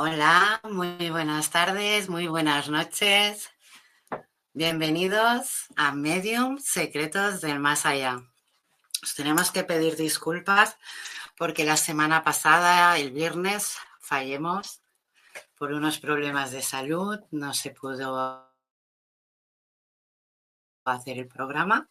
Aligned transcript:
Hola, 0.00 0.60
muy 0.62 1.10
buenas 1.10 1.50
tardes, 1.50 2.08
muy 2.08 2.28
buenas 2.28 2.68
noches. 2.68 3.50
Bienvenidos 4.52 5.66
a 5.74 5.90
Medium 5.90 6.58
Secretos 6.60 7.40
del 7.40 7.58
Más 7.58 7.84
Allá. 7.84 8.22
Os 9.02 9.16
tenemos 9.16 9.50
que 9.50 9.64
pedir 9.64 9.96
disculpas 9.96 10.76
porque 11.36 11.64
la 11.64 11.76
semana 11.76 12.22
pasada, 12.22 12.96
el 12.96 13.10
viernes, 13.10 13.76
fallemos 13.98 14.82
por 15.56 15.72
unos 15.72 15.98
problemas 15.98 16.52
de 16.52 16.62
salud, 16.62 17.18
no 17.32 17.52
se 17.52 17.70
pudo 17.70 18.48
hacer 20.84 21.18
el 21.18 21.26
programa. 21.26 21.90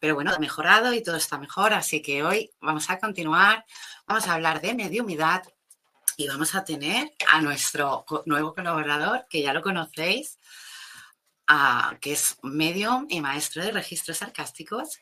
Pero 0.00 0.14
bueno, 0.14 0.32
ha 0.34 0.38
mejorado 0.38 0.92
y 0.92 1.02
todo 1.02 1.16
está 1.16 1.38
mejor, 1.38 1.72
así 1.72 2.02
que 2.02 2.22
hoy 2.22 2.50
vamos 2.60 2.90
a 2.90 2.98
continuar. 2.98 3.64
Vamos 4.06 4.26
a 4.28 4.34
hablar 4.34 4.60
de 4.60 4.74
mediumidad 4.74 5.44
y 6.18 6.26
vamos 6.26 6.56
a 6.56 6.64
tener 6.64 7.12
a 7.28 7.40
nuestro 7.40 8.04
nuevo 8.26 8.52
colaborador, 8.52 9.26
que 9.30 9.40
ya 9.40 9.52
lo 9.52 9.62
conocéis, 9.62 10.40
que 12.00 12.12
es 12.12 12.36
medium 12.42 13.06
y 13.08 13.20
maestro 13.20 13.62
de 13.62 13.70
registros 13.70 14.18
sarcásticos, 14.18 14.98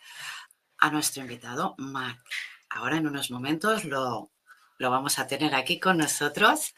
a 0.76 0.90
nuestro 0.90 1.22
invitado 1.22 1.74
Mark. 1.78 2.22
Ahora 2.68 2.98
en 2.98 3.06
unos 3.06 3.30
momentos 3.30 3.86
lo, 3.86 4.30
lo 4.76 4.90
vamos 4.90 5.18
a 5.18 5.26
tener 5.26 5.54
aquí 5.54 5.80
con 5.80 5.96
nosotros. 5.96 6.74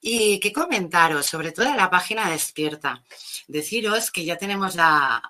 Y 0.00 0.40
qué 0.40 0.52
comentaros, 0.52 1.26
sobre 1.26 1.52
todo 1.52 1.66
en 1.66 1.76
la 1.76 1.88
página 1.88 2.28
Despierta. 2.28 3.04
Deciros 3.46 4.10
que 4.10 4.24
ya 4.24 4.36
tenemos 4.36 4.74
la, 4.74 5.22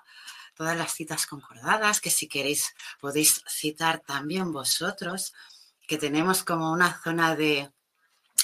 todas 0.55 0.75
las 0.75 0.95
citas 0.95 1.27
concordadas, 1.27 2.01
que 2.01 2.09
si 2.09 2.27
queréis 2.27 2.73
podéis 2.99 3.43
citar 3.47 3.99
también 3.99 4.51
vosotros, 4.51 5.35
que 5.87 5.99
tenemos 5.99 6.43
como 6.43 6.71
una 6.71 6.99
zona 7.03 7.35
de 7.35 7.71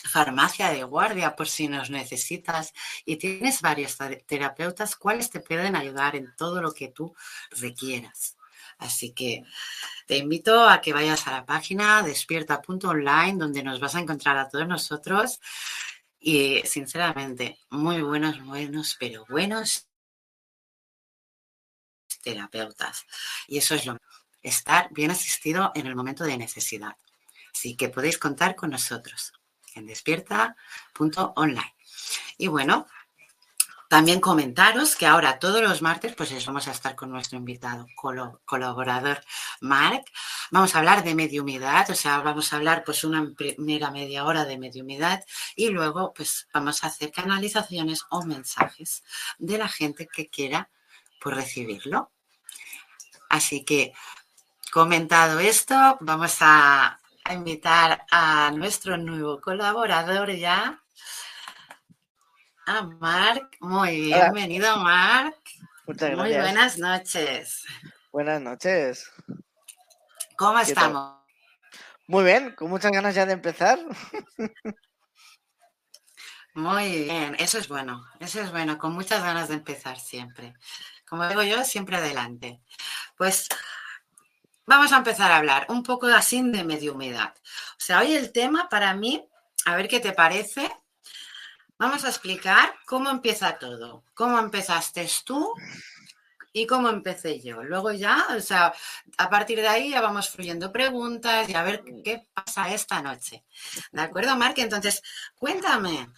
farmacia 0.05 0.69
de 0.69 0.83
guardia 0.83 1.35
por 1.35 1.47
si 1.47 1.67
nos 1.67 1.89
necesitas 1.89 2.73
y 3.05 3.17
tienes 3.17 3.61
varios 3.61 3.97
terapeutas 4.25 4.95
cuáles 4.95 5.29
te 5.29 5.39
pueden 5.39 5.75
ayudar 5.75 6.15
en 6.15 6.33
todo 6.35 6.61
lo 6.61 6.73
que 6.73 6.89
tú 6.89 7.15
requieras. 7.51 8.37
Así 8.77 9.13
que 9.13 9.43
te 10.05 10.17
invito 10.17 10.67
a 10.67 10.81
que 10.81 10.93
vayas 10.93 11.27
a 11.27 11.31
la 11.31 11.45
página 11.45 12.03
despierta.online 12.03 13.37
donde 13.37 13.63
nos 13.63 13.79
vas 13.79 13.95
a 13.95 13.99
encontrar 13.99 14.37
a 14.37 14.49
todos 14.49 14.67
nosotros 14.67 15.39
y 16.19 16.61
sinceramente 16.65 17.59
muy 17.69 18.01
buenos, 18.01 18.43
buenos, 18.43 18.97
pero 18.99 19.25
buenos 19.29 19.87
terapeutas. 22.23 23.05
Y 23.47 23.59
eso 23.59 23.75
es 23.75 23.85
lo 23.85 23.97
estar 24.41 24.89
bien 24.91 25.11
asistido 25.11 25.71
en 25.73 25.87
el 25.87 25.95
momento 25.95 26.23
de 26.23 26.37
necesidad. 26.37 26.95
Así 27.53 27.75
que 27.75 27.89
podéis 27.89 28.17
contar 28.17 28.55
con 28.55 28.69
nosotros 28.71 29.33
en 29.75 29.85
despierta.online. 29.85 31.75
Y 32.37 32.47
bueno, 32.47 32.87
también 33.87 34.19
comentaros 34.19 34.95
que 34.95 35.05
ahora 35.05 35.37
todos 35.37 35.61
los 35.61 35.81
martes 35.81 36.15
pues 36.15 36.45
vamos 36.45 36.67
a 36.67 36.71
estar 36.71 36.95
con 36.95 37.11
nuestro 37.11 37.37
invitado 37.37 37.85
colaborador 38.45 39.23
Mark. 39.61 40.03
Vamos 40.51 40.75
a 40.75 40.79
hablar 40.79 41.03
de 41.03 41.13
mediumidad, 41.13 41.89
o 41.89 41.95
sea, 41.95 42.19
vamos 42.19 42.51
a 42.51 42.57
hablar 42.57 42.83
pues 42.83 43.03
una 43.03 43.31
primera 43.37 43.91
media 43.91 44.25
hora 44.25 44.43
de 44.45 44.57
mediumidad 44.57 45.23
y 45.55 45.69
luego 45.69 46.13
pues 46.13 46.47
vamos 46.53 46.83
a 46.83 46.87
hacer 46.87 47.11
canalizaciones 47.11 48.01
o 48.09 48.25
mensajes 48.25 49.03
de 49.37 49.57
la 49.59 49.69
gente 49.69 50.07
que 50.07 50.29
quiera 50.29 50.69
pues 51.21 51.35
recibirlo. 51.35 52.11
Así 53.29 53.63
que 53.63 53.93
comentado 54.71 55.39
esto, 55.39 55.97
vamos 56.01 56.37
a 56.41 56.99
a 57.25 57.33
invitar 57.33 58.05
a 58.11 58.51
nuestro 58.51 58.97
nuevo 58.97 59.41
colaborador 59.41 60.31
ya, 60.31 60.79
a 62.67 62.81
Marc. 62.83 63.57
Muy 63.61 64.05
bienvenido, 64.05 64.77
Marc. 64.77 65.35
Muchas 65.87 66.11
gracias. 66.11 66.17
Muy 66.17 66.35
buenas 66.35 66.77
noches. 66.77 67.65
Buenas 68.11 68.41
noches. 68.41 69.11
¿Cómo 70.37 70.59
estamos? 70.59 71.15
Muy 72.07 72.23
bien, 72.23 72.51
con 72.51 72.69
muchas 72.69 72.91
ganas 72.91 73.15
ya 73.15 73.25
de 73.25 73.33
empezar. 73.33 73.79
Muy 76.53 77.05
bien, 77.05 77.35
eso 77.39 77.57
es 77.57 77.67
bueno, 77.67 78.05
eso 78.19 78.39
es 78.39 78.51
bueno, 78.51 78.77
con 78.77 78.93
muchas 78.93 79.23
ganas 79.23 79.49
de 79.49 79.55
empezar 79.55 79.99
siempre. 79.99 80.53
Como 81.09 81.27
digo 81.27 81.41
yo, 81.41 81.63
siempre 81.65 81.97
adelante. 81.97 82.61
Pues 83.17 83.49
Vamos 84.67 84.91
a 84.91 84.97
empezar 84.97 85.31
a 85.31 85.37
hablar 85.37 85.67
un 85.69 85.83
poco 85.83 86.07
así 86.07 86.41
de 86.41 86.63
mediumidad. 86.63 87.33
O 87.71 87.79
sea, 87.79 87.99
hoy 87.99 88.13
el 88.13 88.31
tema 88.31 88.67
para 88.67 88.95
mí, 88.95 89.23
a 89.65 89.75
ver 89.75 89.87
qué 89.87 89.99
te 89.99 90.11
parece, 90.11 90.71
vamos 91.77 92.03
a 92.03 92.09
explicar 92.09 92.73
cómo 92.87 93.11
empieza 93.11 93.59
todo, 93.59 94.03
cómo 94.15 94.39
empezaste 94.39 95.07
tú 95.23 95.53
y 96.51 96.65
cómo 96.65 96.89
empecé 96.89 97.39
yo. 97.41 97.61
Luego 97.63 97.91
ya, 97.91 98.25
o 98.35 98.39
sea, 98.39 98.73
a 99.17 99.29
partir 99.29 99.59
de 99.59 99.67
ahí 99.67 99.91
ya 99.91 100.01
vamos 100.01 100.29
fluyendo 100.29 100.71
preguntas 100.71 101.47
y 101.47 101.53
a 101.53 101.61
ver 101.63 101.83
qué 102.03 102.27
pasa 102.33 102.73
esta 102.73 103.01
noche. 103.01 103.43
¿De 103.91 104.01
acuerdo, 104.01 104.35
Mark? 104.35 104.55
Entonces, 104.57 105.03
cuéntame, 105.35 106.09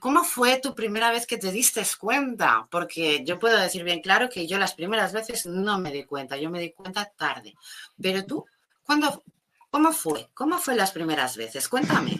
¿cómo 0.00 0.24
fue 0.24 0.58
tu 0.60 0.74
primera 0.74 1.10
vez 1.10 1.26
que 1.26 1.38
te 1.38 1.50
diste 1.50 1.82
cuenta? 1.98 2.66
Porque 2.70 3.24
yo 3.24 3.38
puedo 3.38 3.58
decir 3.58 3.84
bien 3.84 4.00
claro 4.00 4.28
que 4.28 4.46
yo 4.46 4.58
las 4.58 4.74
primeras 4.74 5.12
veces 5.12 5.46
no 5.46 5.78
me 5.78 5.92
di 5.92 6.04
cuenta, 6.04 6.36
yo 6.36 6.50
me 6.50 6.60
di 6.60 6.72
cuenta 6.72 7.10
tarde. 7.16 7.54
Pero 8.00 8.24
tú, 8.24 8.44
¿cuándo, 8.82 9.22
¿cómo 9.70 9.92
fue? 9.92 10.28
¿Cómo 10.34 10.58
fue 10.58 10.74
las 10.74 10.92
primeras 10.92 11.36
veces? 11.36 11.68
Cuéntame. 11.68 12.16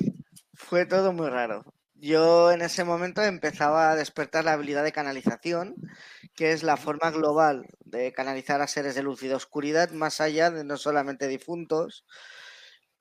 Fue 0.54 0.86
todo 0.86 1.12
muy 1.12 1.28
raro. 1.28 1.64
Yo 1.94 2.50
en 2.50 2.62
ese 2.62 2.82
momento 2.82 3.22
empezaba 3.22 3.90
a 3.90 3.94
despertar 3.94 4.44
la 4.44 4.54
habilidad 4.54 4.82
de 4.82 4.90
canalización, 4.90 5.76
que 6.34 6.52
es 6.52 6.62
la 6.64 6.76
forma 6.76 7.10
global 7.10 7.66
de 7.84 8.12
canalizar 8.12 8.60
a 8.60 8.66
seres 8.66 8.94
de 8.96 9.04
luz 9.04 9.22
y 9.22 9.28
de 9.28 9.36
oscuridad, 9.36 9.90
más 9.90 10.20
allá 10.20 10.50
de 10.50 10.64
no 10.64 10.76
solamente 10.76 11.28
difuntos. 11.28 12.04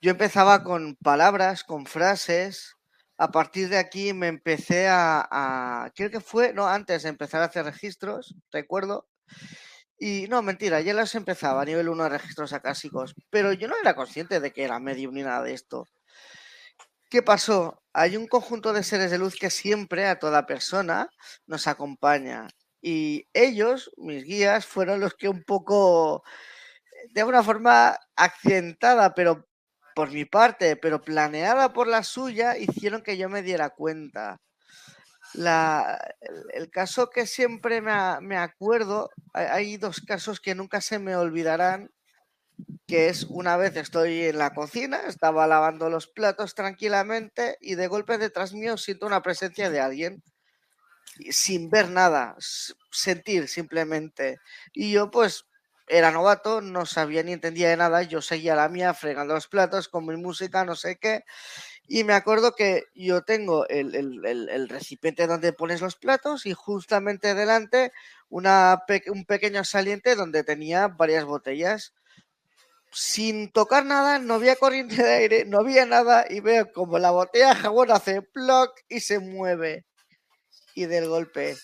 Yo 0.02 0.12
empezaba 0.12 0.64
con 0.64 0.96
palabras, 0.96 1.64
con 1.64 1.86
frases. 1.86 2.76
A 3.26 3.30
partir 3.32 3.70
de 3.70 3.78
aquí 3.78 4.14
me 4.14 4.28
empecé 4.28 4.88
a, 4.90 5.92
creo 5.96 6.10
que 6.10 6.22
fue, 6.22 6.54
no, 6.54 6.68
antes 6.68 7.04
de 7.04 7.10
empezar 7.10 7.44
a 7.44 7.46
hacer 7.46 7.64
registros, 7.66 8.34
recuerdo. 8.52 9.08
Y 10.00 10.26
no, 10.28 10.42
mentira, 10.42 10.82
ya 10.82 10.96
los 10.96 11.14
empezaba 11.14 11.62
a 11.62 11.66
nivel 11.66 11.90
1 11.90 12.06
de 12.06 12.10
registros 12.10 12.52
acásicos, 12.54 13.14
pero 13.30 13.54
yo 13.54 13.68
no 13.68 13.76
era 13.80 13.96
consciente 13.96 14.40
de 14.40 14.52
que 14.52 14.64
era 14.64 14.80
medium 14.80 15.14
ni 15.14 15.22
nada 15.22 15.44
de 15.44 15.54
esto. 15.54 15.88
¿Qué 17.12 17.22
pasó? 17.22 17.84
Hay 17.94 18.18
un 18.18 18.26
conjunto 18.28 18.74
de 18.74 18.84
seres 18.84 19.12
de 19.12 19.18
luz 19.18 19.36
que 19.36 19.50
siempre 19.50 20.08
a 20.08 20.18
toda 20.18 20.46
persona 20.46 21.10
nos 21.46 21.68
acompaña. 21.68 22.48
Y 22.82 23.28
ellos, 23.34 23.92
mis 23.98 24.24
guías, 24.24 24.66
fueron 24.66 25.00
los 25.00 25.14
que 25.16 25.30
un 25.30 25.44
poco, 25.44 26.24
de 27.12 27.24
una 27.24 27.44
forma 27.44 27.98
accidentada, 28.16 29.14
pero 29.14 29.48
por 29.96 30.12
mi 30.12 30.26
parte, 30.26 30.76
pero 30.76 31.02
planeada 31.02 31.74
por 31.74 31.88
la 31.88 32.04
suya, 32.04 32.58
hicieron 32.58 33.02
que 33.02 33.18
yo 33.18 33.30
me 33.30 33.42
diera 33.42 33.70
cuenta. 33.70 34.40
el, 36.54 36.70
caso 36.72 37.10
que 37.10 37.26
siempre 37.26 37.82
me, 37.82 37.94
me 38.22 38.38
acuerdo, 38.38 39.10
hay 39.34 39.78
dos 39.78 40.02
casos 40.02 40.40
que 40.40 40.56
nunca 40.56 40.82
se 40.82 41.00
me 41.00 41.16
olvidarán 41.16 41.90
que 42.88 43.10
es 43.10 43.24
una 43.24 43.58
vez 43.58 43.76
estoy 43.76 44.24
en 44.24 44.38
la 44.38 44.54
cocina, 44.54 45.02
estaba 45.08 45.48
lavando 45.48 45.90
los 45.90 46.08
platos 46.08 46.56
tranquilamente 46.56 47.58
y 47.62 47.76
de 47.76 47.88
golpe 47.88 48.18
detrás 48.18 48.54
mío 48.54 48.78
siento 48.78 49.06
una 49.06 49.22
presencia 49.22 49.70
de 49.70 49.80
alguien 49.80 50.24
sin 51.30 51.70
ver 51.70 51.90
nada, 51.90 52.36
sentir 52.92 53.48
simplemente. 53.48 54.40
Y 54.74 54.92
yo 54.92 55.12
pues 55.12 55.46
era 55.92 56.12
novato, 56.12 56.62
no 56.62 56.86
sabía 56.86 57.22
ni 57.24 57.34
entendía 57.34 57.70
de 57.70 57.78
nada, 57.78 58.02
yo 58.04 58.22
seguía 58.22 58.56
la 58.56 58.70
mía 58.70 58.94
fregando 58.94 59.34
los 59.34 59.48
platos 59.48 59.90
con 59.90 60.06
mi 60.06 60.16
música, 60.16 60.66
no 60.66 60.76
sé 60.76 60.98
qué. 60.98 61.24
Y 61.88 62.04
me 62.04 62.14
acuerdo 62.14 62.56
que 62.56 62.86
yo 62.96 63.24
tengo 63.24 63.68
el, 63.68 63.96
el 64.26 64.70
recipiente 64.70 65.28
donde 65.28 65.54
pones 65.54 65.82
los 65.82 65.96
platos 65.98 66.46
y 66.46 66.54
justamente 66.54 67.36
delante 67.36 67.92
una, 68.30 68.84
un 69.08 69.26
pequeño 69.26 69.64
saliente 69.66 70.16
donde 70.16 70.44
tenía 70.44 70.88
varias 70.88 71.26
botellas 71.26 71.94
sin 72.92 73.52
tocar 73.52 73.86
nada, 73.86 74.20
no 74.20 74.36
había 74.36 74.56
corriente 74.56 75.02
de 75.02 75.14
aire, 75.14 75.46
no 75.46 75.60
había 75.60 75.86
nada 75.86 76.26
y 76.30 76.42
veo 76.42 76.72
como 76.72 77.00
la 77.00 77.12
botella 77.12 77.50
de 77.50 77.56
jabón 77.56 77.92
hace 77.92 78.22
ploc 78.22 78.78
y 78.90 79.00
se 79.00 79.20
mueve. 79.20 79.86
Y 80.76 80.86
del 80.86 81.08
golpe, 81.08 81.58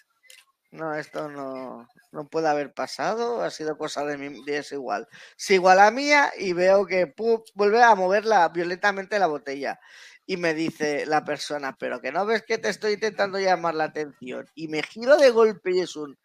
no, 0.71 0.95
esto 0.95 1.29
no, 1.29 1.87
no 2.11 2.27
puede 2.27 2.49
haber 2.49 2.73
pasado, 2.73 3.41
ha 3.41 3.49
sido 3.51 3.77
cosa 3.77 4.05
de 4.05 4.17
mí, 4.17 4.41
es 4.47 4.71
igual. 4.71 5.07
Sigo 5.37 5.69
a 5.69 5.75
la 5.75 5.91
mía 5.91 6.31
y 6.37 6.53
veo 6.53 6.85
que 6.85 7.13
vuelve 7.55 7.81
a 7.83 7.95
moverla 7.95 8.49
violentamente 8.49 9.19
la 9.19 9.27
botella. 9.27 9.79
Y 10.25 10.37
me 10.37 10.53
dice 10.53 11.05
la 11.05 11.23
persona, 11.23 11.75
pero 11.79 12.01
que 12.01 12.11
no 12.11 12.25
ves 12.25 12.43
que 12.43 12.57
te 12.57 12.69
estoy 12.69 12.93
intentando 12.93 13.39
llamar 13.39 13.75
la 13.75 13.85
atención. 13.85 14.45
Y 14.55 14.67
me 14.67 14.83
giro 14.83 15.15
de 15.17 15.29
golpe 15.31 15.71
y 15.73 15.79
es 15.79 15.95
un, 15.95 16.17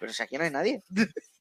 pero 0.00 0.12
si 0.12 0.22
aquí 0.22 0.36
no 0.38 0.44
hay 0.44 0.50
nadie. 0.50 0.82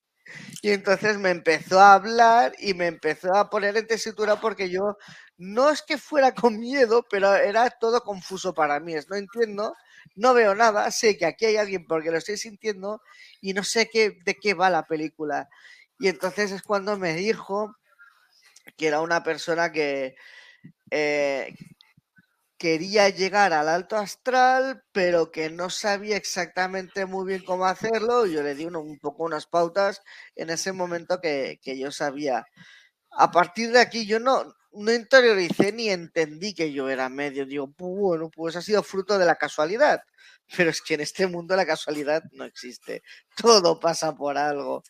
Y 0.62 0.72
entonces 0.72 1.18
me 1.18 1.32
empezó 1.32 1.80
a 1.80 1.94
hablar 1.96 2.54
y 2.60 2.74
me 2.74 2.88
empezó 2.88 3.36
a 3.36 3.50
poner 3.50 3.76
en 3.78 3.88
tesitura 3.88 4.40
porque 4.40 4.70
yo 4.70 4.98
no 5.38 5.70
es 5.70 5.82
que 5.82 5.98
fuera 5.98 6.34
con 6.34 6.60
miedo, 6.60 7.06
pero 7.10 7.36
era 7.36 7.70
todo 7.70 8.02
confuso 8.02 8.54
para 8.54 8.80
mí. 8.80 8.94
no 9.10 9.16
entiendo, 9.18 9.74
no 10.16 10.34
veo 10.34 10.56
nada, 10.56 10.90
sé 10.92 11.18
que 11.18 11.26
aquí 11.26 11.46
hay 11.46 11.58
alguien 11.58 11.86
porque 11.88 12.12
lo 12.12 12.18
estoy 12.18 12.38
sintiendo 12.38 13.02
y 13.42 13.54
no 13.54 13.64
sé 13.64 13.90
qué, 13.92 14.18
de 14.26 14.36
qué 14.36 14.54
va 14.54 14.70
la 14.70 14.86
película. 14.86 15.50
Y 16.00 16.08
entonces 16.08 16.52
es 16.52 16.62
cuando 16.62 16.98
me 16.98 17.14
dijo 17.14 17.76
que 18.78 18.88
era 18.88 19.02
una 19.02 19.24
persona 19.24 19.72
que, 19.72 20.16
eh, 20.92 21.54
quería 22.64 23.10
llegar 23.10 23.52
al 23.52 23.68
alto 23.68 23.98
astral, 23.98 24.86
pero 24.94 25.32
que 25.32 25.50
no 25.50 25.70
sabía 25.70 26.16
exactamente 26.16 27.06
muy 27.06 27.28
bien 27.28 27.44
cómo 27.44 27.66
hacerlo. 27.66 28.26
Yo 28.26 28.42
le 28.42 28.56
di 28.56 28.66
un 28.66 29.00
poco 29.00 29.24
unas 29.24 29.48
pautas 29.48 30.02
en 30.38 30.50
ese 30.50 30.72
momento 30.72 31.20
que, 31.20 31.60
yo 31.62 31.92
sabía. 31.92 32.46
A 33.12 33.32
partir 33.32 33.74
de 33.74 33.82
aquí 33.82 34.06
yo 34.06 34.18
no, 34.22 34.56
no 34.74 34.94
interioricé 34.94 35.72
ni 35.72 35.90
entendí 35.90 36.54
que 36.54 36.72
yo 36.74 36.90
era 36.90 37.10
medio. 37.10 37.46
Digo, 37.46 37.68
bueno, 37.78 38.30
pues 38.30 38.56
ha 38.56 38.62
sido 38.62 38.84
fruto 38.84 39.18
de 39.18 39.26
la 39.26 39.36
casualidad. 39.36 40.02
Pero 40.56 40.70
es 40.70 40.82
que 40.82 40.96
en 40.96 41.02
este 41.02 41.28
mundo 41.28 41.56
la 41.56 41.66
casualidad 41.66 42.24
no 42.32 42.46
existe. 42.46 43.04
Todo 43.36 43.80
pasa 43.80 44.16
por 44.16 44.38
algo. 44.38 44.84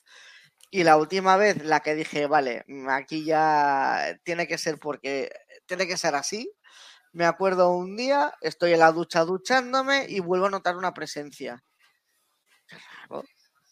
Y 0.71 0.83
la 0.83 0.97
última 0.97 1.37
vez, 1.37 1.63
la 1.63 1.81
que 1.81 1.95
dije, 1.95 2.27
vale, 2.27 2.65
aquí 2.89 3.25
ya 3.25 4.17
tiene 4.23 4.47
que 4.47 4.57
ser 4.57 4.79
porque 4.79 5.31
tiene 5.67 5.87
que 5.87 5.97
ser 5.97 6.15
así, 6.15 6.51
me 7.13 7.25
acuerdo 7.25 7.69
un 7.69 7.95
día, 7.95 8.33
estoy 8.41 8.73
en 8.73 8.79
la 8.79 8.91
ducha 8.91 9.23
duchándome 9.23 10.07
y 10.09 10.19
vuelvo 10.19 10.47
a 10.47 10.49
notar 10.49 10.75
una 10.75 10.95
presencia. 10.95 11.63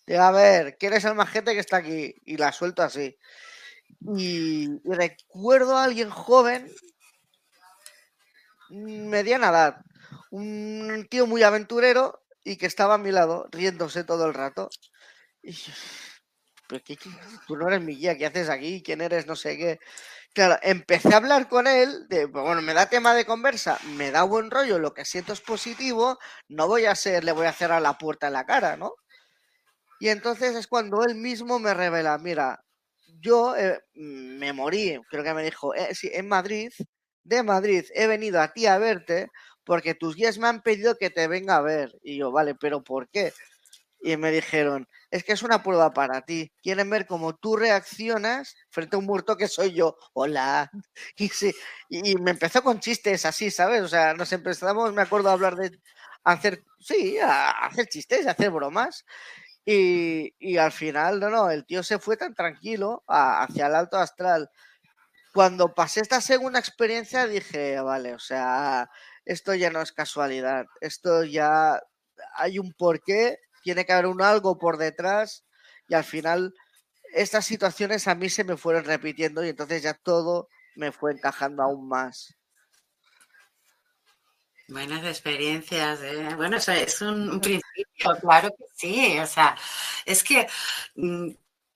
Digo, 0.05 0.21
a 0.21 0.31
ver, 0.31 0.77
¿quién 0.77 0.93
es 0.93 1.05
el 1.05 1.15
majete 1.15 1.53
que 1.53 1.59
está 1.59 1.77
aquí? 1.77 2.13
Y 2.23 2.37
la 2.37 2.51
suelto 2.51 2.83
así. 2.83 3.17
Y, 4.01 4.80
recuerdo 4.83 5.77
a 5.77 5.83
alguien 5.83 6.09
joven, 6.09 6.71
mediana 8.69 9.50
edad, 9.50 9.81
un 10.31 11.07
tío 11.09 11.27
muy 11.27 11.44
aventurero 11.44 12.24
y 12.44 12.57
que 12.57 12.65
estaba 12.65 12.95
a 12.95 12.98
mi 12.98 13.12
lado, 13.12 13.48
riéndose 13.51 14.03
todo 14.03 14.25
el 14.25 14.33
rato. 14.33 14.69
Y, 15.44 15.56
¿pero 16.67 16.84
qué, 16.84 16.98
tú 17.48 17.58
no 17.58 17.67
eres 17.67 17.81
mi 17.81 17.96
guía, 17.96 18.17
¿qué 18.17 18.25
haces 18.25 18.50
aquí? 18.50 18.81
¿Quién 18.84 19.01
eres? 19.01 19.27
No 19.27 19.36
sé 19.36 19.58
qué. 19.58 19.79
Claro, 20.34 20.58
empecé 20.63 21.13
a 21.13 21.17
hablar 21.17 21.50
con 21.50 21.67
él 21.67 22.08
de, 22.08 22.25
bueno, 22.25 22.62
me 22.62 22.74
da 22.74 22.86
tema 22.88 23.13
de 23.13 23.25
conversa, 23.25 23.77
me 23.98 24.12
da 24.12 24.24
buen 24.24 24.50
rollo, 24.50 24.79
lo 24.79 24.93
que 24.93 25.03
siento 25.03 25.34
es 25.34 25.41
positivo, 25.41 26.17
no 26.48 26.67
voy 26.67 26.86
a 26.86 26.96
ser, 26.96 27.25
le 27.25 27.34
voy 27.34 27.48
a 27.48 27.53
cerrar 27.53 27.81
la 27.81 27.98
puerta 27.98 28.27
en 28.27 28.34
la 28.34 28.46
cara, 28.46 28.77
¿no? 28.77 28.93
Y 30.00 30.10
entonces 30.10 30.55
es 30.55 30.67
cuando 30.67 31.03
él 31.03 31.15
mismo 31.15 31.60
me 31.60 31.74
revela, 31.74 32.17
mira, 32.17 32.63
yo 33.21 33.55
eh, 33.55 33.79
me 33.93 34.53
morí, 34.53 34.97
creo 35.09 35.23
que 35.23 35.33
me 35.33 35.43
dijo, 35.43 35.73
eh, 35.75 35.93
sí, 35.95 36.09
en 36.13 36.27
Madrid, 36.27 36.71
de 37.23 37.43
Madrid, 37.43 37.85
he 37.93 38.07
venido 38.07 38.41
a 38.41 38.53
ti 38.53 38.65
a 38.67 38.77
verte 38.79 39.27
porque 39.63 39.93
tus 39.95 40.15
guías 40.15 40.37
me 40.39 40.47
han 40.47 40.61
pedido 40.61 40.95
que 40.97 41.09
te 41.11 41.27
venga 41.27 41.57
a 41.57 41.61
ver. 41.61 41.91
Y 42.03 42.17
yo, 42.17 42.31
vale, 42.31 42.55
pero 42.55 42.83
¿por 42.83 43.09
qué? 43.09 43.31
y 44.03 44.17
me 44.17 44.31
dijeron, 44.31 44.87
es 45.11 45.23
que 45.23 45.33
es 45.33 45.43
una 45.43 45.61
prueba 45.61 45.93
para 45.93 46.21
ti. 46.21 46.51
Quieren 46.63 46.89
ver 46.89 47.05
cómo 47.05 47.35
tú 47.35 47.55
reaccionas 47.55 48.55
frente 48.71 48.95
a 48.95 48.99
un 48.99 49.05
muerto 49.05 49.37
que 49.37 49.47
soy 49.47 49.73
yo. 49.73 49.95
Hola. 50.13 50.69
Y, 51.17 52.11
y 52.11 52.15
me 52.15 52.31
empezó 52.31 52.63
con 52.63 52.79
chistes 52.79 53.25
así, 53.25 53.51
¿sabes? 53.51 53.81
O 53.83 53.87
sea, 53.87 54.13
nos 54.13 54.31
empezamos, 54.33 54.93
me 54.93 55.01
acuerdo, 55.03 55.29
a 55.29 55.33
hablar 55.33 55.55
de 55.55 55.71
hacer, 56.23 56.63
sí, 56.79 57.17
a 57.19 57.49
hacer 57.67 57.87
chistes, 57.87 58.25
a 58.27 58.31
hacer 58.31 58.49
bromas. 58.51 59.05
Y, 59.65 60.58
al 60.58 60.72
final, 60.72 61.20
no, 61.20 61.30
no, 61.30 61.50
el 61.51 61.65
tío 61.65 61.84
se 61.84 62.00
fue 62.00 62.18
tan 62.18 62.34
tranquilo 62.34 63.03
hacia 63.08 63.68
el 63.68 63.75
alto 63.75 63.98
astral. 63.98 64.50
Cuando 65.34 65.74
pasé 65.74 66.01
esta 66.01 66.22
segunda 66.22 66.60
experiencia 66.60 67.27
dije, 67.27 67.80
vale, 67.80 68.13
o 68.13 68.20
sea, 68.20 68.89
esto 69.25 69.53
ya 69.56 69.70
no 69.70 69.82
es 69.82 69.91
casualidad, 69.91 70.65
esto 70.82 71.24
ya 71.24 71.80
hay 72.36 72.60
un 72.60 72.74
porqué 72.74 73.38
tiene 73.62 73.86
que 73.86 73.94
haber 73.94 74.08
un 74.08 74.22
algo 74.22 74.58
por 74.58 74.77
detrás 74.77 75.46
y 75.88 75.94
al 75.94 76.03
final 76.03 76.53
estas 77.13 77.46
situaciones 77.46 78.08
a 78.08 78.15
mí 78.15 78.30
se 78.30 78.44
me 78.44 78.58
fueron 78.58 78.86
repitiendo 78.86 79.44
y 79.46 79.50
entonces 79.50 79.84
ya 79.84 79.94
todo 79.94 80.48
me 80.75 80.91
fue 80.91 81.13
encajando 81.13 81.63
aún 81.63 81.88
más. 81.88 82.36
Buenas 84.71 85.03
experiencias. 85.03 86.01
¿eh? 86.01 86.33
Bueno, 86.37 86.55
eso 86.55 86.71
es 86.71 87.01
un, 87.01 87.41
principio, 87.41 88.15
claro 88.21 88.49
que 88.57 88.63
sí. 88.73 89.19
O 89.19 89.27
sea, 89.27 89.57
es 90.05 90.23
que 90.23 90.47
mm, 90.95 91.31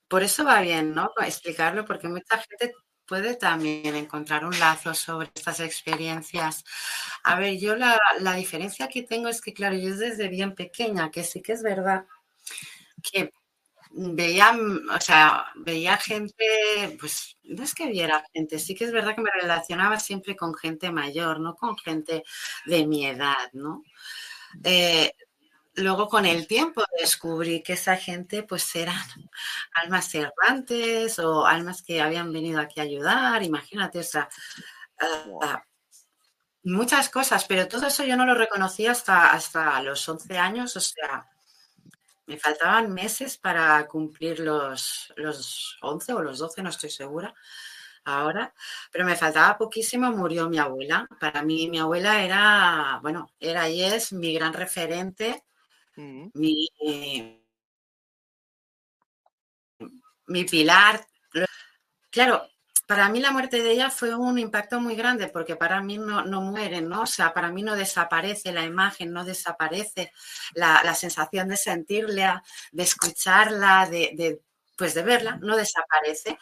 por 0.08 0.24
eso 0.24 0.46
va 0.46 0.62
bien, 0.62 0.96
¿no? 0.96 1.12
Explicarlo, 1.22 1.84
porque 1.86 2.08
mucha 2.08 2.38
gente 2.38 2.74
puede 3.06 3.36
también 3.36 3.96
encontrar 3.96 4.46
un 4.46 4.58
lazo 4.58 4.94
sobre 4.94 5.30
estas 5.36 5.60
experiencias. 5.60 6.64
A 7.24 7.38
ver, 7.38 7.58
yo 7.60 7.76
la, 7.76 8.00
diferencia 8.36 8.88
que 8.88 9.04
tengo 9.04 9.28
es 9.28 9.42
que, 9.42 9.54
claro, 9.54 9.76
yo 9.76 9.96
desde 9.98 10.30
bien 10.30 10.56
pequeña, 10.56 11.12
que 11.12 11.24
sí 11.26 11.42
que 11.42 11.52
es 11.52 11.64
verdad 11.64 12.06
que 13.04 13.34
veía, 13.96 14.58
o 14.94 15.00
sea, 15.02 15.46
veía 15.56 15.98
gente, 15.98 16.98
pues 17.00 17.38
no 17.44 17.64
es 17.64 17.74
que 17.74 17.88
viera 17.88 18.24
gente, 18.34 18.60
sí 18.60 18.76
que 18.76 18.86
es 18.86 18.92
verdad 18.92 19.16
que 19.16 19.22
me 19.22 19.32
relacionaba 19.42 20.00
siempre 20.00 20.36
con 20.36 20.54
gente 20.54 20.92
mayor, 20.92 21.40
no 21.40 21.56
con 21.56 21.78
gente 21.78 22.24
de 22.66 22.86
mi 22.88 23.06
edad, 23.06 23.50
¿no? 23.54 23.84
Eh, 24.64 25.12
luego 25.76 26.08
con 26.08 26.26
el 26.26 26.48
tiempo 26.48 26.84
descubrí 27.00 27.62
que 27.64 27.74
esa 27.74 27.98
gente 27.98 28.44
pues 28.44 28.76
eran 28.76 28.96
almas 29.76 30.14
errantes 30.16 31.20
o 31.20 31.46
almas 31.46 31.82
que 31.84 32.02
habían 32.02 32.32
venido 32.34 32.60
aquí 32.60 32.80
a 32.80 32.84
ayudar, 32.84 33.44
imagínate, 33.44 34.00
o 34.00 34.04
sea, 34.04 34.30
ah, 35.42 35.64
muchas 36.64 37.10
cosas, 37.10 37.46
pero 37.46 37.68
todo 37.68 37.88
eso 37.88 38.04
yo 38.04 38.18
no 38.18 38.26
lo 38.26 38.36
reconocí 38.36 38.88
hasta, 38.88 39.32
hasta 39.32 39.82
los 39.82 40.08
11 40.08 40.38
años, 40.38 40.76
o 40.76 40.82
sea, 40.82 41.28
me 42.28 42.38
faltaban 42.38 42.94
meses 42.94 43.38
para 43.38 43.88
cumplir 43.88 44.40
los, 44.40 45.14
los 45.16 45.78
11 45.82 46.14
o 46.14 46.22
los 46.22 46.40
12, 46.40 46.64
no 46.64 46.70
estoy 46.70 46.90
segura 46.90 47.34
ahora, 48.06 48.54
pero 48.92 49.06
me 49.06 49.16
faltaba 49.16 49.58
poquísimo, 49.58 50.12
murió 50.12 50.48
mi 50.50 50.58
abuela. 50.60 51.08
Para 51.20 51.42
mí 51.44 51.70
mi 51.70 51.80
abuela 51.80 52.24
era, 52.24 53.00
bueno, 53.02 53.32
era 53.40 53.68
y 53.70 53.84
es 53.84 54.14
mi 54.14 54.34
gran 54.34 54.54
referente, 54.54 55.44
mm. 55.96 56.28
mi, 56.34 56.70
mi 60.28 60.46
pilar. 60.46 61.06
Claro, 62.12 62.48
para 62.86 63.10
mí 63.10 63.20
la 63.20 63.32
muerte 63.32 63.64
de 63.64 63.72
ella 63.72 63.90
fue 63.90 64.14
un 64.16 64.38
impacto 64.38 64.80
muy 64.80 64.96
grande 64.96 65.28
porque 65.28 65.56
para 65.56 65.82
mí 65.82 65.98
no, 65.98 66.24
no 66.24 66.42
mueren, 66.42 66.88
¿no? 66.88 67.02
O 67.04 67.06
sea, 67.08 67.34
para 67.34 67.50
mí 67.50 67.64
no 67.64 67.76
desaparece 67.76 68.52
la 68.52 68.64
imagen, 68.64 69.12
no 69.12 69.24
desaparece 69.26 70.12
la, 70.54 70.94
sensación 70.96 71.48
de 71.48 71.58
sentirla, 71.58 72.44
de 72.72 72.84
escucharla, 72.84 73.88
de, 73.90 74.42
pues 74.78 74.94
de 74.94 75.04
verla, 75.04 75.38
no 75.42 75.58
desaparece. 75.58 76.38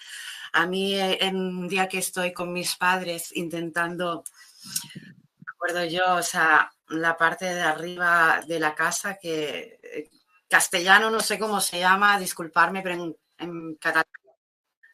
A 0.54 0.66
mí 0.68 0.96
eh, 0.96 1.18
en 1.22 1.38
un 1.38 1.68
día 1.68 1.88
que 1.88 2.00
estoy 2.00 2.34
con 2.34 2.52
mis 2.52 2.76
padres 2.76 3.32
intentando, 3.36 4.24
me 5.38 5.52
acuerdo 5.54 5.86
yo, 5.86 6.16
o 6.16 6.24
sea, 6.24 6.72
la 6.90 7.18
parte 7.18 7.46
de 7.46 7.62
arriba 7.62 8.42
de 8.46 8.60
la 8.60 8.76
casa 8.76 9.18
que 9.18 9.80
eh, 9.82 10.10
castellano 10.50 11.10
no 11.10 11.22
sé 11.22 11.40
cómo 11.40 11.62
se 11.62 11.80
llama, 11.80 12.20
disculparme, 12.20 12.82
pero 12.82 12.96
en, 12.96 13.18
en 13.40 13.76
catalán 13.76 14.23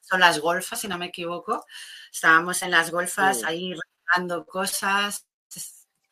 son 0.09 0.19
las 0.19 0.39
golfas, 0.39 0.79
si 0.79 0.87
no 0.87 0.97
me 0.97 1.07
equivoco. 1.07 1.65
Estábamos 2.11 2.61
en 2.63 2.71
las 2.71 2.89
golfas 2.91 3.43
ahí 3.43 3.73
regalando 3.73 4.45
cosas. 4.45 5.25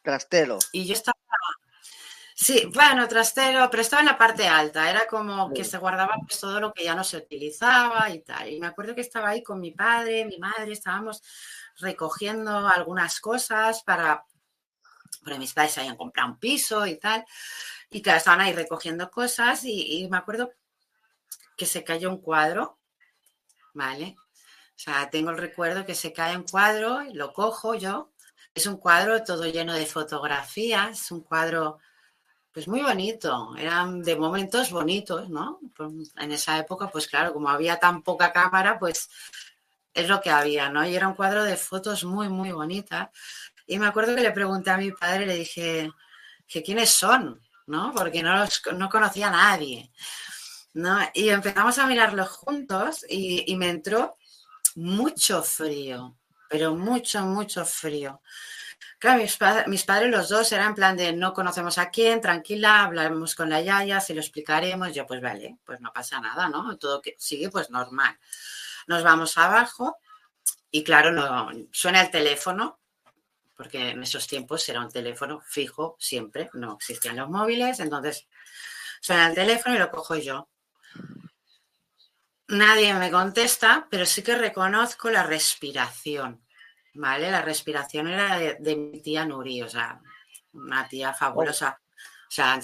Trastero. 0.03 0.59
Y 0.71 0.85
yo 0.85 0.93
estaba. 0.93 1.17
Sí, 2.35 2.69
bueno, 2.71 3.07
trastero, 3.07 3.67
pero 3.71 3.81
estaba 3.81 4.01
en 4.01 4.05
la 4.05 4.17
parte 4.17 4.47
alta. 4.47 4.87
Era 4.87 5.07
como 5.07 5.51
que 5.51 5.63
se 5.63 5.79
guardaba 5.79 6.15
pues, 6.27 6.39
todo 6.39 6.59
lo 6.59 6.71
que 6.71 6.83
ya 6.83 6.93
no 6.93 7.03
se 7.03 7.17
utilizaba 7.17 8.09
y 8.11 8.21
tal. 8.21 8.47
Y 8.49 8.59
me 8.59 8.67
acuerdo 8.67 8.93
que 8.93 9.01
estaba 9.01 9.29
ahí 9.29 9.41
con 9.41 9.59
mi 9.59 9.71
padre, 9.71 10.25
mi 10.25 10.37
madre, 10.37 10.73
estábamos 10.73 11.23
recogiendo 11.79 12.67
algunas 12.67 13.19
cosas 13.19 13.81
para. 13.83 14.23
Porque 15.23 15.39
mis 15.39 15.53
padres 15.53 15.77
habían 15.79 15.97
comprado 15.97 16.29
un 16.29 16.39
piso 16.39 16.85
y 16.85 16.99
tal. 16.99 17.25
Y 17.89 18.01
que 18.03 18.15
estaban 18.15 18.41
ahí 18.41 18.53
recogiendo 18.53 19.09
cosas. 19.09 19.63
y 19.63 20.07
me 20.11 20.17
acuerdo 20.17 20.51
que 21.57 21.65
se 21.65 21.83
cayó 21.83 22.09
un 22.09 22.21
cuadro 22.21 22.77
¿vale? 23.77 24.15
O 24.19 24.79
sea, 24.79 25.09
tengo 25.09 25.29
el 25.31 25.37
recuerdo 25.37 25.85
que 25.85 25.95
se 25.95 26.11
cae 26.11 26.35
un 26.35 26.43
cuadro, 26.43 27.03
lo 27.13 27.31
cojo 27.31 27.75
yo. 27.75 28.11
Es 28.53 28.65
un 28.65 28.77
cuadro 28.77 29.23
todo 29.23 29.45
lleno 29.45 29.73
de 29.73 29.85
fotografías, 29.85 31.11
un 31.11 31.21
cuadro 31.21 31.79
pues 32.51 32.67
muy 32.67 32.81
bonito, 32.81 33.55
eran 33.55 34.01
de 34.01 34.15
momentos 34.15 34.71
bonitos, 34.71 35.29
¿no? 35.29 35.59
Pues, 35.75 36.11
en 36.17 36.31
esa 36.31 36.57
época, 36.57 36.89
pues 36.89 37.07
claro, 37.07 37.31
como 37.31 37.49
había 37.49 37.77
tan 37.79 38.01
poca 38.01 38.33
cámara, 38.33 38.79
pues 38.79 39.11
es 39.93 40.09
lo 40.09 40.19
que 40.21 40.31
había, 40.31 40.67
¿no? 40.69 40.83
Y 40.83 40.95
era 40.95 41.07
un 41.07 41.13
cuadro 41.13 41.43
de 41.43 41.55
fotos 41.55 42.03
muy, 42.03 42.29
muy 42.29 42.51
bonitas. 42.51 43.09
Y 43.67 43.77
me 43.77 43.85
acuerdo 43.85 44.15
que 44.15 44.23
le 44.23 44.31
pregunté 44.31 44.71
a 44.71 44.77
mi 44.77 44.91
padre, 44.91 45.27
le 45.27 45.35
dije, 45.35 45.91
que 46.47 46.63
quiénes 46.63 46.89
son, 46.89 47.39
¿no? 47.67 47.93
Porque 47.95 48.23
no, 48.23 48.35
los, 48.35 48.61
no 48.75 48.89
conocía 48.89 49.27
a 49.27 49.31
nadie. 49.31 49.91
Y 51.13 51.29
empezamos 51.29 51.79
a 51.79 51.87
mirarlos 51.87 52.29
juntos 52.29 53.03
y, 53.09 53.55
me 53.55 53.69
entró 53.69 54.17
mucho 54.75 55.41
frío, 55.41 56.15
pero 56.49 56.75
mucho, 56.75 57.21
mucho 57.23 57.65
frío. 57.65 58.21
Claro, 58.99 59.23
mis, 59.67 59.83
padres 59.85 60.11
los 60.11 60.29
dos 60.29 60.51
eran 60.51 60.69
en 60.69 60.75
plan 60.75 60.95
de 60.95 61.13
no 61.13 61.33
conocemos 61.33 61.79
a 61.79 61.89
quién, 61.89 62.21
tranquila, 62.21 62.83
hablaremos 62.83 63.33
con 63.33 63.49
la 63.49 63.61
Yaya, 63.61 63.99
se 63.99 64.13
lo 64.13 64.21
explicaremos. 64.21 64.93
Yo, 64.93 65.07
pues 65.07 65.19
vale, 65.19 65.57
pues 65.65 65.81
no 65.81 65.91
pasa 65.91 66.19
nada, 66.19 66.47
¿no? 66.47 66.77
Todo 66.77 67.01
sigue 67.17 67.49
pues 67.49 67.71
normal. 67.71 68.15
Nos 68.85 69.03
vamos 69.03 69.35
abajo 69.37 69.97
y 70.69 70.83
claro, 70.83 71.49
suena 71.71 72.01
el 72.01 72.11
teléfono, 72.11 72.79
porque 73.55 73.89
en 73.89 74.03
esos 74.03 74.27
tiempos 74.27 74.67
era 74.69 74.81
un 74.81 74.91
teléfono 74.91 75.41
fijo 75.41 75.95
siempre, 75.99 76.51
no 76.53 76.75
existían 76.75 77.15
los 77.15 77.29
móviles, 77.29 77.79
entonces 77.79 78.27
suena 79.01 79.29
el 79.29 79.33
teléfono 79.33 79.75
y 79.75 79.79
lo 79.79 79.89
cojo 79.89 80.15
yo. 80.15 80.49
Nadie 82.49 82.93
me 82.93 83.11
contesta, 83.11 83.87
pero 83.89 84.05
sí 84.05 84.23
que 84.23 84.37
reconozco 84.37 85.09
la 85.09 85.23
respiración, 85.23 86.41
¿vale? 86.93 87.29
La 87.29 87.41
respiración 87.41 88.07
era 88.07 88.37
de, 88.37 88.75
mi 88.75 89.01
tía 89.01 89.25
Nuri, 89.25 89.61
o 89.61 89.69
sea, 89.69 89.99
una 90.53 90.87
tía 90.87 91.13
fabulosa. 91.13 91.81
O 92.29 92.31
sea, 92.31 92.59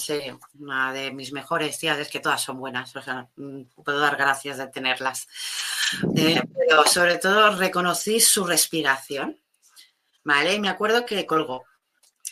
una 0.59 0.91
de 0.91 1.11
mis 1.11 1.31
mejores 1.31 1.79
tías, 1.79 1.97
es 1.97 2.09
que 2.09 2.19
todas 2.19 2.41
son 2.41 2.59
buenas, 2.59 2.95
o 2.95 3.01
sea, 3.01 3.29
mm, 3.35 3.61
puedo 3.83 3.99
dar 3.99 4.17
gracias 4.17 4.57
de 4.57 4.67
tenerlas. 4.67 5.27
Eh, 6.15 6.41
pero 6.57 6.85
sobre 6.85 7.17
todo 7.17 7.55
reconocí 7.55 8.19
su 8.19 8.45
respiración, 8.45 9.39
¿vale? 10.23 10.53
Y 10.53 10.59
me 10.59 10.69
acuerdo 10.69 11.05
que 11.05 11.25
colgó. 11.25 11.63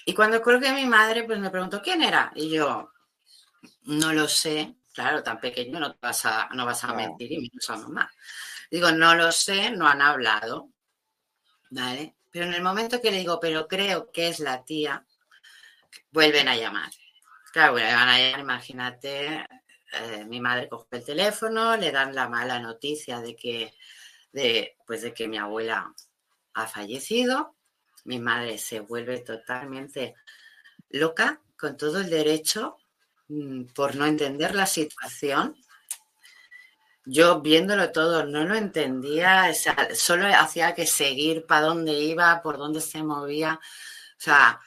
Y 0.05 0.13
cuando 0.13 0.41
colgué 0.41 0.71
mi 0.73 0.85
madre, 0.85 1.23
pues 1.23 1.39
me 1.39 1.49
preguntó 1.49 1.81
quién 1.81 2.01
era. 2.01 2.31
Y 2.35 2.49
yo, 2.49 2.91
no 3.83 4.13
lo 4.13 4.27
sé, 4.27 4.75
Claro, 4.93 5.23
tan 5.23 5.39
pequeño 5.39 5.79
no 5.79 5.97
vas 6.01 6.25
a, 6.25 6.49
no 6.53 6.65
vas 6.65 6.83
a 6.83 6.93
mentir 6.93 7.31
y 7.31 7.37
menos 7.37 7.69
a 7.69 7.77
mamá. 7.77 8.11
Digo, 8.69 8.91
no 8.91 9.15
lo 9.15 9.31
sé, 9.31 9.71
no 9.71 9.87
han 9.87 10.01
hablado. 10.01 10.69
¿Vale? 11.69 12.15
Pero 12.29 12.45
en 12.45 12.53
el 12.53 12.61
momento 12.61 13.01
que 13.01 13.11
le 13.11 13.19
digo, 13.19 13.39
pero 13.39 13.67
creo 13.67 14.11
que 14.11 14.27
es 14.27 14.39
la 14.39 14.63
tía, 14.63 15.05
vuelven 16.11 16.47
a 16.47 16.55
llamar. 16.55 16.91
Claro, 17.53 17.73
vuelven 17.73 17.93
a 17.93 18.17
llamar, 18.17 18.39
imagínate, 18.41 19.45
eh, 19.93 20.25
mi 20.25 20.41
madre 20.41 20.67
coge 20.67 20.87
el 20.91 21.05
teléfono, 21.05 21.77
le 21.77 21.91
dan 21.91 22.13
la 22.13 22.27
mala 22.27 22.59
noticia 22.59 23.19
de 23.21 23.35
que, 23.35 23.73
de, 24.31 24.77
pues 24.85 25.01
de 25.01 25.13
que 25.13 25.27
mi 25.27 25.37
abuela 25.37 25.93
ha 26.53 26.67
fallecido. 26.67 27.55
Mi 28.03 28.19
madre 28.19 28.57
se 28.57 28.81
vuelve 28.81 29.19
totalmente 29.19 30.15
loca, 30.89 31.41
con 31.57 31.77
todo 31.77 32.01
el 32.01 32.09
derecho 32.09 32.80
por 33.75 33.95
no 33.95 34.05
entender 34.05 34.55
la 34.55 34.65
situación. 34.65 35.55
Yo 37.05 37.41
viéndolo 37.41 37.91
todo 37.91 38.25
no 38.25 38.45
lo 38.45 38.55
entendía, 38.55 39.51
solo 39.95 40.27
hacía 40.27 40.75
que 40.75 40.85
seguir 40.85 41.45
para 41.45 41.67
dónde 41.67 41.93
iba, 41.93 42.41
por 42.41 42.57
dónde 42.57 42.79
se 42.79 43.03
movía. 43.03 43.59
O 43.59 44.23
sea, 44.23 44.61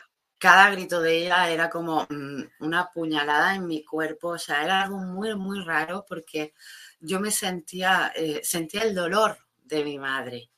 cada 0.44 0.68
grito 0.70 1.00
de 1.00 1.24
ella 1.24 1.48
era 1.48 1.70
como 1.70 2.06
mm, 2.10 2.42
una 2.60 2.90
puñalada 2.90 3.54
en 3.54 3.66
mi 3.66 3.82
cuerpo, 3.82 4.28
o 4.28 4.38
sea, 4.38 4.62
era 4.62 4.82
algo 4.82 4.98
muy, 4.98 5.34
muy 5.36 5.64
raro 5.64 6.04
porque 6.06 6.52
yo 7.00 7.18
me 7.18 7.30
sentía, 7.30 8.12
eh, 8.14 8.42
sentía 8.44 8.82
el 8.82 8.94
dolor 8.94 9.38
de 9.62 9.82
mi 9.82 9.98
madre, 9.98 10.50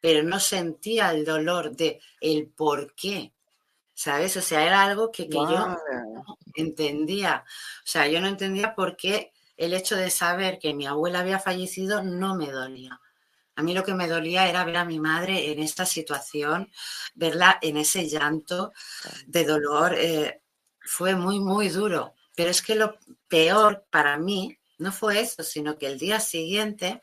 pero 0.00 0.22
no 0.22 0.40
sentía 0.40 1.10
el 1.10 1.26
dolor 1.26 1.76
de 1.76 2.00
el 2.22 2.48
por 2.48 2.94
qué. 2.94 3.33
¿Sabes? 3.94 4.36
O 4.36 4.42
sea, 4.42 4.66
era 4.66 4.82
algo 4.82 5.10
que, 5.10 5.28
yo 5.28 5.46
no 5.46 5.78
entendía. 6.54 7.44
O 7.78 7.86
sea, 7.86 8.08
yo 8.08 8.20
no 8.20 8.26
entendía 8.26 8.74
por 8.74 8.96
qué 8.96 9.32
el 9.56 9.72
hecho 9.72 9.96
de 9.96 10.10
saber 10.10 10.58
que 10.58 10.74
mi 10.74 10.86
abuela 10.86 11.20
había 11.20 11.38
fallecido 11.38 12.02
no 12.02 12.34
me 12.34 12.50
dolía. 12.50 13.00
A 13.56 13.62
mí 13.62 13.72
lo 13.72 13.84
que 13.84 13.94
me 13.94 14.08
dolía 14.08 14.48
era 14.48 14.64
ver 14.64 14.76
a 14.76 14.84
mi 14.84 14.98
madre 14.98 15.52
en 15.52 15.60
esta 15.60 15.86
situación, 15.86 16.72
verla 17.14 17.58
en 17.62 17.76
ese 17.76 18.08
llanto 18.08 18.72
de 19.26 19.44
dolor. 19.44 19.94
Eh, 19.96 20.42
fue 20.80 21.14
muy, 21.14 21.38
muy 21.38 21.68
duro. 21.68 22.14
Pero 22.34 22.50
es 22.50 22.62
que 22.62 22.74
lo 22.74 22.98
peor 23.28 23.86
para 23.90 24.18
mí 24.18 24.58
no 24.78 24.90
fue 24.90 25.20
eso, 25.20 25.44
sino 25.44 25.78
que 25.78 25.86
el 25.86 26.00
día 26.00 26.18
siguiente 26.18 27.02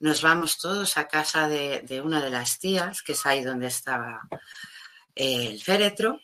nos 0.00 0.22
vamos 0.22 0.56
todos 0.56 0.96
a 0.96 1.06
casa 1.06 1.48
de, 1.48 1.82
de 1.82 2.00
una 2.00 2.22
de 2.22 2.30
las 2.30 2.58
tías, 2.58 3.02
que 3.02 3.12
es 3.12 3.26
ahí 3.26 3.44
donde 3.44 3.66
estaba 3.66 4.26
el 5.18 5.60
féretro 5.60 6.20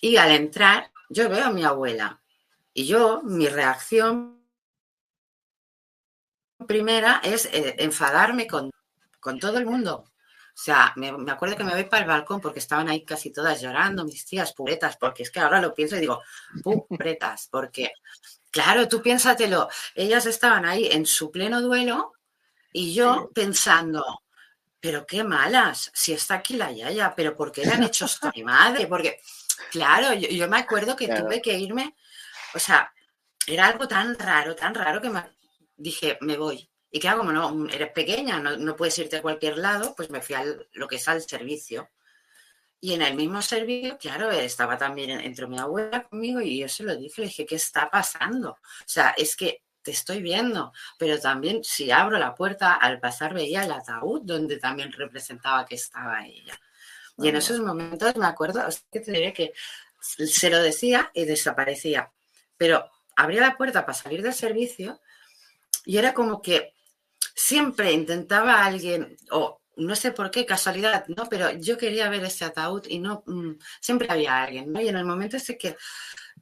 y 0.00 0.16
al 0.16 0.32
entrar 0.32 0.90
yo 1.08 1.28
veo 1.28 1.46
a 1.46 1.50
mi 1.50 1.64
abuela 1.64 2.20
y 2.74 2.86
yo, 2.86 3.22
mi 3.22 3.46
reacción 3.46 4.44
primera 6.66 7.20
es 7.22 7.46
eh, 7.46 7.76
enfadarme 7.78 8.46
con, 8.48 8.70
todo 9.40 9.58
el 9.58 9.66
mundo. 9.66 10.04
O 10.06 10.56
sea, 10.56 10.92
me, 10.96 11.08
acuerdo 11.30 11.56
que 11.56 11.64
me 11.64 11.72
voy 11.72 11.84
para 11.84 12.02
el 12.02 12.08
balcón 12.08 12.40
porque 12.40 12.58
estaban 12.58 12.88
ahí 12.88 13.04
casi 13.04 13.32
todas 13.32 13.60
llorando, 13.60 14.04
mis 14.04 14.24
tías 14.24 14.52
puretas, 14.52 14.96
porque 14.96 15.22
es 15.22 15.30
que 15.30 15.40
ahora 15.40 15.60
lo 15.60 15.74
pienso 15.74 15.96
y 15.96 16.00
digo, 16.00 16.22
puretas, 16.88 17.48
porque 17.50 17.92
claro, 18.50 18.88
tú 18.88 19.02
piénsatelo, 19.02 19.68
ellas 19.94 20.26
estaban 20.26 20.64
ahí 20.64 20.88
en 20.90 21.06
su 21.06 21.30
pleno 21.30 21.60
duelo 21.60 22.12
y 22.72 22.94
yo 22.94 23.30
pensando, 23.34 24.22
pero 24.84 25.06
qué 25.06 25.24
malas, 25.24 25.90
si 25.94 26.12
está 26.12 26.34
aquí 26.34 26.58
la 26.58 26.70
Yaya, 26.70 27.14
pero 27.16 27.34
¿por 27.34 27.50
qué 27.50 27.64
le 27.64 27.72
han 27.72 27.84
hecho 27.84 28.04
esto 28.04 28.28
a 28.28 28.32
mi 28.36 28.42
madre? 28.44 28.86
Porque, 28.86 29.18
claro, 29.70 30.12
yo, 30.12 30.46
me 30.46 30.58
acuerdo 30.58 30.94
que 30.94 31.08
tuve 31.08 31.40
que 31.40 31.54
irme, 31.54 31.96
o 32.52 32.58
sea, 32.58 32.92
era 33.46 33.68
algo 33.68 33.88
tan 33.88 34.14
raro, 34.18 34.54
tan 34.54 34.74
raro 34.74 35.00
que 35.00 35.08
me 35.08 35.24
dije, 35.74 36.18
me 36.20 36.36
voy. 36.36 36.70
Y 36.90 37.00
claro, 37.00 37.20
como 37.20 37.32
no, 37.32 37.66
eres 37.70 37.92
pequeña, 37.92 38.38
no, 38.38 38.58
no 38.58 38.76
puedes 38.76 38.98
irte 38.98 39.16
a 39.16 39.22
cualquier 39.22 39.56
lado, 39.56 39.94
pues 39.96 40.10
me 40.10 40.20
fui 40.20 40.34
a 40.34 40.44
lo 40.74 40.86
que 40.86 40.96
es 40.96 41.08
al 41.08 41.22
servicio. 41.22 41.88
Y 42.78 42.92
en 42.92 43.00
el 43.00 43.14
mismo 43.14 43.40
servicio, 43.40 43.96
claro, 43.96 44.30
estaba 44.32 44.76
también 44.76 45.12
entre 45.12 45.46
mi 45.46 45.58
abuela 45.58 46.02
conmigo 46.02 46.42
y 46.42 46.58
yo 46.58 46.68
se 46.68 46.82
lo 46.82 46.94
dije, 46.94 47.22
le 47.22 47.28
dije, 47.28 47.46
¿qué 47.46 47.54
está 47.54 47.90
pasando? 47.90 48.50
O 48.50 48.84
sea, 48.84 49.14
es 49.16 49.34
que 49.34 49.63
te 49.84 49.90
estoy 49.90 50.22
viendo, 50.22 50.72
pero 50.98 51.20
también 51.20 51.62
si 51.62 51.90
abro 51.90 52.18
la 52.18 52.34
puerta, 52.34 52.74
al 52.74 52.98
pasar 52.98 53.34
veía 53.34 53.64
el 53.64 53.72
ataúd 53.72 54.22
donde 54.22 54.56
también 54.56 54.90
representaba 54.90 55.66
que 55.66 55.74
estaba 55.76 56.26
ella. 56.26 56.58
Y 57.18 57.28
en 57.28 57.36
esos 57.36 57.60
momentos 57.60 58.16
me 58.16 58.26
acuerdo, 58.26 58.66
que 58.90 59.00
te 59.00 59.12
diré 59.12 59.32
que 59.32 59.52
se 60.00 60.50
lo 60.50 60.60
decía 60.60 61.10
y 61.14 61.24
desaparecía, 61.26 62.10
pero 62.56 62.90
abría 63.14 63.42
la 63.42 63.56
puerta 63.56 63.86
para 63.86 63.96
salir 63.96 64.22
del 64.22 64.34
servicio 64.34 65.00
y 65.84 65.98
era 65.98 66.14
como 66.14 66.42
que 66.42 66.74
siempre 67.34 67.92
intentaba 67.92 68.64
alguien, 68.64 69.16
o 69.30 69.60
no 69.76 69.96
sé 69.96 70.12
por 70.12 70.30
qué, 70.30 70.46
casualidad, 70.46 71.06
¿no? 71.08 71.28
Pero 71.28 71.50
yo 71.52 71.76
quería 71.76 72.08
ver 72.08 72.24
ese 72.24 72.44
ataúd 72.44 72.86
y 72.88 72.98
no, 72.98 73.22
mm, 73.26 73.52
siempre 73.80 74.08
había 74.10 74.42
alguien, 74.42 74.72
¿no? 74.72 74.80
Y 74.80 74.88
en 74.88 74.96
el 74.96 75.04
momento 75.04 75.36
ese 75.36 75.58
que, 75.58 75.76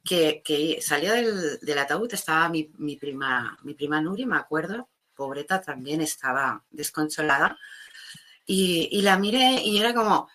que, 0.03 0.79
salía 0.81 1.13
del, 1.13 1.77
ataúd 1.77 2.13
estaba 2.13 2.49
mi, 2.49 2.65
prima, 2.97 3.57
mi 3.63 3.73
prima 3.73 4.01
Nuri, 4.01 4.25
me 4.25 4.37
acuerdo, 4.37 4.89
pobreta 5.15 5.61
también 5.61 6.01
estaba 6.01 6.63
desconsolada. 6.69 7.57
Y, 8.45 8.89
y, 8.91 9.01
la 9.01 9.17
miré 9.17 9.61
y 9.63 9.79
era 9.79 9.93
como 9.93 10.29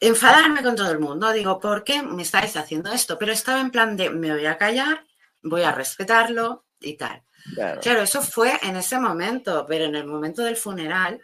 enfadarme 0.00 0.62
con 0.62 0.74
todo 0.74 0.90
el 0.90 0.98
mundo. 0.98 1.32
Digo, 1.32 1.60
¿por 1.60 1.84
qué 1.84 2.02
me 2.02 2.22
estáis 2.22 2.56
haciendo 2.56 2.90
esto? 2.92 3.16
Pero 3.18 3.32
estaba 3.32 3.60
en 3.60 3.70
plan 3.70 3.96
de, 3.96 4.10
me 4.10 4.32
voy 4.32 4.46
a 4.46 4.58
callar, 4.58 5.04
voy 5.42 5.62
a 5.62 5.72
respetarlo 5.72 6.66
y 6.80 6.96
tal. 6.96 7.22
claro, 7.80 8.02
eso 8.02 8.22
fue 8.22 8.58
en 8.62 8.76
ese 8.76 8.98
momento, 8.98 9.64
pero 9.68 9.84
en 9.84 9.94
el 9.94 10.06
momento 10.06 10.42
del 10.42 10.56
funeral, 10.56 11.20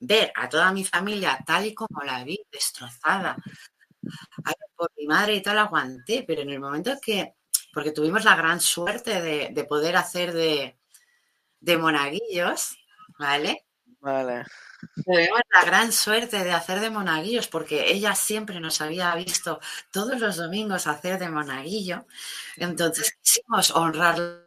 ver 0.00 0.32
a 0.34 0.48
toda 0.48 0.72
mi 0.72 0.84
familia 0.84 1.38
tal 1.46 1.66
y 1.66 1.74
como 1.74 2.02
la 2.02 2.22
vi, 2.24 2.38
destrozada. 2.52 3.36
Por 4.76 4.90
mi 4.96 5.06
madre 5.06 5.34
y 5.34 5.42
tal 5.42 5.58
aguanté, 5.58 6.24
pero 6.26 6.42
en 6.42 6.50
el 6.50 6.60
momento 6.60 6.92
que, 7.02 7.34
porque 7.72 7.92
tuvimos 7.92 8.24
la 8.24 8.36
gran 8.36 8.60
suerte 8.60 9.20
de, 9.20 9.64
poder 9.64 9.96
hacer 9.96 10.32
de, 10.32 10.78
de, 11.60 11.78
monaguillos, 11.78 12.78
¿vale? 13.18 13.66
Vale. 14.00 14.44
Tuvimos 15.04 15.40
la 15.50 15.64
gran 15.64 15.90
suerte 15.90 16.44
de 16.44 16.52
hacer 16.52 16.78
de 16.80 16.90
monaguillos 16.90 17.48
porque 17.48 17.90
ella 17.90 18.14
siempre 18.14 18.60
nos 18.60 18.80
había 18.80 19.14
visto 19.16 19.60
todos 19.90 20.20
los 20.20 20.36
domingos 20.36 20.86
hacer 20.86 21.18
de 21.18 21.28
monaguillo. 21.28 22.06
Entonces 22.56 23.18
quisimos 23.20 23.72
honrarla 23.72 24.44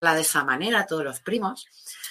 de 0.00 0.20
esa 0.20 0.44
manera, 0.44 0.86
todos 0.86 1.04
los 1.04 1.20
primos. 1.20 1.66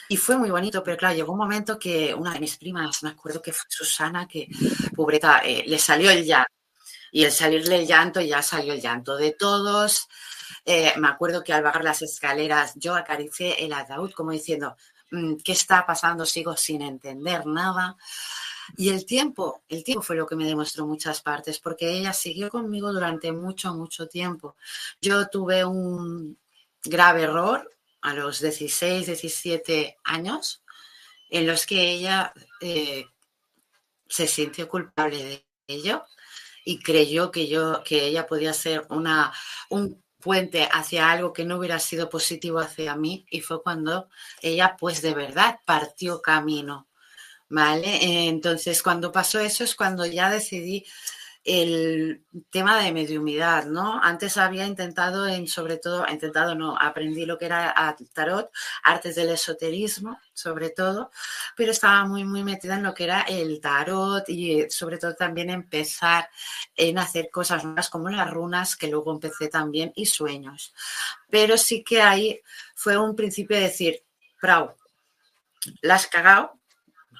Y 0.09 0.17
fue 0.17 0.37
muy 0.37 0.49
bonito, 0.49 0.83
pero 0.83 0.97
claro, 0.97 1.15
llegó 1.15 1.33
un 1.33 1.39
momento 1.39 1.77
que 1.77 2.13
una 2.13 2.33
de 2.33 2.39
mis 2.39 2.57
primas, 2.57 3.03
me 3.03 3.09
acuerdo 3.09 3.41
que 3.41 3.51
fue 3.51 3.65
Susana, 3.69 4.27
que 4.27 4.47
pobreta, 4.95 5.41
eh, 5.43 5.63
le 5.67 5.77
salió 5.79 6.09
el 6.09 6.25
llanto. 6.25 6.51
Y 7.11 7.25
al 7.25 7.31
salirle 7.31 7.77
el 7.77 7.87
llanto, 7.87 8.21
ya 8.21 8.41
salió 8.41 8.73
el 8.73 8.81
llanto 8.81 9.17
de 9.17 9.31
todos. 9.31 10.07
Eh, 10.65 10.93
me 10.97 11.07
acuerdo 11.07 11.43
que 11.43 11.53
al 11.53 11.63
bajar 11.63 11.83
las 11.83 12.01
escaleras 12.01 12.73
yo 12.75 12.95
acaricié 12.95 13.65
el 13.65 13.73
ataúd 13.73 14.11
como 14.11 14.31
diciendo, 14.31 14.75
mm, 15.11 15.35
¿qué 15.43 15.53
está 15.53 15.85
pasando? 15.85 16.25
Sigo 16.25 16.55
sin 16.55 16.81
entender 16.81 17.45
nada. 17.45 17.97
Y 18.75 18.89
el 18.89 19.05
tiempo, 19.05 19.63
el 19.69 19.83
tiempo 19.83 20.01
fue 20.01 20.15
lo 20.15 20.27
que 20.27 20.35
me 20.35 20.45
demostró 20.45 20.85
muchas 20.85 21.21
partes, 21.21 21.59
porque 21.59 21.89
ella 21.89 22.13
siguió 22.13 22.49
conmigo 22.49 22.91
durante 22.91 23.31
mucho, 23.31 23.73
mucho 23.73 24.07
tiempo. 24.07 24.55
Yo 25.01 25.27
tuve 25.29 25.63
un 25.63 26.37
grave 26.83 27.23
error 27.23 27.76
a 28.07 28.13
los 28.13 28.41
16, 28.41 29.05
17 29.05 29.97
años, 30.05 30.63
en 31.29 31.45
los 31.45 31.65
que 31.65 31.91
ella 31.91 32.33
eh, 32.61 33.05
se 34.07 34.27
sintió 34.27 34.69
culpable 34.69 35.23
de 35.23 35.45
ello 35.67 36.05
y 36.63 36.79
creyó 36.79 37.31
que 37.31 37.47
yo 37.47 37.83
que 37.83 38.05
ella 38.05 38.25
podía 38.25 38.53
ser 38.53 38.85
una 38.89 39.33
un 39.69 40.01
puente 40.19 40.69
hacia 40.71 41.11
algo 41.11 41.33
que 41.33 41.43
no 41.43 41.57
hubiera 41.57 41.79
sido 41.79 42.09
positivo 42.09 42.59
hacia 42.59 42.95
mí. 42.95 43.25
Y 43.29 43.41
fue 43.41 43.61
cuando 43.61 44.09
ella 44.41 44.77
pues 44.79 45.01
de 45.01 45.13
verdad 45.13 45.59
partió 45.65 46.21
camino 46.21 46.87
vale 47.49 48.27
entonces 48.27 48.83
cuando 48.83 49.11
pasó 49.11 49.39
eso 49.39 49.63
es 49.63 49.75
cuando 49.75 50.05
ya 50.05 50.29
decidí 50.29 50.85
el 51.47 52.25
tema 52.49 52.83
de 52.83 52.91
mediumidad, 52.91 53.65
¿no? 53.67 54.03
Antes 54.03 54.35
había 54.35 54.67
intentado, 54.67 55.25
en, 55.25 55.47
sobre 55.47 55.77
todo, 55.77 56.05
intentado, 56.11 56.55
no, 56.55 56.77
aprendí 56.77 57.25
lo 57.25 57.37
que 57.37 57.45
era 57.45 57.73
tarot, 58.11 58.51
artes 58.83 59.15
del 59.15 59.29
esoterismo, 59.29 60.19
sobre 60.33 60.71
todo, 60.71 61.09
pero 61.55 61.71
estaba 61.71 62.03
muy, 62.03 62.25
muy 62.25 62.43
metida 62.43 62.75
en 62.75 62.83
lo 62.83 62.93
que 62.93 63.05
era 63.05 63.21
el 63.21 63.61
tarot 63.61 64.27
y 64.27 64.69
sobre 64.69 64.97
todo 64.97 65.15
también 65.15 65.49
empezar 65.49 66.29
en 66.75 66.99
hacer 66.99 67.29
cosas 67.31 67.63
más 67.63 67.89
como 67.89 68.09
las 68.09 68.29
runas, 68.29 68.75
que 68.75 68.89
luego 68.89 69.13
empecé 69.13 69.47
también, 69.47 69.93
y 69.95 70.05
sueños. 70.05 70.73
Pero 71.29 71.57
sí 71.57 71.81
que 71.81 72.01
ahí 72.01 72.41
fue 72.75 72.97
un 72.97 73.15
principio 73.15 73.55
de 73.55 73.63
decir, 73.63 74.03
Prau, 74.41 74.75
la 75.81 75.95
has 75.95 76.07
cagado, 76.07 76.56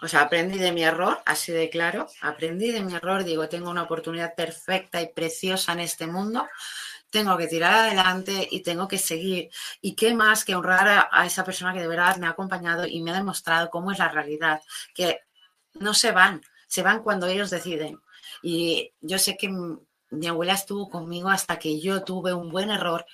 o 0.02 0.08
sea, 0.08 0.22
aprendí 0.22 0.60
de 0.60 0.72
mi 0.72 0.84
error, 0.84 1.22
así 1.26 1.52
de 1.52 1.70
claro, 1.70 2.08
aprendí 2.22 2.72
de 2.72 2.82
mi 2.82 2.94
error, 2.94 3.24
digo, 3.24 3.50
tengo 3.50 3.70
una 3.70 3.84
oportunidad 3.84 4.36
perfecta 4.36 5.02
y 5.02 5.08
preciosa 5.08 5.74
en 5.74 5.80
este 5.80 6.08
mundo, 6.08 6.48
tengo 7.10 7.38
que 7.38 7.48
tirar 7.48 7.74
adelante 7.74 8.48
y 8.52 8.62
tengo 8.62 8.88
que 8.88 8.98
seguir. 8.98 9.50
¿Y 9.82 9.96
qué 9.96 10.14
más 10.14 10.46
que 10.46 10.56
honrar 10.56 11.08
a, 11.12 11.26
esa 11.26 11.44
persona 11.44 11.74
que 11.74 11.80
de 11.80 11.88
verdad 11.88 12.18
me 12.18 12.28
ha 12.28 12.32
acompañado 12.32 12.86
y 12.86 13.02
me 13.02 13.12
ha 13.12 13.16
demostrado 13.16 13.70
cómo 13.70 13.92
es 13.92 14.00
la 14.00 14.10
realidad? 14.10 14.62
Que 14.94 15.22
no 15.76 15.94
se 15.94 16.12
van, 16.12 16.42
se 16.68 16.84
van 16.84 17.02
cuando 17.02 17.28
ellos 17.28 17.50
deciden. 17.50 18.00
Y 18.44 18.94
yo 19.02 19.18
sé 19.18 19.38
que 19.38 19.50
mi 19.50 20.28
abuela 20.28 20.54
estuvo 20.54 20.90
conmigo 20.90 21.30
hasta 21.30 21.58
que 21.58 21.80
yo 21.80 22.04
tuve 22.04 22.34
un 22.34 22.50
buen 22.50 22.70
error, 22.70 23.06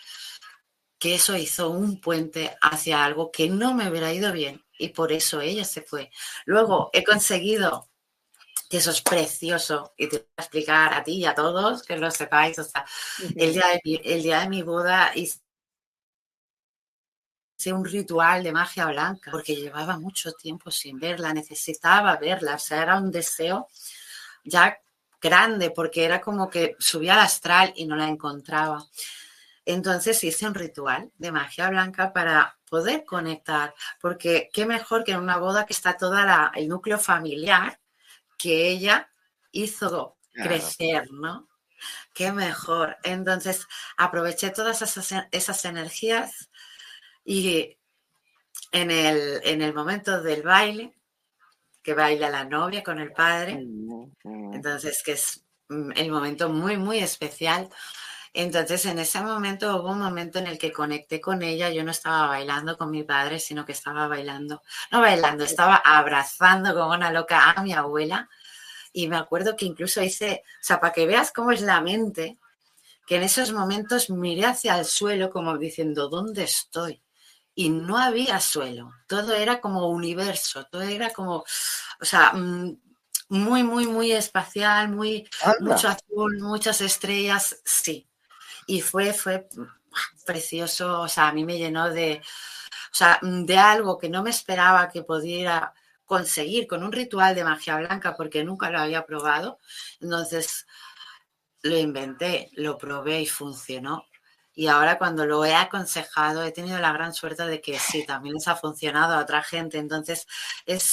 que 0.97 1.15
eso 1.15 1.37
hizo 1.37 1.69
un 1.69 2.01
puente 2.01 2.55
hacia 2.61 3.05
algo 3.05 3.31
que 3.31 3.49
no 3.49 3.73
me 3.73 3.89
hubiera 3.89 4.11
ido 4.11 4.31
bien 4.31 4.63
y 4.83 4.89
por 4.89 5.13
eso 5.13 5.39
ella 5.39 5.63
se 5.63 5.81
fue. 5.81 6.11
Luego 6.45 6.89
he 6.91 7.03
conseguido, 7.03 7.89
que 8.69 8.77
eso 8.77 8.91
es 8.91 9.01
precioso, 9.01 9.93
y 9.97 10.09
te 10.09 10.17
voy 10.17 10.27
a 10.37 10.41
explicar 10.41 10.93
a 10.93 11.03
ti 11.03 11.13
y 11.13 11.25
a 11.25 11.33
todos, 11.35 11.83
que 11.83 11.97
lo 11.97 12.11
sepáis, 12.11 12.59
o 12.59 12.63
sea, 12.65 12.85
el 13.35 13.53
día 13.53 13.65
de, 13.83 14.01
el 14.03 14.23
día 14.23 14.41
de 14.41 14.49
mi 14.49 14.61
boda 14.61 15.11
hice 15.15 15.39
un 17.71 17.85
ritual 17.85 18.43
de 18.43 18.51
magia 18.51 18.87
blanca, 18.87 19.31
porque 19.31 19.55
llevaba 19.55 19.97
mucho 19.97 20.33
tiempo 20.33 20.69
sin 20.69 20.99
verla, 20.99 21.33
necesitaba 21.33 22.17
verla, 22.17 22.55
o 22.55 22.59
sea, 22.59 22.81
era 22.81 22.97
un 22.97 23.09
deseo 23.09 23.69
ya 24.43 24.77
grande, 25.21 25.71
porque 25.71 26.03
era 26.03 26.19
como 26.19 26.49
que 26.49 26.75
subía 26.77 27.13
al 27.13 27.21
astral 27.21 27.71
y 27.77 27.85
no 27.85 27.95
la 27.95 28.09
encontraba. 28.09 28.85
Entonces 29.65 30.23
hice 30.23 30.47
un 30.47 30.55
ritual 30.55 31.11
de 31.17 31.31
magia 31.31 31.69
blanca 31.69 32.11
para 32.11 32.57
poder 32.69 33.05
conectar, 33.05 33.73
porque 34.01 34.49
qué 34.51 34.65
mejor 34.65 35.03
que 35.03 35.13
en 35.13 35.19
una 35.19 35.37
boda 35.37 35.65
que 35.65 35.73
está 35.73 35.95
toda 35.95 36.51
el 36.55 36.67
núcleo 36.67 36.97
familiar 36.97 37.79
que 38.37 38.67
ella 38.67 39.09
hizo 39.51 40.17
crecer, 40.33 41.09
¿no? 41.11 41.47
Qué 42.13 42.31
mejor. 42.31 42.97
Entonces 43.03 43.67
aproveché 43.97 44.49
todas 44.49 44.81
esas, 44.81 45.65
energías 45.65 46.49
y 47.23 47.77
en 48.71 48.91
el, 48.91 49.41
en 49.43 49.61
el 49.61 49.73
momento 49.73 50.21
del 50.21 50.41
baile, 50.41 50.93
que 51.81 51.93
baila 51.93 52.29
la 52.29 52.43
novia 52.43 52.83
con 52.83 52.99
el 52.99 53.11
padre, 53.11 53.51
entonces 54.23 55.03
que 55.03 55.13
es 55.13 55.45
mm, 55.69 55.91
el 55.95 56.11
momento 56.11 56.49
muy, 56.49 56.77
muy 56.77 56.99
especial 56.99 57.69
entonces, 58.33 58.85
en 58.87 58.97
ese 58.97 59.21
momento 59.21 59.77
hubo 59.77 59.91
un 59.91 59.99
momento 59.99 60.39
en 60.39 60.47
el 60.47 60.57
que 60.57 60.71
conecté 60.71 61.21
con 61.21 61.43
ella. 61.43 61.69
Yo 61.69 61.83
no 61.83 61.91
estaba 61.91 62.27
bailando 62.27 62.77
con 62.77 62.89
mi 62.89 63.03
padre, 63.03 63.39
sino 63.39 63.63
que 63.63 63.73
estaba 63.73 64.07
bailando, 64.07 64.63
no 64.91 65.01
bailando, 65.01 65.43
estaba 65.43 65.75
abrazando 65.75 66.73
como 66.73 66.91
una 66.91 67.11
loca 67.11 67.51
a 67.51 67.61
mi 67.61 67.73
abuela. 67.73 68.29
Y 68.91 69.07
me 69.07 69.17
acuerdo 69.17 69.55
que 69.55 69.65
incluso 69.65 70.01
hice, 70.01 70.43
o 70.45 70.63
sea, 70.63 70.79
para 70.79 70.93
que 70.93 71.05
veas 71.05 71.31
cómo 71.31 71.51
es 71.51 71.61
la 71.61 71.81
mente, 71.81 72.39
que 73.05 73.17
en 73.17 73.23
esos 73.23 73.51
momentos 73.51 74.09
miré 74.09 74.45
hacia 74.45 74.79
el 74.79 74.85
suelo 74.85 75.29
como 75.29 75.57
diciendo, 75.57 76.09
¿dónde 76.09 76.43
estoy? 76.43 77.03
Y 77.55 77.69
no 77.69 77.97
había 77.97 78.39
suelo, 78.39 78.91
todo 79.07 79.35
era 79.35 79.61
como 79.61 79.89
universo, 79.89 80.65
todo 80.71 80.81
era 80.81 81.11
como, 81.11 81.37
o 82.01 82.05
sea, 82.05 82.33
mm, 82.33 82.77
muy, 83.29 83.63
muy, 83.63 83.85
muy 83.87 84.11
espacial, 84.11 84.89
muy, 84.89 85.27
mucho 85.59 85.87
azul, 85.87 86.39
muchas 86.39 86.81
estrellas, 86.81 87.61
sí. 87.63 88.07
Y 88.67 88.81
fue, 88.81 89.13
fue 89.13 89.47
precioso, 90.25 91.01
o 91.01 91.07
sea, 91.07 91.27
a 91.29 91.33
mí 91.33 91.45
me 91.45 91.57
llenó 91.57 91.89
de, 91.89 92.21
o 92.91 92.95
sea, 92.95 93.19
de 93.21 93.57
algo 93.57 93.97
que 93.97 94.09
no 94.09 94.23
me 94.23 94.29
esperaba 94.29 94.89
que 94.89 95.03
pudiera 95.03 95.73
conseguir 96.05 96.67
con 96.67 96.83
un 96.83 96.91
ritual 96.91 97.35
de 97.35 97.43
magia 97.43 97.77
blanca 97.77 98.15
porque 98.15 98.43
nunca 98.43 98.69
lo 98.69 98.79
había 98.79 99.05
probado. 99.05 99.59
Entonces 99.99 100.67
lo 101.63 101.77
inventé, 101.77 102.49
lo 102.53 102.77
probé 102.77 103.21
y 103.21 103.25
funcionó. 103.25 104.05
Y 104.55 104.67
ahora 104.67 104.99
cuando 104.99 105.25
lo 105.25 105.43
he 105.45 105.55
aconsejado 105.55 106.43
he 106.43 106.51
tenido 106.51 106.77
la 106.79 106.93
gran 106.93 107.13
suerte 107.13 107.43
de 107.47 107.61
que 107.61 107.79
sí, 107.79 108.05
también 108.05 108.35
les 108.35 108.47
ha 108.47 108.55
funcionado 108.55 109.15
a 109.15 109.21
otra 109.21 109.41
gente. 109.41 109.79
Entonces 109.79 110.27
es, 110.65 110.83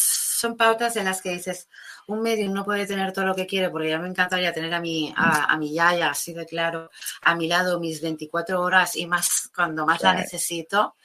son 0.40 0.56
pautas 0.56 0.96
en 0.96 1.04
las 1.04 1.20
que 1.20 1.30
dices, 1.30 1.68
un 2.06 2.22
medium 2.22 2.54
no 2.54 2.64
puede 2.64 2.86
tener 2.86 3.12
todo 3.12 3.26
lo 3.26 3.34
que 3.34 3.46
quiere 3.46 3.68
porque 3.68 3.90
ya 3.90 3.98
me 3.98 4.08
encantaría 4.08 4.52
tener 4.52 4.72
a 4.72 4.80
mi, 4.80 5.12
a, 5.14 5.56
mi 5.58 5.74
yaya, 5.74 6.10
así 6.10 6.32
de 6.32 6.46
claro, 6.46 6.90
a 7.20 7.34
mi 7.34 7.46
lado 7.46 7.78
mis 7.78 8.00
24 8.00 8.60
horas 8.60 8.96
y 8.96 9.06
más 9.06 9.50
cuando 9.54 9.84
más 9.84 10.02
la 10.02 10.14
necesito. 10.14 10.96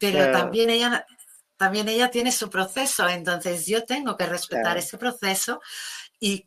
Pero 0.00 0.32
también 0.32 0.70
ella 0.70 1.06
también 1.56 1.88
ella 1.88 2.10
tiene 2.10 2.32
su 2.32 2.50
proceso, 2.50 3.08
entonces 3.08 3.66
yo 3.66 3.84
tengo 3.84 4.16
que 4.16 4.26
respetar 4.26 4.76
ese 4.76 4.98
proceso 4.98 5.60
y 6.18 6.44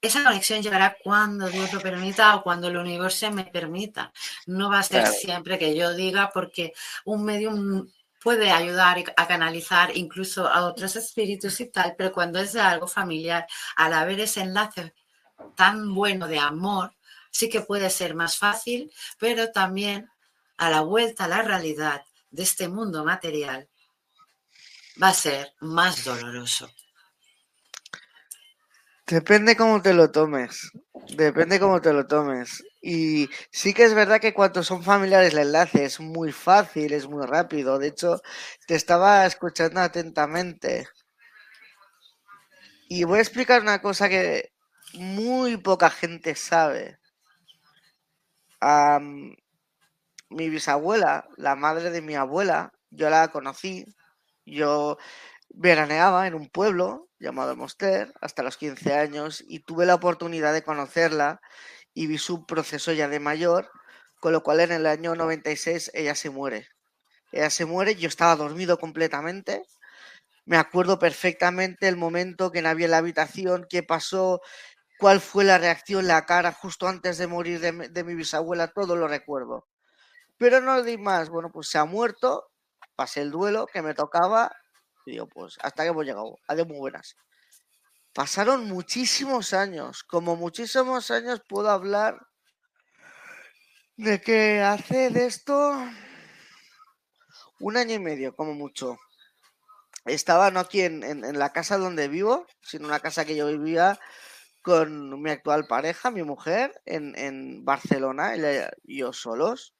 esa 0.00 0.24
conexión 0.24 0.62
llegará 0.62 0.96
cuando 1.00 1.48
Dios 1.48 1.72
lo 1.72 1.80
permita 1.80 2.34
o 2.34 2.42
cuando 2.42 2.66
el 2.66 2.76
universo 2.76 3.30
me 3.30 3.44
permita. 3.44 4.12
No 4.46 4.68
va 4.68 4.80
a 4.80 4.82
ser 4.82 5.06
siempre 5.06 5.60
que 5.60 5.76
yo 5.76 5.94
diga 5.94 6.30
porque 6.34 6.72
un 7.04 7.24
medium 7.24 7.86
puede 8.22 8.50
ayudar 8.50 9.02
a 9.16 9.26
canalizar 9.26 9.96
incluso 9.96 10.48
a 10.48 10.64
otros 10.64 10.96
espíritus 10.96 11.60
y 11.60 11.66
tal, 11.66 11.94
pero 11.96 12.12
cuando 12.12 12.38
es 12.38 12.52
de 12.52 12.60
algo 12.60 12.86
familiar, 12.86 13.46
al 13.76 13.92
haber 13.92 14.20
ese 14.20 14.42
enlace 14.42 14.94
tan 15.56 15.94
bueno 15.94 16.28
de 16.28 16.38
amor, 16.38 16.94
sí 17.30 17.48
que 17.48 17.62
puede 17.62 17.90
ser 17.90 18.14
más 18.14 18.38
fácil, 18.38 18.92
pero 19.18 19.50
también 19.50 20.08
a 20.56 20.70
la 20.70 20.82
vuelta 20.82 21.24
a 21.24 21.28
la 21.28 21.42
realidad 21.42 22.04
de 22.30 22.42
este 22.44 22.68
mundo 22.68 23.04
material 23.04 23.68
va 25.02 25.08
a 25.08 25.14
ser 25.14 25.54
más 25.60 26.04
doloroso. 26.04 26.70
Depende 29.06 29.56
cómo 29.56 29.82
te 29.82 29.92
lo 29.92 30.10
tomes. 30.10 30.70
Depende 31.16 31.58
cómo 31.58 31.80
te 31.80 31.92
lo 31.92 32.06
tomes. 32.06 32.64
Y 32.82 33.28
sí 33.50 33.74
que 33.74 33.84
es 33.84 33.94
verdad 33.94 34.20
que 34.20 34.34
cuando 34.34 34.62
son 34.64 34.82
familiares 34.82 35.32
el 35.32 35.38
enlace 35.38 35.84
es 35.84 36.00
muy 36.00 36.32
fácil, 36.32 36.92
es 36.92 37.08
muy 37.08 37.24
rápido. 37.26 37.78
De 37.78 37.88
hecho, 37.88 38.20
te 38.66 38.74
estaba 38.74 39.24
escuchando 39.26 39.80
atentamente. 39.80 40.88
Y 42.88 43.04
voy 43.04 43.18
a 43.18 43.22
explicar 43.22 43.62
una 43.62 43.80
cosa 43.80 44.08
que 44.08 44.52
muy 44.94 45.56
poca 45.56 45.90
gente 45.90 46.34
sabe. 46.34 46.98
mi 50.30 50.48
bisabuela, 50.50 51.28
la 51.36 51.54
madre 51.56 51.90
de 51.90 52.02
mi 52.02 52.14
abuela, 52.14 52.72
yo 52.90 53.10
la 53.10 53.28
conocí 53.28 53.86
yo 54.44 54.98
veraneaba 55.50 56.26
en 56.26 56.34
un 56.34 56.48
pueblo 56.48 57.08
llamado 57.18 57.56
Moster 57.56 58.12
hasta 58.20 58.42
los 58.42 58.56
15 58.56 58.94
años 58.94 59.44
y 59.46 59.60
tuve 59.60 59.86
la 59.86 59.94
oportunidad 59.94 60.52
de 60.52 60.62
conocerla 60.62 61.40
y 61.94 62.06
vi 62.06 62.18
su 62.18 62.46
proceso 62.46 62.92
ya 62.92 63.08
de 63.08 63.20
mayor, 63.20 63.70
con 64.20 64.32
lo 64.32 64.42
cual 64.42 64.60
en 64.60 64.72
el 64.72 64.86
año 64.86 65.14
96 65.14 65.90
ella 65.94 66.14
se 66.14 66.30
muere. 66.30 66.68
Ella 67.32 67.50
se 67.50 67.64
muere, 67.66 67.96
yo 67.96 68.08
estaba 68.08 68.36
dormido 68.36 68.78
completamente. 68.78 69.62
Me 70.46 70.56
acuerdo 70.56 70.98
perfectamente 70.98 71.88
el 71.88 71.96
momento 71.96 72.50
que 72.52 72.60
había 72.66 72.86
en 72.86 72.92
la 72.92 72.98
habitación, 72.98 73.66
qué 73.70 73.82
pasó, 73.82 74.40
cuál 74.98 75.20
fue 75.20 75.44
la 75.44 75.58
reacción, 75.58 76.06
la 76.08 76.26
cara 76.26 76.52
justo 76.52 76.88
antes 76.88 77.18
de 77.18 77.28
morir 77.28 77.60
de, 77.60 77.72
de 77.90 78.04
mi 78.04 78.14
bisabuela, 78.14 78.68
todo 78.68 78.96
lo 78.96 79.08
recuerdo. 79.08 79.66
Pero 80.38 80.60
no 80.60 80.82
di 80.82 80.98
más, 80.98 81.30
bueno, 81.30 81.50
pues 81.52 81.68
se 81.68 81.78
ha 81.78 81.84
muerto 81.84 82.52
pasé 82.96 83.22
el 83.22 83.30
duelo 83.30 83.66
que 83.66 83.82
me 83.82 83.94
tocaba 83.94 84.52
y 85.06 85.12
digo, 85.12 85.26
pues 85.28 85.58
hasta 85.62 85.82
que 85.82 85.88
hemos 85.90 86.04
llegado. 86.04 86.38
Adiós, 86.48 86.68
muy 86.68 86.78
buenas. 86.78 87.16
Pasaron 88.14 88.66
muchísimos 88.66 89.54
años, 89.54 90.04
como 90.04 90.36
muchísimos 90.36 91.10
años 91.10 91.40
puedo 91.48 91.70
hablar 91.70 92.18
de 93.96 94.20
que 94.20 94.60
hace 94.60 95.10
de 95.10 95.26
esto 95.26 95.72
un 97.60 97.76
año 97.76 97.94
y 97.94 97.98
medio, 97.98 98.34
como 98.34 98.54
mucho. 98.54 98.98
Estaba 100.04 100.50
no 100.50 100.60
aquí 100.60 100.82
en, 100.82 101.38
la 101.38 101.52
casa 101.52 101.78
donde 101.78 102.08
vivo, 102.08 102.46
sino 102.60 102.88
una 102.88 103.00
casa 103.00 103.24
que 103.24 103.36
yo 103.36 103.46
vivía 103.46 103.98
con 104.62 105.22
mi 105.22 105.30
actual 105.30 105.66
pareja, 105.66 106.10
mi 106.10 106.22
mujer, 106.22 106.72
en, 106.84 107.16
en 107.16 107.64
Barcelona, 107.64 108.34
y 108.84 108.98
yo 108.98 109.12
solos. 109.12 109.74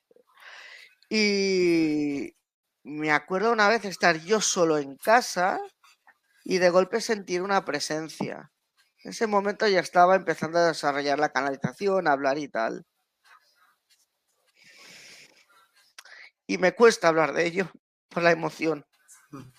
Y, 1.11 2.35
me 2.85 3.12
acuerdo 3.12 3.53
una 3.53 3.68
vez 3.68 3.85
estar 3.85 4.18
yo 4.21 4.40
solo 4.40 4.79
en 4.79 4.97
casa 4.97 5.61
y 6.44 6.59
de 6.59 6.70
golpe 6.70 7.00
sentir 7.00 7.42
una 7.42 7.64
presencia. 7.64 8.52
En 9.05 9.11
ese 9.11 9.26
momento 9.26 9.66
ya 9.66 9.81
estaba 9.81 10.16
empezando 10.16 10.59
a 10.59 10.68
desarrollar 10.68 11.18
la 11.18 11.33
canalización, 11.33 12.07
a 12.07 12.12
hablar 12.12 12.38
y 12.38 12.48
tal. 12.48 12.87
Y 16.46 16.59
me 16.59 16.72
cuesta 16.72 17.09
hablar 17.09 17.33
de 17.33 17.46
ello 17.46 17.70
por 18.09 18.22
la 18.22 18.31
emoción. 18.31 18.87
Mm. 19.31 19.50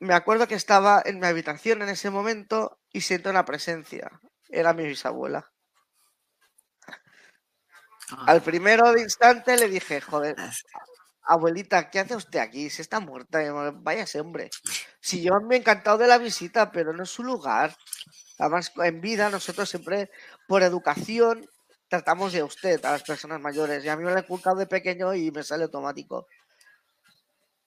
Me 0.00 0.14
acuerdo 0.14 0.48
que 0.48 0.54
estaba 0.54 1.02
en 1.04 1.20
mi 1.20 1.26
habitación 1.26 1.82
en 1.82 1.90
ese 1.90 2.10
momento 2.10 2.80
y 2.90 3.02
siento 3.02 3.28
una 3.28 3.44
presencia. 3.44 4.10
Era 4.48 4.72
mi 4.72 4.86
bisabuela. 4.86 5.52
Al 8.26 8.38
ah. 8.38 8.40
primero 8.40 8.92
de 8.92 9.02
instante 9.02 9.56
le 9.56 9.68
dije, 9.68 10.00
joder, 10.00 10.36
abuelita, 11.30 11.90
¿qué 11.90 12.00
hace 12.00 12.16
usted 12.16 12.40
aquí? 12.40 12.68
Si 12.70 12.82
está 12.82 12.98
muerta, 12.98 13.40
váyase, 13.74 14.20
hombre. 14.20 14.50
Si 15.00 15.22
yo 15.22 15.40
me 15.40 15.54
he 15.54 15.58
encantado 15.58 15.96
de 15.98 16.08
la 16.08 16.18
visita, 16.18 16.72
pero 16.72 16.92
no 16.92 17.04
es 17.04 17.10
su 17.10 17.22
lugar. 17.22 17.76
Además, 18.38 18.72
en 18.76 19.00
vida, 19.00 19.30
nosotros 19.30 19.68
siempre, 19.70 20.10
por 20.48 20.62
educación, 20.64 21.48
tratamos 21.88 22.32
de 22.32 22.42
usted 22.42 22.84
a 22.84 22.92
las 22.92 23.04
personas 23.04 23.40
mayores. 23.40 23.84
Y 23.84 23.88
a 23.88 23.96
mí 23.96 24.02
me 24.04 24.10
lo 24.10 24.18
he 24.18 24.22
inculcado 24.22 24.56
de 24.56 24.66
pequeño 24.66 25.14
y 25.14 25.30
me 25.30 25.44
sale 25.44 25.64
automático. 25.64 26.26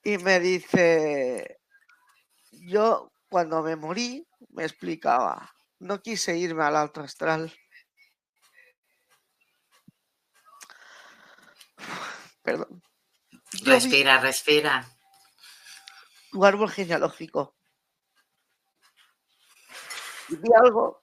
Y 0.02 0.18
me 0.18 0.40
dice, 0.40 1.58
yo 2.52 3.10
cuando 3.30 3.62
me 3.62 3.76
morí, 3.76 4.26
me 4.50 4.64
explicaba, 4.64 5.50
no 5.78 6.02
quise 6.02 6.36
irme 6.36 6.64
al 6.64 6.76
alto 6.76 7.00
astral. 7.00 7.52
Perdón. 12.42 12.82
Respira, 13.62 14.18
respira. 14.18 14.86
Tu 16.30 16.44
árbol 16.44 16.70
genealógico. 16.70 17.54
Y 20.28 20.36
vi 20.36 20.48
algo 20.58 21.02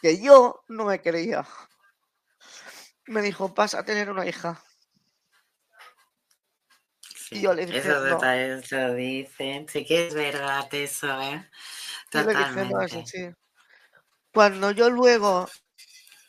que 0.00 0.20
yo 0.20 0.62
no 0.68 0.84
me 0.84 1.00
creía. 1.00 1.46
Me 3.06 3.22
dijo, 3.22 3.48
vas 3.50 3.74
a 3.74 3.84
tener 3.84 4.10
una 4.10 4.26
hija. 4.26 4.62
y 7.30 7.40
yo 7.40 7.54
le 7.54 7.66
dije, 7.66 7.78
eso 7.78 8.00
no. 8.00 8.94
dicen. 8.94 9.68
Sí 9.68 9.84
que 9.84 10.06
es 10.06 10.14
verdad 10.14 10.68
eso, 10.72 11.20
¿eh? 11.20 11.50
Totalmente. 12.10 13.34
Cuando 14.32 14.70
yo 14.70 14.90
luego 14.90 15.48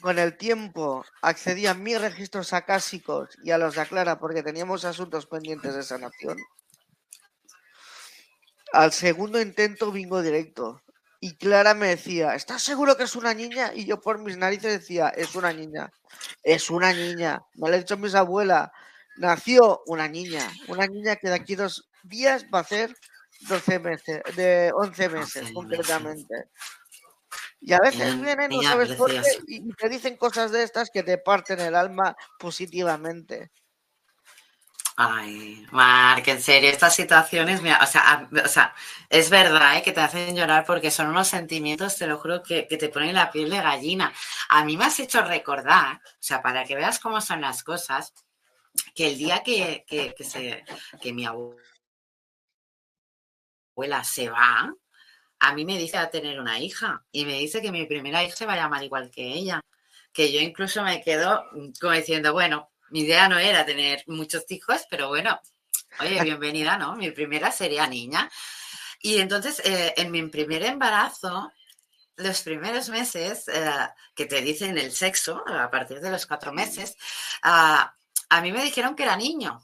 con 0.05 0.19
el 0.19 0.37
tiempo 0.37 1.03
accedí 1.23 1.65
a 1.65 1.73
mis 1.73 1.99
registros 1.99 2.53
acásicos 2.53 3.29
y 3.43 3.49
a 3.49 3.57
los 3.57 3.73
de 3.73 3.81
Aclara 3.81 4.19
porque 4.19 4.43
teníamos 4.43 4.85
asuntos 4.85 5.25
pendientes 5.25 5.73
de 5.73 5.81
sanación. 5.81 6.37
Al 8.71 8.91
segundo 8.91 9.41
intento 9.41 9.91
bingo 9.91 10.21
directo. 10.21 10.79
Y 11.19 11.37
Clara 11.37 11.73
me 11.73 11.87
decía, 11.87 12.35
¿estás 12.35 12.61
seguro 12.61 12.95
que 12.95 13.05
es 13.05 13.15
una 13.15 13.33
niña? 13.33 13.71
Y 13.73 13.85
yo 13.85 13.99
por 13.99 14.19
mis 14.19 14.37
narices 14.37 14.79
decía, 14.79 15.09
es 15.09 15.33
una 15.33 15.51
niña. 15.51 15.91
Es 16.43 16.69
una 16.69 16.93
niña. 16.93 17.41
Me 17.55 17.69
lo 17.69 17.75
he 17.75 17.79
dicho 17.79 17.97
mis 17.97 18.13
abuelas. 18.13 18.69
Nació 19.17 19.81
una 19.87 20.07
niña. 20.07 20.47
Una 20.67 20.85
niña 20.85 21.15
que 21.15 21.29
de 21.29 21.35
aquí 21.35 21.55
dos 21.55 21.89
días 22.03 22.45
va 22.53 22.59
a 22.59 22.63
ser 22.63 22.95
12 23.49 23.79
meses, 23.79 24.21
de 24.35 24.71
11 24.71 25.09
meses 25.09 25.51
concretamente. 25.51 26.49
Y 27.67 27.73
a 27.73 27.80
veces 27.80 28.21
vienen, 28.21 28.51
no 28.51 28.62
sabes 28.62 28.91
por 28.91 29.10
qué, 29.10 29.23
y 29.47 29.73
te 29.73 29.89
dicen 29.89 30.17
cosas 30.17 30.51
de 30.51 30.62
estas 30.62 30.91
que 30.91 31.01
te 31.01 31.17
parten 31.17 31.60
el 31.60 31.73
alma 31.73 32.15
positivamente. 32.38 33.51
Ay, 34.97 35.65
Mark, 35.71 36.23
en 36.28 36.39
serio, 36.43 36.69
estas 36.69 36.95
situaciones, 36.95 37.63
mira, 37.63 37.80
o, 37.82 37.88
sea, 37.88 38.30
o 38.32 38.47
sea, 38.47 38.75
es 39.10 39.32
verdad 39.32 39.78
¿eh? 39.78 39.82
que 39.82 39.93
te 39.93 39.99
hacen 39.99 40.36
llorar 40.36 40.63
porque 40.63 40.91
son 40.91 41.08
unos 41.08 41.28
sentimientos, 41.28 41.97
te 41.97 42.06
lo 42.06 42.19
juro, 42.19 42.43
que, 42.43 42.63
te 42.63 42.89
ponen 42.89 43.15
la 43.15 43.32
piel 43.32 43.49
de 43.49 43.58
gallina. 43.58 44.13
A 44.49 44.63
mí 44.63 44.78
me 44.78 44.86
has 44.86 44.99
hecho 44.99 45.23
recordar, 45.23 45.95
o 45.95 46.17
sea, 46.19 46.43
para 46.43 46.65
que 46.65 46.75
veas 46.75 46.99
cómo 46.99 47.19
son 47.19 47.41
las 47.41 47.63
cosas, 47.63 48.13
que 48.93 49.08
el 49.08 49.17
día 49.17 49.41
que, 49.43 49.86
que, 49.88 50.13
se, 50.23 50.63
que 51.01 51.13
mi 51.13 51.25
abuela 51.25 51.58
se 54.04 54.30
va, 54.30 54.71
a 55.39 55.53
mí 55.53 55.65
me 55.65 55.77
dice 55.77 55.97
a 55.97 56.09
tener 56.09 56.39
una 56.39 56.59
hija 56.59 57.05
y 57.11 57.25
me 57.25 57.39
dice 57.39 57.61
que 57.61 57.71
mi 57.71 57.85
primera 57.85 58.23
hija 58.23 58.35
se 58.35 58.45
va 58.45 58.53
a 58.53 58.57
llamar 58.57 58.83
igual 58.83 59.11
que 59.11 59.23
ella. 59.33 59.61
que 60.13 60.31
yo 60.31 60.39
incluso 60.39 60.81
me 60.83 61.01
quedo 61.01 61.45
como 61.79 61.93
diciendo, 61.93 62.33
bueno, 62.33 62.71
mi 62.89 63.01
idea 63.01 63.27
no 63.27 63.37
era 63.37 63.65
tener 63.65 64.03
muchos 64.07 64.45
hijos, 64.49 64.85
pero 64.89 65.09
bueno, 65.09 65.39
oye, 65.99 66.21
bienvenida, 66.23 66.77
¿no? 66.77 66.95
Mi 66.95 67.11
primera 67.11 67.51
sería 67.51 67.87
niña. 67.87 68.29
Y 68.99 69.19
entonces, 69.19 69.61
eh, 69.65 69.93
en 69.97 70.11
mi 70.11 70.21
primer 70.27 70.63
embarazo, 70.63 71.51
los 72.17 72.41
primeros 72.43 72.89
meses 72.89 73.47
eh, 73.49 73.89
que 74.15 74.25
te 74.25 74.41
dicen 74.41 74.77
el 74.77 74.91
sexo, 74.91 75.43
a 75.47 75.69
partir 75.69 75.99
de 75.99 76.11
los 76.11 76.25
cuatro 76.25 76.53
meses, 76.53 76.95
ah, 77.43 77.93
a 78.29 78.41
mí 78.41 78.51
me 78.51 78.63
dijeron 78.63 78.95
que 78.95 79.03
era 79.03 79.17
niño. 79.17 79.61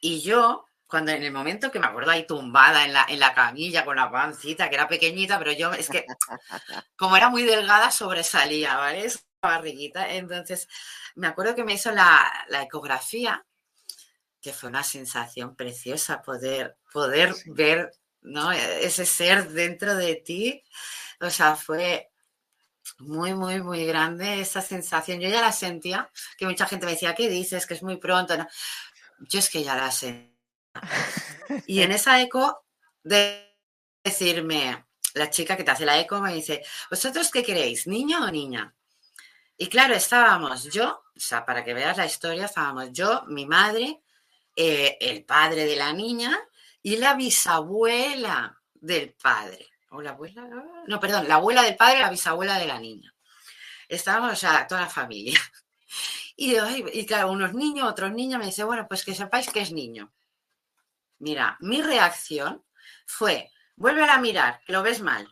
Y 0.00 0.20
yo, 0.20 0.66
cuando 0.90 1.12
en 1.12 1.22
el 1.22 1.32
momento 1.32 1.70
que 1.70 1.78
me 1.78 1.86
acuerdo 1.86 2.10
ahí 2.10 2.26
tumbada 2.26 2.84
en 2.84 2.92
la, 2.92 3.06
en 3.08 3.20
la 3.20 3.32
camilla 3.32 3.84
con 3.84 3.96
la 3.96 4.10
pancita, 4.10 4.68
que 4.68 4.74
era 4.74 4.88
pequeñita, 4.88 5.38
pero 5.38 5.52
yo 5.52 5.72
es 5.72 5.88
que 5.88 6.04
como 6.96 7.16
era 7.16 7.30
muy 7.30 7.44
delgada 7.44 7.90
sobresalía, 7.90 8.76
¿vale? 8.76 9.06
Esa 9.06 9.20
barriguita. 9.42 10.12
Entonces, 10.12 10.68
me 11.14 11.28
acuerdo 11.28 11.54
que 11.54 11.64
me 11.64 11.74
hizo 11.74 11.92
la, 11.92 12.30
la 12.48 12.62
ecografía, 12.62 13.46
que 14.40 14.52
fue 14.52 14.68
una 14.68 14.82
sensación 14.82 15.54
preciosa 15.54 16.22
poder, 16.22 16.76
poder 16.92 17.34
ver 17.46 17.92
¿no? 18.22 18.52
ese 18.52 19.06
ser 19.06 19.48
dentro 19.50 19.94
de 19.94 20.16
ti. 20.16 20.62
O 21.20 21.30
sea, 21.30 21.56
fue 21.56 22.10
muy, 22.98 23.34
muy, 23.34 23.62
muy 23.62 23.84
grande 23.84 24.40
esa 24.40 24.60
sensación. 24.60 25.20
Yo 25.20 25.28
ya 25.28 25.40
la 25.40 25.52
sentía, 25.52 26.10
que 26.36 26.46
mucha 26.46 26.66
gente 26.66 26.86
me 26.86 26.92
decía, 26.92 27.14
¿qué 27.14 27.28
dices? 27.28 27.66
Que 27.66 27.74
es 27.74 27.82
muy 27.82 27.96
pronto. 27.96 28.36
¿no? 28.36 28.46
Yo 29.20 29.38
es 29.38 29.50
que 29.50 29.62
ya 29.62 29.76
la 29.76 29.90
sé. 29.90 30.29
Y 31.66 31.82
en 31.82 31.92
esa 31.92 32.20
eco 32.20 32.64
de 33.02 33.56
decirme, 34.04 34.86
la 35.14 35.30
chica 35.30 35.56
que 35.56 35.64
te 35.64 35.70
hace 35.70 35.84
la 35.84 35.98
eco 35.98 36.20
me 36.20 36.34
dice, 36.34 36.62
¿vosotros 36.90 37.30
qué 37.30 37.42
queréis, 37.42 37.86
niño 37.86 38.22
o 38.24 38.30
niña? 38.30 38.74
Y 39.56 39.68
claro, 39.68 39.94
estábamos 39.94 40.64
yo, 40.64 41.02
o 41.14 41.20
sea, 41.20 41.44
para 41.44 41.64
que 41.64 41.74
veas 41.74 41.96
la 41.96 42.06
historia, 42.06 42.46
estábamos 42.46 42.92
yo, 42.92 43.24
mi 43.26 43.46
madre, 43.46 44.00
eh, 44.56 44.96
el 45.00 45.24
padre 45.24 45.66
de 45.66 45.76
la 45.76 45.92
niña 45.92 46.38
y 46.82 46.96
la 46.96 47.14
bisabuela 47.14 48.58
del 48.74 49.12
padre. 49.12 49.68
¿O 49.90 50.00
la 50.00 50.10
abuela? 50.10 50.48
No, 50.86 51.00
perdón, 51.00 51.28
la 51.28 51.34
abuela 51.34 51.62
del 51.62 51.76
padre 51.76 51.98
y 51.98 52.02
la 52.02 52.10
bisabuela 52.10 52.58
de 52.58 52.66
la 52.66 52.78
niña. 52.78 53.12
Estábamos, 53.88 54.32
o 54.32 54.36
sea, 54.36 54.66
toda 54.66 54.82
la 54.82 54.90
familia. 54.90 55.38
Y, 56.36 56.56
y 56.94 57.04
claro, 57.04 57.32
unos 57.32 57.52
niños, 57.52 57.86
otros 57.86 58.12
niños, 58.12 58.38
me 58.38 58.46
dice, 58.46 58.64
bueno, 58.64 58.86
pues 58.88 59.04
que 59.04 59.14
sepáis 59.14 59.50
que 59.50 59.60
es 59.60 59.72
niño. 59.72 60.10
Mira, 61.20 61.56
mi 61.60 61.82
reacción 61.82 62.64
fue, 63.06 63.50
vuelve 63.76 64.04
a 64.04 64.18
mirar, 64.18 64.60
que 64.66 64.72
lo 64.72 64.82
ves 64.82 65.00
mal. 65.00 65.28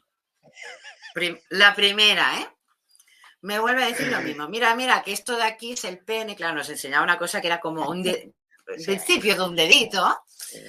la 1.51 1.75
primera, 1.75 2.41
¿eh? 2.41 2.49
Me 3.41 3.59
vuelve 3.59 3.85
a 3.85 3.89
decir 3.89 4.09
lo 4.09 4.21
mismo. 4.21 4.49
Mira, 4.49 4.75
mira, 4.75 5.03
que 5.03 5.13
esto 5.13 5.37
de 5.37 5.45
aquí 5.45 5.73
es 5.73 5.85
el 5.85 6.01
pene. 6.01 6.37
Claro, 6.37 6.57
nos 6.57 6.69
enseñaba 6.69 7.05
una 7.05 7.19
cosa 7.19 7.41
que 7.41 7.47
era 7.47 7.61
como 7.61 7.89
un 7.89 8.03
principio 8.85 9.35
de 9.35 9.43
un 9.43 9.57
dedito. 9.57 10.25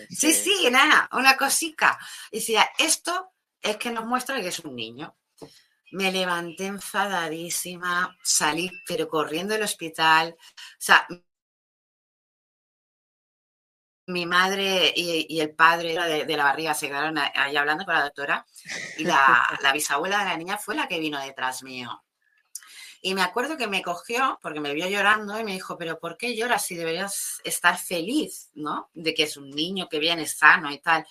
Sí, 0.09 0.33
sí, 0.33 0.67
nada, 0.71 1.09
una 1.13 1.35
cosica. 1.35 1.97
Y 2.31 2.39
decía, 2.39 2.69
esto 2.77 3.33
es 3.61 3.77
que 3.77 3.91
nos 3.91 4.05
muestra 4.05 4.39
que 4.39 4.49
es 4.49 4.59
un 4.59 4.75
niño. 4.75 5.17
Me 5.91 6.11
levanté 6.11 6.67
enfadadísima, 6.67 8.15
salí, 8.23 8.71
pero 8.87 9.07
corriendo 9.07 9.55
del 9.55 9.63
hospital. 9.63 10.37
O 10.37 10.75
sea, 10.77 11.07
mi 14.09 14.25
madre 14.25 14.93
y, 14.95 15.39
el 15.39 15.51
padre 15.51 16.25
de, 16.25 16.37
la 16.37 16.43
barriga 16.43 16.73
se 16.73 16.87
quedaron 16.87 17.17
ahí 17.17 17.55
hablando 17.55 17.85
con 17.85 17.93
la 17.93 18.03
doctora 18.03 18.45
y 18.97 19.03
la, 19.03 19.57
la, 19.61 19.71
bisabuela 19.71 20.19
de 20.19 20.25
la 20.25 20.37
niña 20.37 20.57
fue 20.57 20.75
la 20.75 20.87
que 20.87 20.99
vino 20.99 21.19
detrás 21.21 21.63
mío. 21.63 22.03
Y 23.01 23.13
me 23.13 23.21
acuerdo 23.21 23.55
que 23.55 23.67
me 23.67 23.81
cogió 23.81 24.39
porque 24.41 24.59
me 24.59 24.73
vio 24.73 24.89
llorando 24.89 25.39
y 25.39 25.43
me 25.43 25.53
dijo, 25.53 25.77
pero 25.77 25.99
¿por 25.99 26.17
qué 26.17 26.35
lloras 26.35 26.65
si 26.65 26.75
deberías 26.75 27.39
estar 27.43 27.77
feliz, 27.77 28.49
¿no? 28.55 28.89
De 28.93 29.13
que 29.13 29.23
es 29.23 29.37
un 29.37 29.49
niño 29.49 29.87
que 29.87 29.99
viene 29.99 30.27
sano 30.27 30.71
y 30.71 30.79
tal. 30.79 31.05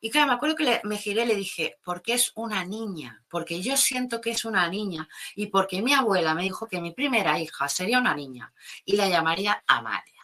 Y 0.00 0.08
claro, 0.08 0.28
me 0.28 0.34
acuerdo 0.34 0.56
que 0.56 0.80
me 0.84 0.96
giré 0.96 1.24
y 1.24 1.26
le 1.26 1.36
dije, 1.36 1.78
porque 1.84 2.14
es 2.14 2.32
una 2.36 2.64
niña, 2.64 3.22
porque 3.28 3.60
yo 3.60 3.76
siento 3.76 4.20
que 4.20 4.30
es 4.30 4.46
una 4.46 4.66
niña 4.68 5.06
y 5.34 5.48
porque 5.48 5.82
mi 5.82 5.92
abuela 5.92 6.34
me 6.34 6.44
dijo 6.44 6.66
que 6.68 6.80
mi 6.80 6.92
primera 6.92 7.38
hija 7.38 7.68
sería 7.68 7.98
una 7.98 8.14
niña 8.14 8.50
y 8.86 8.96
la 8.96 9.08
llamaría 9.08 9.62
Amalia. 9.66 10.19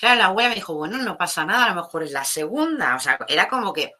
Claro, 0.00 0.16
la 0.16 0.26
abuela 0.26 0.48
me 0.48 0.54
dijo, 0.54 0.72
bueno, 0.74 0.96
no 0.96 1.18
pasa 1.18 1.44
nada, 1.44 1.66
a 1.66 1.68
lo 1.74 1.82
mejor 1.82 2.02
es 2.02 2.12
la 2.12 2.24
segunda. 2.24 2.96
O 2.96 3.00
sea, 3.00 3.18
era 3.28 3.48
como 3.48 3.70
que, 3.70 3.92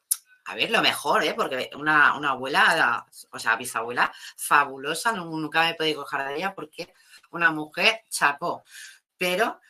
a 0.47 0.55
ver, 0.55 0.71
lo 0.71 0.81
mejor, 0.81 1.23
¿eh? 1.25 1.35
Porque 1.35 1.69
una, 1.75 2.15
abuela, 2.15 3.07
o 3.31 3.39
sea, 3.39 3.57
bisabuela, 3.57 4.11
fabulosa, 4.35 5.13
nunca 5.13 5.61
me 5.61 5.71
he 5.71 5.75
podido 5.75 6.03
coger 6.03 6.27
de 6.27 6.37
ella 6.37 6.55
porque 6.55 6.95
una 7.33 7.51
mujer 7.51 8.01
chapó. 8.09 8.65
Pero 9.19 9.61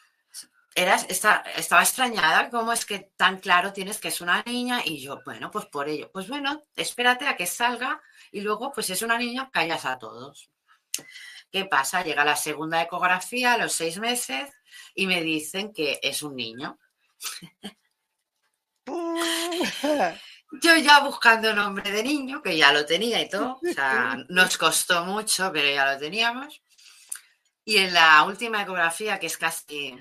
estaba 0.72 1.82
extrañada, 1.82 2.48
¿cómo 2.48 2.72
es 2.72 2.86
que 2.86 3.10
tan 3.16 3.38
claro 3.40 3.72
tienes 3.72 3.98
que 3.98 4.08
es 4.08 4.20
una 4.20 4.40
niña? 4.46 4.82
Y 4.84 5.02
yo, 5.02 5.20
bueno, 5.24 5.50
pues 5.50 5.66
por 5.66 5.88
ello, 5.88 6.12
pues 6.12 6.28
bueno, 6.28 6.62
espérate 6.76 7.26
a 7.26 7.36
que 7.36 7.46
salga 7.46 8.00
y 8.30 8.40
luego, 8.42 8.70
pues 8.72 8.88
es 8.90 9.02
una 9.02 9.18
niña, 9.18 9.50
callas 9.52 9.84
a 9.84 9.98
todos. 9.98 10.48
¿Qué 11.50 11.64
pasa? 11.64 12.04
Llega 12.04 12.24
la 12.24 12.36
segunda 12.36 12.80
ecografía 12.80 13.54
a 13.54 13.58
los 13.58 13.72
seis 13.72 13.98
meses 13.98 14.48
y 14.94 15.06
me 15.06 15.22
dicen 15.22 15.72
que 15.72 15.98
es 16.02 16.22
un 16.22 16.36
niño. 16.36 16.78
Yo 20.62 20.76
ya 20.76 21.00
buscando 21.00 21.54
nombre 21.54 21.92
de 21.92 22.02
niño, 22.02 22.42
que 22.42 22.56
ya 22.56 22.72
lo 22.72 22.84
tenía 22.84 23.22
y 23.22 23.28
todo, 23.28 23.60
o 23.62 23.72
sea, 23.72 24.16
nos 24.28 24.58
costó 24.58 25.04
mucho, 25.04 25.50
pero 25.52 25.72
ya 25.72 25.92
lo 25.92 25.98
teníamos. 25.98 26.60
Y 27.64 27.76
en 27.76 27.94
la 27.94 28.24
última 28.24 28.62
ecografía, 28.62 29.20
que 29.20 29.26
es 29.26 29.36
casi 29.38 29.96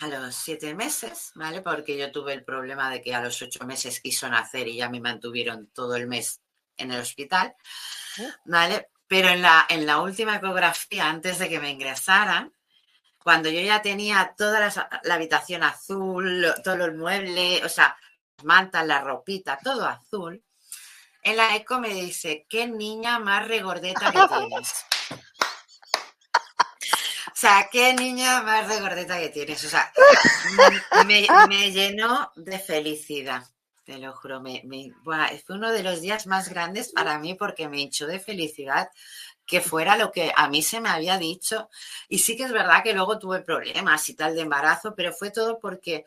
a 0.00 0.08
los 0.08 0.34
siete 0.34 0.74
meses, 0.74 1.32
¿vale? 1.34 1.62
Porque 1.62 1.96
yo 1.96 2.12
tuve 2.12 2.34
el 2.34 2.44
problema 2.44 2.90
de 2.90 3.00
que 3.00 3.14
a 3.14 3.22
los 3.22 3.40
ocho 3.40 3.64
meses 3.64 4.00
quiso 4.00 4.28
nacer 4.28 4.68
y 4.68 4.76
ya 4.76 4.90
me 4.90 5.00
mantuvieron 5.00 5.68
todo 5.68 5.96
el 5.96 6.06
mes 6.06 6.42
en 6.76 6.92
el 6.92 7.00
hospital, 7.00 7.54
¿vale? 8.44 8.90
Pero 9.06 9.28
en 9.28 9.40
la, 9.40 9.64
en 9.70 9.86
la 9.86 10.00
última 10.00 10.36
ecografía, 10.36 11.08
antes 11.08 11.38
de 11.38 11.48
que 11.48 11.60
me 11.60 11.70
ingresaran, 11.70 12.52
cuando 13.26 13.48
yo 13.48 13.60
ya 13.60 13.82
tenía 13.82 14.36
toda 14.38 14.60
la, 14.60 15.12
habitación 15.12 15.64
azul, 15.64 16.46
todo 16.62 16.84
el 16.84 16.94
mueble, 16.94 17.60
o 17.64 17.68
sea, 17.68 17.96
las 18.36 18.44
mantas, 18.44 18.86
la 18.86 19.00
ropita, 19.00 19.58
todo 19.64 19.84
azul, 19.84 20.44
en 21.22 21.36
la 21.36 21.56
eco 21.56 21.80
me 21.80 21.88
dice, 21.88 22.46
qué 22.48 22.68
niña 22.68 23.18
más 23.18 23.48
regordeta 23.48 24.12
que 24.12 24.28
tienes. 24.28 24.74
O 27.26 27.38
sea, 27.38 27.68
qué 27.70 27.92
niña 27.92 28.42
más 28.42 28.66
regordeta 28.66 29.18
que 29.18 29.28
tienes. 29.28 29.62
O 29.62 29.68
sea, 29.68 29.92
me, 31.06 31.70
llenó 31.70 32.32
de 32.34 32.58
felicidad. 32.58 33.42
Te 33.84 33.98
lo 33.98 34.14
juro, 34.14 34.40
me, 34.40 34.62
fue 35.04 35.56
uno 35.56 35.70
de 35.70 35.82
los 35.82 36.00
días 36.00 36.26
más 36.26 36.48
grandes 36.48 36.92
para 36.92 37.18
mí 37.18 37.34
porque 37.34 37.68
me 37.68 37.80
hinchó 37.80 38.06
de 38.06 38.20
felicidad 38.20 38.88
que 39.46 39.60
fuera 39.60 39.96
lo 39.96 40.10
que 40.10 40.32
a 40.34 40.48
mí 40.48 40.62
se 40.62 40.80
me 40.80 40.88
había 40.88 41.18
dicho. 41.18 41.70
Y 42.08 42.18
sí 42.18 42.36
que 42.36 42.44
es 42.44 42.52
verdad 42.52 42.82
que 42.82 42.92
luego 42.92 43.18
tuve 43.18 43.40
problemas 43.40 44.08
y 44.08 44.14
tal 44.14 44.34
de 44.34 44.42
embarazo, 44.42 44.94
pero 44.94 45.12
fue 45.12 45.30
todo 45.30 45.58
porque 45.60 46.04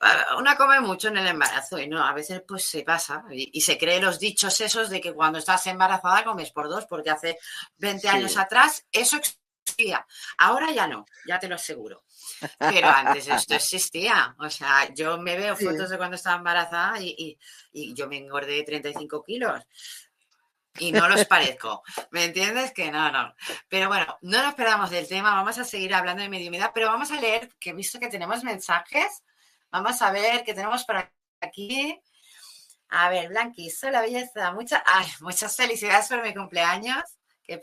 ah, 0.00 0.36
una 0.38 0.56
come 0.56 0.80
mucho 0.80 1.08
en 1.08 1.16
el 1.16 1.26
embarazo 1.26 1.78
y 1.78 1.88
no, 1.88 2.04
a 2.04 2.12
veces 2.12 2.42
pues 2.46 2.64
se 2.64 2.82
pasa 2.82 3.24
y, 3.30 3.60
se 3.60 3.78
cree 3.78 4.00
los 4.00 4.18
dichos 4.18 4.60
esos 4.60 4.90
de 4.90 5.00
que 5.00 5.14
cuando 5.14 5.38
estás 5.38 5.66
embarazada 5.66 6.24
comes 6.24 6.50
por 6.50 6.68
dos, 6.68 6.84
porque 6.86 7.10
hace 7.10 7.38
20 7.78 8.08
años 8.08 8.36
atrás 8.36 8.84
eso 8.92 9.16
existía. 9.16 10.06
Ahora 10.38 10.70
ya 10.72 10.86
no, 10.86 11.06
ya 11.26 11.38
te 11.38 11.48
lo 11.48 11.54
aseguro. 11.54 12.04
Pero 12.58 12.88
antes 12.88 13.28
esto 13.28 13.54
existía. 13.54 14.34
O 14.38 14.50
sea, 14.50 14.92
yo 14.92 15.16
me 15.18 15.36
veo 15.36 15.56
fotos 15.56 15.88
de 15.88 15.96
cuando 15.96 16.16
estaba 16.16 16.36
embarazada 16.36 17.00
y, 17.00 17.38
y 17.72 17.94
yo 17.94 18.08
me 18.08 18.18
engordé 18.18 18.62
35 18.64 19.22
kilos 19.22 19.62
y 20.78 20.92
no 20.92 21.08
los 21.08 21.24
parezco. 21.26 21.82
¿Me 22.10 22.24
entiendes? 22.24 22.72
Que 22.72 22.90
no, 22.90 23.10
no. 23.10 23.34
Pero 23.68 23.88
bueno, 23.88 24.18
no 24.22 24.42
nos 24.42 24.54
perdamos 24.54 24.90
del 24.90 25.08
tema, 25.08 25.34
vamos 25.34 25.58
a 25.58 25.64
seguir 25.64 25.94
hablando 25.94 26.22
de 26.22 26.28
mediumidad, 26.28 26.72
pero 26.74 26.88
vamos 26.88 27.10
a 27.10 27.20
leer, 27.20 27.50
que 27.58 27.70
he 27.70 27.74
visto 27.74 27.98
que 27.98 28.08
tenemos 28.08 28.42
mensajes. 28.44 29.22
Vamos 29.70 30.02
a 30.02 30.10
ver 30.12 30.44
qué 30.44 30.54
tenemos 30.54 30.84
por 30.84 31.10
aquí. 31.40 32.00
A 32.90 33.08
ver, 33.08 33.30
Blanqui, 33.30 33.72
la 33.90 34.02
belleza. 34.02 34.52
Muchas, 34.52 34.82
muchas 35.20 35.56
felicidades 35.56 36.08
por 36.08 36.22
mi 36.22 36.34
cumpleaños. 36.34 37.02
Que, 37.42 37.58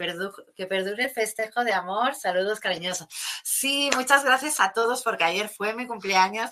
que 0.55 0.65
perdure 0.65 1.03
el 1.05 1.09
festejo 1.11 1.63
de 1.63 1.73
amor. 1.73 2.15
Saludos 2.15 2.59
cariñosos. 2.59 3.07
Sí, 3.43 3.89
muchas 3.95 4.25
gracias 4.25 4.59
a 4.59 4.73
todos 4.73 5.03
porque 5.03 5.23
ayer 5.23 5.49
fue 5.49 5.73
mi 5.73 5.85
cumpleaños. 5.85 6.51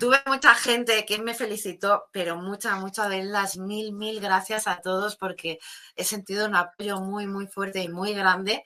Tuve 0.00 0.18
mucha 0.26 0.54
gente 0.54 1.04
que 1.06 1.18
me 1.18 1.34
felicitó, 1.34 2.04
pero 2.12 2.36
muchas, 2.36 2.78
muchas 2.80 3.08
de 3.08 3.24
las 3.24 3.56
mil, 3.56 3.92
mil 3.92 4.20
gracias 4.20 4.66
a 4.66 4.80
todos 4.80 5.16
porque 5.16 5.58
he 5.96 6.04
sentido 6.04 6.46
un 6.46 6.56
apoyo 6.56 7.00
muy, 7.00 7.26
muy 7.26 7.46
fuerte 7.46 7.80
y 7.82 7.88
muy 7.88 8.14
grande. 8.14 8.64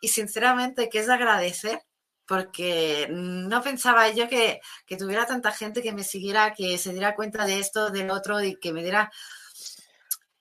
Y 0.00 0.08
sinceramente 0.08 0.88
que 0.88 1.00
es 1.00 1.06
de 1.06 1.14
agradecer 1.14 1.80
porque 2.26 3.08
no 3.10 3.62
pensaba 3.62 4.08
yo 4.10 4.28
que, 4.28 4.60
que, 4.86 4.96
tuviera 4.96 5.26
tanta 5.26 5.52
gente 5.52 5.82
que 5.82 5.92
me 5.92 6.04
siguiera, 6.04 6.54
que 6.54 6.76
se 6.78 6.92
diera 6.92 7.14
cuenta 7.14 7.46
de 7.46 7.60
esto, 7.60 7.90
del 7.90 8.10
otro 8.10 8.42
y 8.42 8.56
que 8.56 8.72
me 8.72 8.82
diera 8.82 9.10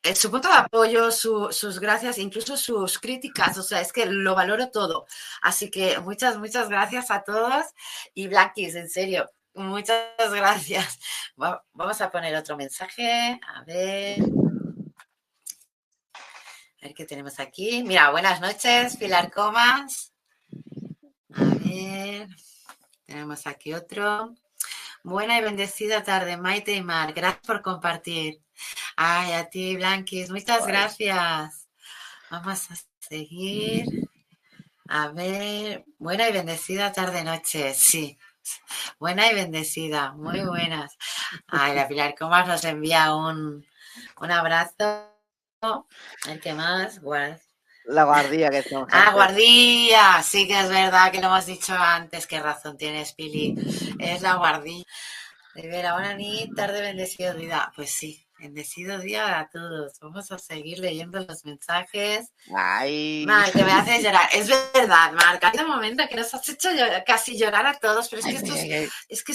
eh, 0.06 0.14
su 0.14 0.30
punto 0.30 0.48
de 0.50 0.54
apoyo, 0.54 1.10
sus 1.12 1.80
gracias, 1.80 2.20
incluso 2.20 2.58
sus 2.58 3.00
críticas, 3.00 3.58
o 3.58 3.64
sea, 3.64 3.82
es 3.82 3.92
que 3.92 4.06
lo 4.06 4.36
valoro 4.36 4.70
todo. 4.70 5.08
Así 5.42 5.72
que 5.72 5.98
muchas, 6.00 6.38
muchas 6.38 6.70
gracias 6.70 7.10
a 7.10 7.24
todos 7.24 7.66
y 8.14 8.28
Blackis, 8.28 8.76
en 8.76 8.88
serio, 8.88 9.28
muchas 9.56 10.32
gracias. 10.32 11.00
Vamos 11.36 12.02
a 12.02 12.12
poner 12.12 12.36
otro 12.36 12.56
mensaje, 12.58 13.40
a 13.48 13.64
ver. 13.64 14.20
A 16.14 16.88
ver 16.88 16.94
qué 16.94 17.06
tenemos 17.06 17.40
aquí. 17.40 17.84
Mira, 17.84 18.12
buenas 18.12 18.42
noches, 18.42 18.98
Pilar 18.98 19.32
Comas. 19.32 20.14
A 21.34 21.44
ver, 21.44 22.28
tenemos 23.06 23.48
aquí 23.48 23.74
otro. 23.74 24.36
Buena 25.04 25.38
y 25.38 25.42
bendecida 25.42 26.04
tarde, 26.04 26.38
Maite 26.38 26.74
y 26.74 26.82
Mar. 26.82 27.14
Gracias 27.14 27.46
por 27.46 27.62
compartir. 27.62 28.42
Ay, 28.96 29.34
a 29.34 29.50
ti, 29.50 29.76
Blanquis, 29.76 30.30
muchas 30.32 30.66
gracias. 30.66 31.68
Vamos 32.30 32.72
a 32.72 32.76
seguir. 33.00 34.10
A 34.88 35.10
ver, 35.10 35.84
buena 35.98 36.30
y 36.30 36.32
bendecida 36.32 36.92
tarde-noche, 36.92 37.74
sí. 37.74 38.18
Buena 39.00 39.32
y 39.32 39.36
bendecida, 39.36 40.14
muy 40.14 40.42
buenas. 40.46 40.98
Ay, 41.48 41.76
la 41.76 41.88
Pilar 41.88 42.16
Comas 42.16 42.48
nos 42.48 42.64
envía 42.66 43.14
un, 43.16 43.66
un 44.22 44.32
abrazo. 44.32 45.12
El 46.28 46.40
que 46.42 46.54
más, 46.54 47.00
La 47.86 48.04
guardia 48.04 48.50
que 48.50 48.60
estamos. 48.60 48.90
Ah, 48.92 49.12
guardia, 49.14 50.22
sí 50.24 50.48
que 50.48 50.60
es 50.60 50.70
verdad 50.70 51.12
que 51.12 51.20
lo 51.20 51.28
hemos 51.28 51.46
dicho 51.46 51.74
antes. 51.74 52.28
Qué 52.28 52.40
razón 52.40 52.78
tienes, 52.78 53.14
Pili. 53.14 53.56
Es 54.00 54.22
la 54.22 54.36
guardia. 54.36 54.84
De 55.56 55.68
ver, 55.68 55.86
ahora 55.86 56.14
ni 56.16 56.52
tarde 56.54 56.82
bendecido 56.82 57.36
vida. 57.36 57.72
Pues 57.76 57.92
sí, 57.92 58.25
Bendecido 58.38 59.00
día 59.00 59.40
a 59.40 59.50
todos. 59.50 60.00
Vamos 60.02 60.32
a 60.32 60.38
seguir 60.38 60.80
leyendo 60.80 61.20
los 61.20 61.46
mensajes. 61.46 62.32
Ay. 62.56 63.24
Mar, 63.26 63.52
que 63.52 63.64
me 63.64 63.72
haces 63.72 64.04
llorar. 64.04 64.30
Es 64.34 64.50
verdad, 64.74 65.14
Marc. 65.14 65.44
Hay 65.44 65.60
un 65.60 65.70
momento 65.70 66.04
que 66.10 66.16
nos 66.16 66.34
has 66.34 66.48
hecho 66.50 66.70
casi 67.06 67.38
llorar 67.38 67.66
a 67.66 67.80
todos, 67.80 68.10
pero 68.10 68.22
es 68.22 68.26
que, 68.26 68.36
estos, 68.36 68.92
es 69.08 69.24
que 69.24 69.34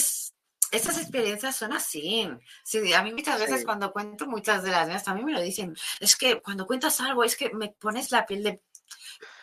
estas 0.76 0.98
experiencias 0.98 1.56
son 1.56 1.72
así. 1.72 2.30
Sí, 2.62 2.92
a 2.92 3.02
mí 3.02 3.12
muchas 3.12 3.40
veces 3.40 3.64
cuando 3.64 3.92
cuento 3.92 4.26
muchas 4.26 4.62
de 4.62 4.70
las 4.70 4.86
mías 4.86 5.04
también 5.04 5.26
me 5.26 5.32
lo 5.32 5.40
dicen. 5.40 5.74
Es 5.98 6.16
que 6.16 6.40
cuando 6.40 6.66
cuentas 6.66 7.00
algo 7.00 7.24
es 7.24 7.36
que 7.36 7.50
me 7.50 7.70
pones 7.70 8.10
la 8.10 8.26
piel 8.26 8.42
de... 8.42 8.60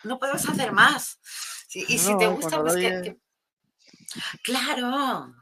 No 0.04 0.18
podemos 0.18 0.48
hacer 0.48 0.72
más. 0.72 1.18
y 1.74 1.98
si 1.98 2.16
te 2.16 2.26
gusta, 2.28 2.60
pues 2.62 2.74
que, 2.76 3.18
Claro. 4.42 5.34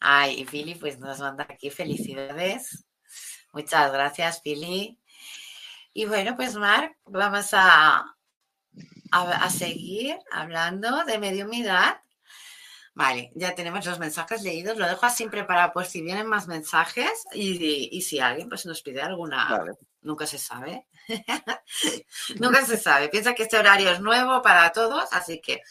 Ay, 0.00 0.40
y 0.40 0.44
Philly 0.44 0.74
pues 0.74 0.98
nos 0.98 1.20
manda 1.20 1.46
aquí 1.48 1.70
felicidades. 1.70 2.84
Muchas 3.52 3.92
gracias, 3.92 4.40
Pili. 4.40 4.98
Y 5.92 6.06
bueno, 6.06 6.36
pues 6.36 6.54
Marc, 6.54 6.96
vamos 7.04 7.48
a, 7.52 8.16
a, 9.10 9.50
seguir 9.50 10.18
hablando 10.30 11.04
de 11.04 11.18
mediumidad. 11.18 12.00
Vale, 12.94 13.32
ya 13.34 13.54
tenemos 13.54 13.84
los 13.86 13.98
mensajes 13.98 14.42
leídos. 14.42 14.76
Lo 14.76 14.86
dejo 14.86 15.06
así 15.06 15.26
preparado 15.28 15.72
por 15.72 15.86
si 15.86 16.02
vienen 16.02 16.26
más 16.26 16.46
mensajes 16.46 17.24
y, 17.32 18.00
si 18.02 18.20
alguien 18.20 18.48
pues 18.48 18.66
nos 18.66 18.82
pide 18.82 19.02
alguna. 19.02 19.64
Nunca 20.02 20.26
se 20.26 20.38
sabe. 20.38 20.86
Nunca 22.40 22.64
se 22.64 22.76
sabe. 22.76 23.08
Piensa 23.08 23.34
que 23.34 23.44
este 23.44 23.58
horario 23.58 23.90
es 23.90 24.00
nuevo 24.00 24.42
para 24.42 24.70
todos, 24.72 25.12
así 25.12 25.40
que 25.40 25.62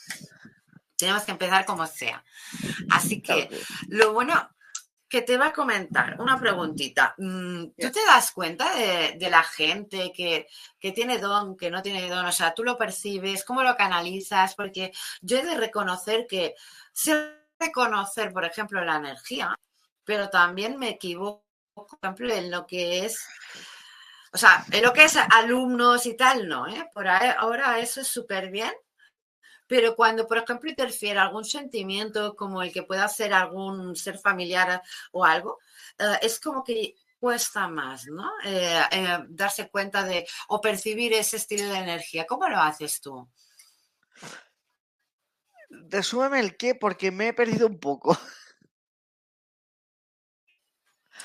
tenemos 0.96 1.24
que 1.24 1.32
empezar 1.32 1.65
como 1.65 1.88
sea. 1.88 2.24
Así 2.92 3.22
que 3.22 3.50
lo 3.88 4.13
bueno, 4.13 4.50
que 5.10 5.24
te 5.24 5.38
va 5.38 5.48
a 5.48 5.54
comentar 5.54 6.22
una 6.22 6.39
preguntita. 6.39 7.15
Mm, 7.17 7.65
¿Tú 7.78 7.91
te 7.91 8.06
das 8.06 8.32
cuenta 8.32 8.74
de, 8.76 9.30
la 9.30 9.43
gente 9.43 10.13
que, 10.13 10.48
tiene 10.93 11.17
don, 11.17 11.58
que 11.58 11.72
no 11.72 11.82
tiene 11.82 12.08
don? 12.08 12.26
O 12.26 12.32
sea, 12.32 12.54
tú 12.54 12.63
lo 12.63 12.78
percibes, 12.78 13.43
¿cómo 13.43 13.63
lo 13.63 13.76
canalizas? 13.76 14.56
Porque 14.56 14.91
yo 15.22 15.39
he 15.39 15.43
de 15.43 15.58
reconocer 15.58 16.28
que 16.28 16.54
sé 16.93 17.36
reconocer, 17.60 18.32
por 18.32 18.45
ejemplo, 18.45 18.86
la 18.86 18.98
energía, 18.98 19.54
pero 20.06 20.30
también 20.30 20.78
me 20.78 20.89
equivoco, 20.89 21.43
por 21.74 21.88
ejemplo, 22.02 22.34
en 22.34 22.52
lo 22.52 22.65
que 22.65 23.06
es 23.06 23.28
o 24.32 24.38
sea, 24.38 24.63
en 24.72 24.84
lo 24.84 24.93
que 24.93 25.06
es 25.06 25.17
alumnos 25.17 26.06
y 26.06 26.15
tal, 26.15 26.48
no, 26.48 26.67
¿eh? 26.67 26.88
Por 26.93 27.08
ahora 27.08 27.80
eso 27.80 28.02
es 28.02 28.08
súper 28.08 28.52
bien, 28.52 28.72
pero 29.69 29.95
cuando, 29.95 30.27
por 30.27 30.39
ejemplo, 30.39 30.67
interfiere 30.67 31.19
algún 31.19 31.45
sentimiento 31.45 32.36
como 32.36 32.63
el 32.63 32.73
que 32.73 32.82
pueda 32.82 33.08
ser 33.08 33.34
algún 33.34 33.95
ser 33.95 34.17
familiar 34.17 34.82
o 35.12 35.23
algo, 35.23 35.60
eh, 35.99 36.17
es 36.23 36.39
como 36.39 36.63
que 36.63 36.95
cuesta 37.19 37.67
más, 37.67 38.08
¿no? 38.08 38.27
Eh, 38.43 38.82
eh, 38.91 39.19
darse 39.29 39.69
cuenta 39.69 40.03
de 40.03 40.27
o 40.47 40.60
percibir 40.60 41.13
ese 41.13 41.38
estilo 41.38 41.69
de 41.69 41.77
energía. 41.77 42.25
¿Cómo 42.25 42.49
lo 42.49 42.58
haces 42.58 42.99
tú? 42.99 43.29
Resúmeme 45.69 46.39
el 46.39 46.58
qué, 46.58 46.73
porque 46.73 47.12
me 47.12 47.27
he 47.27 47.34
perdido 47.34 47.67
un 47.67 47.79
poco. 47.79 48.17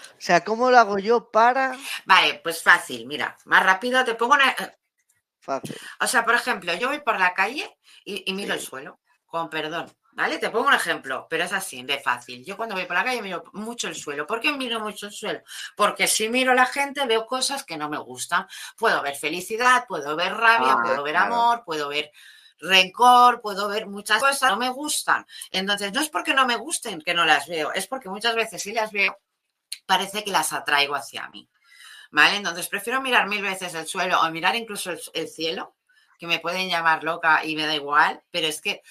O 0.09 0.21
sea, 0.27 0.45
¿cómo 0.45 0.71
lo 0.71 0.79
hago 0.79 0.99
yo 0.99 1.31
para...? 1.31 1.79
Vale, 2.05 2.41
pues 2.45 2.63
fácil, 2.63 3.07
mira, 3.07 3.39
más 3.47 3.65
rápido 3.65 4.05
te 4.05 4.15
pongo 4.15 4.35
una... 4.35 4.55
Fácil. 5.45 5.77
O 6.01 6.07
sea, 6.07 6.25
por 6.25 6.35
ejemplo, 6.35 6.73
yo 6.75 6.89
voy 6.89 7.01
por 7.01 7.19
la 7.19 7.35
calle 7.35 7.71
y, 8.05 8.33
miro 8.33 8.55
el 8.55 8.61
suelo, 8.61 9.01
con 9.27 9.51
perdón. 9.51 9.93
¿Vale? 10.13 10.39
Te 10.39 10.49
pongo 10.49 10.69
un 10.69 10.75
ejemplo, 10.75 11.27
pero 11.29 11.43
es 11.43 11.53
así, 11.53 11.83
de 11.83 11.99
fácil. 11.99 12.45
Yo 12.45 12.57
cuando 12.57 12.77
voy 12.77 12.87
por 12.87 12.95
la 12.95 13.03
calle 13.03 13.21
miro 13.21 13.43
mucho 13.53 13.89
el 13.89 13.97
suelo. 13.97 14.29
¿Por 14.29 14.41
qué 14.41 14.53
miro 14.53 14.79
mucho 14.79 15.07
el 15.07 15.13
suelo? 15.13 15.41
Porque 15.77 16.07
si 16.07 16.29
miro 16.29 16.53
a 16.53 16.55
la 16.55 16.67
gente 16.67 17.05
veo 17.05 17.27
cosas 17.27 17.65
que 17.65 17.77
no 17.77 17.91
me 17.91 17.99
gustan. 17.99 18.47
Puedo 18.77 19.03
ver 19.03 19.17
felicidad, 19.17 19.87
puedo 19.89 20.15
ver 20.15 20.33
rabia, 20.33 20.75
ah, 20.75 20.83
puedo 20.83 21.03
ver 21.03 21.17
amor, 21.17 21.65
puedo 21.65 21.89
ver 21.89 22.13
rencor, 22.61 23.41
puedo 23.41 23.67
ver 23.67 23.87
muchas 23.87 24.21
cosas 24.21 24.39
que 24.39 24.47
no 24.47 24.57
me 24.57 24.71
gustan. 24.71 25.27
Entonces, 25.51 25.93
no 25.93 26.01
es 26.01 26.09
porque 26.09 26.33
no 26.33 26.47
me 26.47 26.57
gusten 26.57 27.03
que 27.03 27.13
no 27.13 27.25
las 27.25 27.49
veo, 27.49 27.73
es 27.73 27.89
porque 27.89 28.09
muchas 28.09 28.37
veces 28.37 28.63
si 28.63 28.73
las 28.73 28.93
veo, 28.93 29.19
parece 29.85 30.23
que 30.23 30.31
las 30.31 30.53
atraigo 30.53 30.95
hacia 30.95 31.29
mí. 31.31 31.51
¿Vale? 32.15 32.37
Entonces, 32.37 32.69
prefiero 32.69 33.03
mirar 33.03 33.27
mil 33.27 33.43
veces 33.43 33.75
el 33.75 33.89
suelo 33.89 34.21
o 34.21 34.31
mirar 34.31 34.55
incluso 34.55 34.93
el 35.15 35.29
cielo 35.29 35.75
que 36.17 36.29
me 36.29 36.39
pueden 36.39 36.69
llamar 36.69 37.03
loca 37.03 37.45
y 37.45 37.57
me 37.57 37.67
da 37.67 37.75
igual, 37.75 38.23
pero 38.31 38.47
es 38.47 38.61
que 38.61 38.83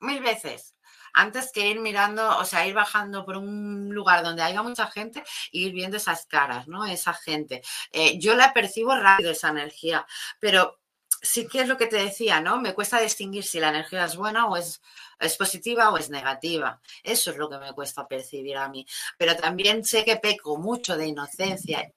mil 0.00 0.22
veces, 0.22 0.74
antes 1.12 1.52
que 1.52 1.68
ir 1.68 1.78
mirando, 1.80 2.38
o 2.38 2.44
sea, 2.46 2.66
ir 2.66 2.72
bajando 2.72 3.26
por 3.26 3.36
un 3.36 3.90
lugar 3.94 4.22
donde 4.24 4.40
haya 4.42 4.62
mucha 4.62 4.86
gente 4.86 5.20
e 5.52 5.58
ir 5.58 5.74
viendo 5.74 5.98
esas 5.98 6.24
caras, 6.24 6.66
¿no? 6.66 6.86
Esa 6.86 7.12
gente. 7.12 7.60
Eh, 7.92 8.18
yo 8.18 8.34
la 8.34 8.54
percibo 8.54 8.96
rápido, 8.96 9.30
esa 9.30 9.50
energía, 9.50 10.06
pero 10.40 10.80
sí 11.20 11.46
que 11.46 11.60
es 11.60 11.68
lo 11.68 11.76
que 11.76 11.86
te 11.86 11.96
decía, 11.96 12.40
¿no? 12.40 12.58
Me 12.62 12.72
cuesta 12.72 12.98
distinguir 12.98 13.44
si 13.44 13.60
la 13.60 13.68
energía 13.68 14.06
es 14.06 14.16
buena 14.16 14.46
o 14.46 14.56
es, 14.56 14.80
es 15.20 15.36
positiva 15.36 15.90
o 15.90 15.98
es 15.98 16.08
negativa. 16.08 16.80
Eso 17.02 17.30
es 17.30 17.36
lo 17.36 17.50
que 17.50 17.58
me 17.58 17.74
cuesta 17.74 18.08
percibir 18.08 18.56
a 18.56 18.70
mí. 18.70 18.86
Pero 19.18 19.36
también 19.36 19.84
sé 19.84 20.02
que 20.02 20.16
peco 20.16 20.56
mucho 20.56 20.96
de 20.96 21.08
inocencia, 21.08 21.92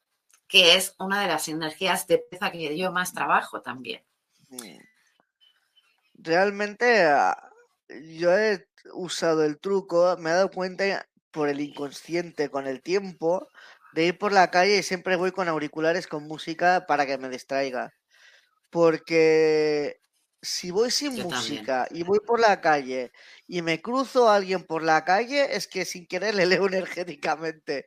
que 0.47 0.75
es 0.75 0.95
una 0.99 1.21
de 1.21 1.27
las 1.27 1.47
energías 1.47 2.07
de 2.07 2.19
peza 2.19 2.51
que 2.51 2.77
yo 2.77 2.91
más 2.91 3.13
trabajo 3.13 3.61
también. 3.61 4.03
Realmente 6.13 7.03
ah, 7.03 7.51
yo 7.89 8.37
he 8.37 8.67
usado 8.93 9.43
el 9.43 9.59
truco, 9.59 10.15
me 10.19 10.29
he 10.29 10.33
dado 10.33 10.49
cuenta 10.49 11.07
por 11.31 11.49
el 11.49 11.59
inconsciente 11.59 12.49
con 12.49 12.67
el 12.67 12.81
tiempo 12.81 13.47
de 13.93 14.05
ir 14.05 14.17
por 14.17 14.31
la 14.31 14.49
calle 14.51 14.77
y 14.77 14.83
siempre 14.83 15.15
voy 15.15 15.31
con 15.31 15.47
auriculares 15.47 16.07
con 16.07 16.27
música 16.27 16.85
para 16.87 17.05
que 17.05 17.17
me 17.17 17.29
distraiga. 17.29 17.93
Porque 18.69 19.99
si 20.41 20.71
voy 20.71 20.91
sin 20.91 21.21
música 21.23 21.87
y 21.91 22.03
voy 22.03 22.19
por 22.19 22.39
la 22.39 22.61
calle 22.61 23.11
y 23.47 23.61
me 23.61 23.81
cruzo 23.81 24.29
a 24.29 24.35
alguien 24.35 24.63
por 24.63 24.83
la 24.83 25.03
calle, 25.03 25.55
es 25.55 25.67
que 25.67 25.85
sin 25.85 26.07
querer 26.07 26.35
le 26.35 26.45
leo 26.45 26.67
energéticamente. 26.67 27.85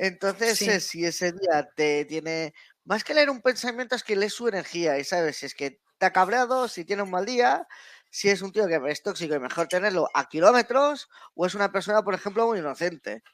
Entonces, 0.00 0.62
eh, 0.62 0.78
si 0.78 1.04
ese 1.04 1.32
día 1.32 1.68
te 1.74 2.04
tiene 2.04 2.54
más 2.84 3.02
que 3.02 3.14
leer 3.14 3.30
un 3.30 3.42
pensamiento 3.42 3.96
es 3.96 4.04
que 4.04 4.14
lees 4.14 4.32
su 4.32 4.46
energía 4.46 4.96
y 4.96 5.02
sabes 5.04 5.38
si 5.38 5.46
es 5.46 5.54
que 5.56 5.80
te 5.98 6.06
ha 6.06 6.12
cabreado, 6.12 6.68
si 6.68 6.84
tiene 6.84 7.02
un 7.02 7.10
mal 7.10 7.26
día, 7.26 7.66
si 8.08 8.30
es 8.30 8.40
un 8.40 8.52
tío 8.52 8.68
que 8.68 8.80
es 8.86 9.02
tóxico 9.02 9.34
y 9.34 9.40
mejor 9.40 9.66
tenerlo 9.66 10.08
a 10.14 10.28
kilómetros 10.28 11.08
o 11.34 11.46
es 11.46 11.54
una 11.56 11.72
persona, 11.72 12.02
por 12.02 12.14
ejemplo, 12.14 12.46
muy 12.46 12.60
inocente. 12.60 13.24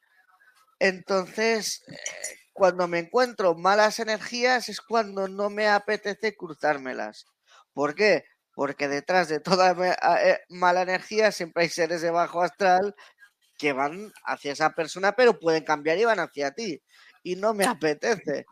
Entonces, 0.79 1.83
eh, 1.87 1.97
cuando 2.55 2.89
me 2.89 3.01
encuentro 3.01 3.55
malas 3.55 4.01
energías 4.01 4.71
es 4.71 4.81
cuando 4.81 5.29
no 5.29 5.51
me 5.51 5.69
apetece 5.69 6.35
cruzármelas. 6.35 7.27
¿Por 7.75 7.95
qué? 7.95 8.25
Porque 8.55 8.89
detrás 8.89 9.29
de 9.29 9.41
toda 9.41 9.73
eh, 10.23 10.41
mala 10.49 10.81
energía 10.83 11.31
siempre 11.31 11.65
hay 11.65 11.69
seres 11.69 12.01
de 12.01 12.11
bajo 12.11 12.43
astral 12.43 12.95
que 13.59 13.73
van 13.73 14.13
hacia 14.25 14.53
esa 14.53 14.71
persona, 14.75 15.13
pero 15.13 15.39
pueden 15.39 15.65
cambiar 15.65 15.99
y 15.99 16.05
van 16.05 16.21
hacia 16.21 16.53
ti. 16.53 16.83
Y 17.23 17.37
no 17.37 17.55
me 17.55 17.65
apetece. 17.67 18.47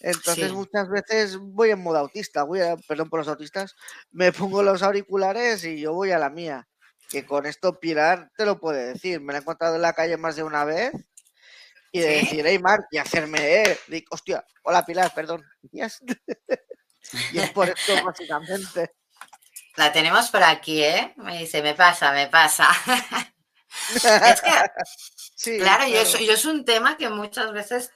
Entonces 0.00 0.52
muchas 0.52 0.88
veces 0.88 1.36
voy 1.38 1.70
en 1.70 1.82
modo 1.82 1.98
autista, 1.98 2.42
voy 2.42 2.60
perdón 2.88 3.08
por 3.08 3.20
los 3.20 3.28
autistas, 3.28 3.76
me 4.10 4.32
pongo 4.32 4.62
los 4.62 4.82
auriculares 4.82 5.64
y 5.64 5.80
yo 5.80 5.92
voy 5.92 6.10
a 6.10 6.18
la 6.18 6.30
mía. 6.30 6.68
Que 7.08 7.24
con 7.24 7.46
esto 7.46 7.78
Pilar 7.78 8.30
te 8.36 8.46
lo 8.46 8.58
puede 8.58 8.94
decir. 8.94 9.20
Me 9.20 9.32
la 9.32 9.38
he 9.38 9.42
encontrado 9.42 9.76
en 9.76 9.82
la 9.82 9.92
calle 9.92 10.16
más 10.16 10.34
de 10.34 10.42
una 10.42 10.64
vez 10.64 10.92
y 11.92 12.00
de 12.00 12.08
decir, 12.08 12.42
hey, 12.46 12.58
Mark, 12.58 12.86
y 12.90 12.96
hacerme, 12.96 13.38
eh, 13.62 13.78
hostia, 14.10 14.44
hola 14.62 14.84
Pilar, 14.84 15.12
perdón. 15.14 15.44
y 15.72 15.80
es 15.82 17.50
por 17.52 17.68
esto, 17.68 18.02
básicamente. 18.02 18.94
La 19.76 19.92
tenemos 19.92 20.30
por 20.30 20.42
aquí, 20.42 20.82
¿eh? 20.82 21.14
Me 21.16 21.38
dice, 21.38 21.62
me 21.62 21.74
pasa, 21.74 22.12
me 22.12 22.28
pasa. 22.28 22.68
es 23.94 24.42
que, 24.42 25.58
claro, 25.58 25.86
Yo, 25.88 26.18
yo 26.18 26.32
es 26.32 26.44
un 26.44 26.64
tema 26.64 26.96
que 26.96 27.08
muchas 27.08 27.52
veces 27.52 27.90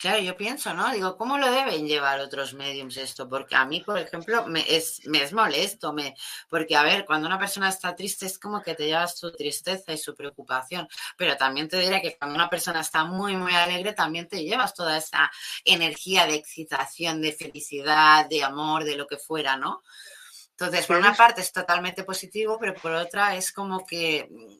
Claro, 0.00 0.18
yo 0.22 0.34
pienso, 0.34 0.72
¿no? 0.72 0.90
Digo, 0.92 1.18
¿cómo 1.18 1.36
lo 1.36 1.52
deben 1.52 1.86
llevar 1.86 2.20
otros 2.20 2.54
mediums 2.54 2.96
esto? 2.96 3.28
Porque 3.28 3.54
a 3.54 3.66
mí, 3.66 3.82
por 3.82 3.98
ejemplo, 3.98 4.46
me 4.46 4.64
es, 4.74 5.06
me 5.06 5.22
es 5.22 5.34
molesto, 5.34 5.92
me, 5.92 6.14
porque, 6.48 6.74
a 6.74 6.82
ver, 6.82 7.04
cuando 7.04 7.26
una 7.26 7.38
persona 7.38 7.68
está 7.68 7.94
triste 7.94 8.24
es 8.24 8.38
como 8.38 8.62
que 8.62 8.74
te 8.74 8.86
llevas 8.86 9.18
su 9.18 9.30
tristeza 9.30 9.92
y 9.92 9.98
su 9.98 10.14
preocupación, 10.14 10.88
pero 11.18 11.36
también 11.36 11.68
te 11.68 11.78
diré 11.78 12.00
que 12.00 12.16
cuando 12.16 12.34
una 12.34 12.48
persona 12.48 12.80
está 12.80 13.04
muy, 13.04 13.36
muy 13.36 13.52
alegre, 13.54 13.92
también 13.92 14.26
te 14.26 14.42
llevas 14.42 14.72
toda 14.72 14.96
esa 14.96 15.30
energía 15.66 16.24
de 16.24 16.36
excitación, 16.36 17.20
de 17.20 17.32
felicidad, 17.32 18.26
de 18.26 18.42
amor, 18.42 18.84
de 18.84 18.96
lo 18.96 19.06
que 19.06 19.18
fuera, 19.18 19.58
¿no? 19.58 19.82
Entonces, 20.60 20.86
por 20.86 20.98
una 20.98 21.14
parte 21.14 21.40
es 21.40 21.52
totalmente 21.52 22.04
positivo, 22.04 22.58
pero 22.60 22.74
por 22.74 22.92
otra 22.92 23.34
es 23.34 23.50
como 23.50 23.86
que, 23.86 24.28
mm, 24.30 24.58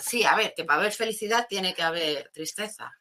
sí, 0.00 0.24
a 0.24 0.36
ver, 0.36 0.54
que 0.56 0.64
para 0.64 0.78
haber 0.78 0.92
felicidad 0.92 1.46
tiene 1.48 1.74
que 1.74 1.82
haber 1.82 2.30
tristeza. 2.32 2.92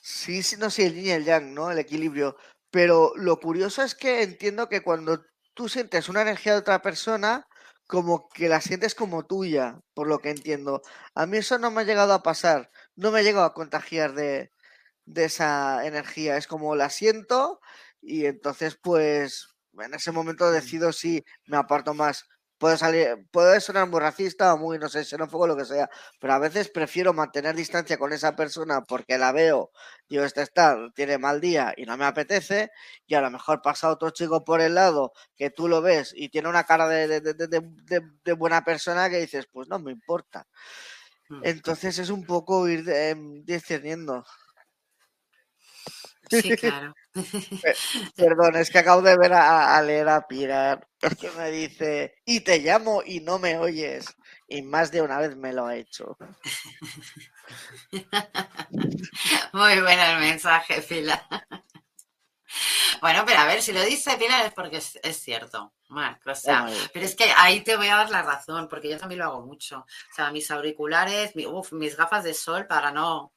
Sí, 0.00 0.42
sí, 0.42 0.56
no, 0.56 0.70
sí, 0.70 0.84
el 0.84 0.94
yin 0.94 1.04
y 1.04 1.10
el 1.10 1.24
yang, 1.26 1.52
¿no? 1.52 1.70
El 1.70 1.78
equilibrio. 1.78 2.38
Pero 2.70 3.12
lo 3.16 3.38
curioso 3.38 3.82
es 3.82 3.94
que 3.94 4.22
entiendo 4.22 4.70
que 4.70 4.80
cuando 4.80 5.26
tú 5.52 5.68
sientes 5.68 6.08
una 6.08 6.22
energía 6.22 6.52
de 6.52 6.60
otra 6.60 6.80
persona, 6.80 7.46
como 7.86 8.30
que 8.30 8.48
la 8.48 8.62
sientes 8.62 8.94
como 8.94 9.26
tuya, 9.26 9.78
por 9.92 10.06
lo 10.08 10.20
que 10.20 10.30
entiendo. 10.30 10.80
A 11.14 11.26
mí 11.26 11.36
eso 11.36 11.58
no 11.58 11.70
me 11.70 11.82
ha 11.82 11.84
llegado 11.84 12.14
a 12.14 12.22
pasar, 12.22 12.70
no 12.96 13.10
me 13.10 13.20
ha 13.20 13.22
llegado 13.22 13.44
a 13.44 13.52
contagiar 13.52 14.14
de, 14.14 14.52
de 15.04 15.24
esa 15.24 15.86
energía. 15.86 16.38
Es 16.38 16.46
como 16.46 16.74
la 16.76 16.88
siento 16.88 17.60
y 18.00 18.24
entonces 18.24 18.78
pues 18.82 19.51
en 19.78 19.94
ese 19.94 20.12
momento 20.12 20.50
decido 20.50 20.92
si 20.92 21.24
me 21.46 21.56
aparto 21.56 21.94
más 21.94 22.24
puede 22.62 22.76
salir, 22.78 23.26
puede 23.32 23.60
sonar 23.60 23.88
muy 23.88 23.98
racista 23.98 24.54
o 24.54 24.56
muy, 24.56 24.78
no 24.78 24.88
sé, 24.88 25.04
xenófobo, 25.04 25.48
lo 25.48 25.56
que 25.56 25.64
sea, 25.64 25.90
pero 26.20 26.34
a 26.34 26.38
veces 26.38 26.70
prefiero 26.70 27.12
mantener 27.12 27.56
distancia 27.56 27.98
con 27.98 28.12
esa 28.12 28.36
persona 28.36 28.82
porque 28.82 29.18
la 29.18 29.32
veo, 29.32 29.72
digo, 30.08 30.22
este 30.22 30.42
está, 30.42 30.76
tiene 30.94 31.18
mal 31.18 31.40
día 31.40 31.74
y 31.76 31.86
no 31.86 31.96
me 31.96 32.04
apetece, 32.04 32.70
y 33.04 33.16
a 33.16 33.20
lo 33.20 33.32
mejor 33.32 33.62
pasa 33.62 33.90
otro 33.90 34.10
chico 34.10 34.44
por 34.44 34.60
el 34.60 34.76
lado 34.76 35.12
que 35.36 35.50
tú 35.50 35.66
lo 35.66 35.82
ves 35.82 36.12
y 36.14 36.28
tiene 36.28 36.48
una 36.48 36.62
cara 36.62 36.86
de, 36.86 37.20
de, 37.20 38.32
buena 38.34 38.62
persona 38.62 39.10
que 39.10 39.18
dices, 39.18 39.48
pues 39.50 39.66
no 39.66 39.80
me 39.80 39.90
importa. 39.90 40.46
Mm. 41.30 41.40
Entonces 41.42 41.98
es 41.98 42.10
un 42.10 42.24
poco 42.24 42.68
ir 42.68 42.88
em, 42.88 43.44
discerniendo. 43.44 44.24
Sí, 46.40 46.56
claro. 46.56 46.94
Perdón, 48.16 48.56
es 48.56 48.70
que 48.70 48.78
acabo 48.78 49.02
de 49.02 49.16
ver 49.18 49.34
a, 49.34 49.80
leer 49.82 50.08
a 50.08 50.26
Pirar 50.26 50.88
que 51.20 51.30
me 51.32 51.50
dice, 51.50 52.14
y 52.24 52.40
te 52.40 52.60
llamo 52.60 53.02
y 53.04 53.20
no 53.20 53.38
me 53.38 53.58
oyes. 53.58 54.06
Y 54.48 54.62
más 54.62 54.90
de 54.90 55.02
una 55.02 55.18
vez 55.18 55.36
me 55.36 55.52
lo 55.52 55.66
ha 55.66 55.76
hecho. 55.76 56.16
Muy 59.52 59.80
bueno 59.80 60.02
el 60.02 60.20
mensaje, 60.20 60.80
Pilar. 60.82 61.26
Bueno, 63.00 63.24
pero 63.26 63.40
a 63.40 63.46
ver, 63.46 63.62
si 63.62 63.72
lo 63.72 63.82
dice 63.82 64.16
Pilar 64.16 64.46
es 64.46 64.52
porque 64.52 64.76
es, 64.76 65.00
cierto. 65.20 65.72
pero 66.92 67.06
es 67.06 67.16
que 67.16 67.32
ahí 67.36 67.62
te 67.62 67.76
voy 67.76 67.88
a 67.88 67.96
dar 67.96 68.10
la 68.10 68.22
razón, 68.22 68.68
porque 68.68 68.90
yo 68.90 68.98
también 68.98 69.18
lo 69.20 69.24
hago 69.26 69.44
mucho. 69.44 69.78
O 69.80 70.14
sea, 70.14 70.30
mis 70.30 70.50
auriculares, 70.50 71.32
mis 71.34 71.96
gafas 71.96 72.24
de 72.24 72.34
sol 72.34 72.66
para 72.66 72.92
no 72.92 73.32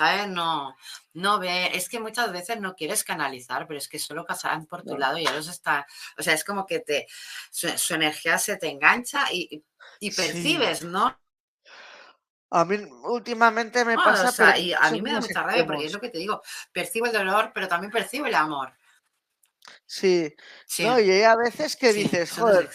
¿sabes? 0.00 0.28
No, 0.28 0.74
no 1.12 1.38
ve, 1.38 1.76
es 1.76 1.90
que 1.90 2.00
muchas 2.00 2.32
veces 2.32 2.58
no 2.58 2.74
quieres 2.74 3.04
canalizar, 3.04 3.66
pero 3.66 3.76
es 3.76 3.86
que 3.86 3.98
solo 3.98 4.24
pasan 4.24 4.64
por 4.64 4.82
tu 4.82 4.96
lado 4.96 5.18
y 5.18 5.22
ellos 5.22 5.46
están, 5.46 5.84
o 6.16 6.22
sea, 6.22 6.32
es 6.32 6.42
como 6.42 6.64
que 6.64 6.78
te, 6.78 7.06
su, 7.50 7.94
energía 7.94 8.38
se 8.38 8.56
te 8.56 8.68
engancha 8.68 9.26
y, 9.30 9.62
percibes, 10.16 10.84
¿no? 10.84 11.20
A 12.52 12.64
mí 12.64 12.78
últimamente 13.04 13.84
me 13.84 13.94
pasa. 13.94 14.54
O 14.54 14.58
y 14.58 14.72
a 14.72 14.90
mí 14.90 15.02
me 15.02 15.12
da 15.12 15.20
mucha 15.20 15.42
rabia 15.42 15.66
porque 15.66 15.84
es 15.84 15.92
lo 15.92 16.00
que 16.00 16.08
te 16.08 16.18
digo, 16.18 16.40
percibo 16.72 17.06
el 17.06 17.12
dolor, 17.12 17.52
pero 17.54 17.68
también 17.68 17.92
percibo 17.92 18.24
el 18.24 18.34
amor. 18.34 18.72
Sí. 19.84 20.34
sí. 20.66 20.84
No, 20.84 20.98
y 20.98 21.10
hay 21.10 21.22
a 21.24 21.36
veces 21.36 21.76
que 21.76 21.92
dices, 21.92 22.32
joder, 22.32 22.70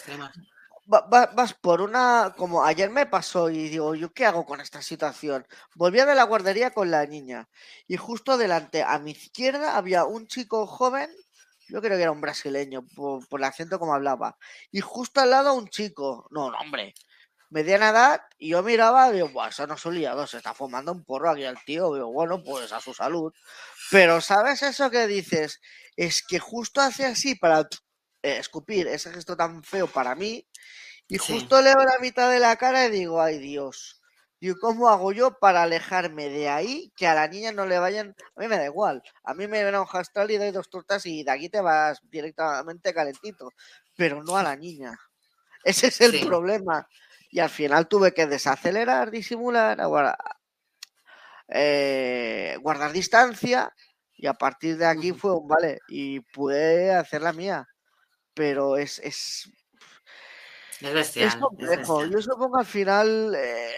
vas 0.86 1.54
por 1.56 1.82
una, 1.82 2.34
como 2.38 2.64
ayer 2.64 2.90
me 2.90 3.06
pasó 3.06 3.50
y 3.50 3.70
digo, 3.70 3.96
¿yo 3.96 4.14
qué 4.14 4.26
hago 4.26 4.46
con 4.46 4.62
esta 4.62 4.82
situación? 4.82 5.46
Volvía 5.74 6.06
de 6.06 6.16
la 6.16 6.24
guardería 6.24 6.72
con 6.72 6.92
la 6.92 7.06
niña 7.06 7.50
y 7.88 7.98
justo 7.98 8.38
delante, 8.38 8.84
a 8.84 9.00
mi 9.00 9.12
izquierda, 9.12 9.78
había 9.78 10.06
un 10.06 10.28
chico 10.28 10.68
joven, 10.68 11.10
yo 11.68 11.82
creo 11.82 11.98
que 11.98 12.04
era 12.04 12.12
un 12.12 12.22
brasileño, 12.22 12.86
por, 12.96 13.24
el 13.32 13.44
acento 13.44 13.80
como 13.80 13.96
hablaba, 13.96 14.38
y 14.72 14.82
justo 14.82 15.22
al 15.22 15.32
lado 15.32 15.56
un 15.56 15.68
chico, 15.70 16.28
no, 16.30 16.52
no, 16.52 16.58
hombre, 16.60 16.94
mediana 17.50 17.90
edad, 17.90 18.22
y 18.38 18.50
yo 18.50 18.62
miraba 18.62 19.12
digo, 19.12 19.30
Buah, 19.30 19.50
eso 19.50 19.66
no 19.66 19.78
son 19.78 19.96
liados, 19.96 20.32
se 20.32 20.38
está 20.38 20.54
fumando 20.54 20.92
un 20.92 21.04
porro 21.04 21.32
aquí 21.32 21.46
al 21.46 21.64
tío, 21.66 21.94
digo, 21.96 22.12
bueno, 22.12 22.44
pues 22.44 22.72
a 22.72 22.80
su 22.80 22.94
salud. 22.94 23.34
Pero 23.92 24.22
¿sabes 24.22 24.62
eso 24.62 24.90
que 24.92 25.08
dices? 25.08 25.62
Es 25.96 26.24
que 26.24 26.40
justo 26.40 26.82
hace 26.82 27.06
así 27.06 27.36
para 27.36 27.62
eh, 27.62 28.38
escupir 28.38 28.88
ese 28.88 29.12
gesto 29.14 29.38
tan 29.38 29.64
feo 29.64 29.88
para 29.88 30.16
mí 30.16 30.46
y 31.08 31.18
justo 31.18 31.62
leo 31.62 31.76
la 31.76 32.00
mitad 32.00 32.30
de 32.32 32.40
la 32.40 32.56
cara 32.56 32.86
y 32.86 32.92
digo, 32.92 33.22
ay 33.22 33.38
Dios, 33.38 34.02
¿y 34.40 34.54
cómo 34.56 34.90
hago 34.90 35.12
yo 35.12 35.38
para 35.40 35.64
alejarme 35.64 36.30
de 36.30 36.50
ahí 36.50 36.92
que 36.96 37.08
a 37.08 37.14
la 37.14 37.28
niña 37.28 37.52
no 37.52 37.66
le 37.66 37.80
vayan? 37.80 38.16
A 38.36 38.42
mí 38.42 38.48
me 38.48 38.58
da 38.58 38.66
igual, 38.66 39.04
a 39.24 39.34
mí 39.34 39.48
me 39.48 39.64
ven 39.64 39.76
a 39.76 39.82
un 39.82 39.88
astral 39.92 40.32
y 40.32 40.38
doy 40.38 40.52
dos 40.52 40.70
tortas 40.70 41.06
y 41.06 41.24
de 41.24 41.32
aquí 41.32 41.50
te 41.50 41.62
vas 41.62 42.00
directamente 42.10 42.94
calentito, 42.94 43.52
pero 43.96 44.24
no 44.24 44.38
a 44.38 44.44
la 44.44 44.56
niña. 44.56 44.98
Ese 45.64 45.88
es 45.88 46.02
el 46.02 46.26
problema. 46.26 46.88
Y 47.32 47.40
al 47.40 47.50
final 47.50 47.88
tuve 47.88 48.14
que 48.14 48.28
desacelerar, 48.28 49.12
disimular, 49.12 49.78
eh, 51.50 52.58
guardar 52.62 52.92
distancia 52.92 53.74
y 54.14 54.28
a 54.28 54.34
partir 54.34 54.78
de 54.78 54.86
aquí 54.86 55.12
fue 55.12 55.36
un 55.36 55.48
vale 55.48 55.80
y 55.88 56.22
pude 56.22 56.94
hacer 56.94 57.22
la 57.22 57.34
mía 57.34 57.68
pero 58.36 58.78
es, 58.78 59.00
es, 59.00 59.50
es, 60.86 61.36
complejo. 61.36 62.06
Yo 62.06 62.22
supongo 62.22 62.58
al 62.58 62.66
final, 62.66 63.36
eh, 63.36 63.72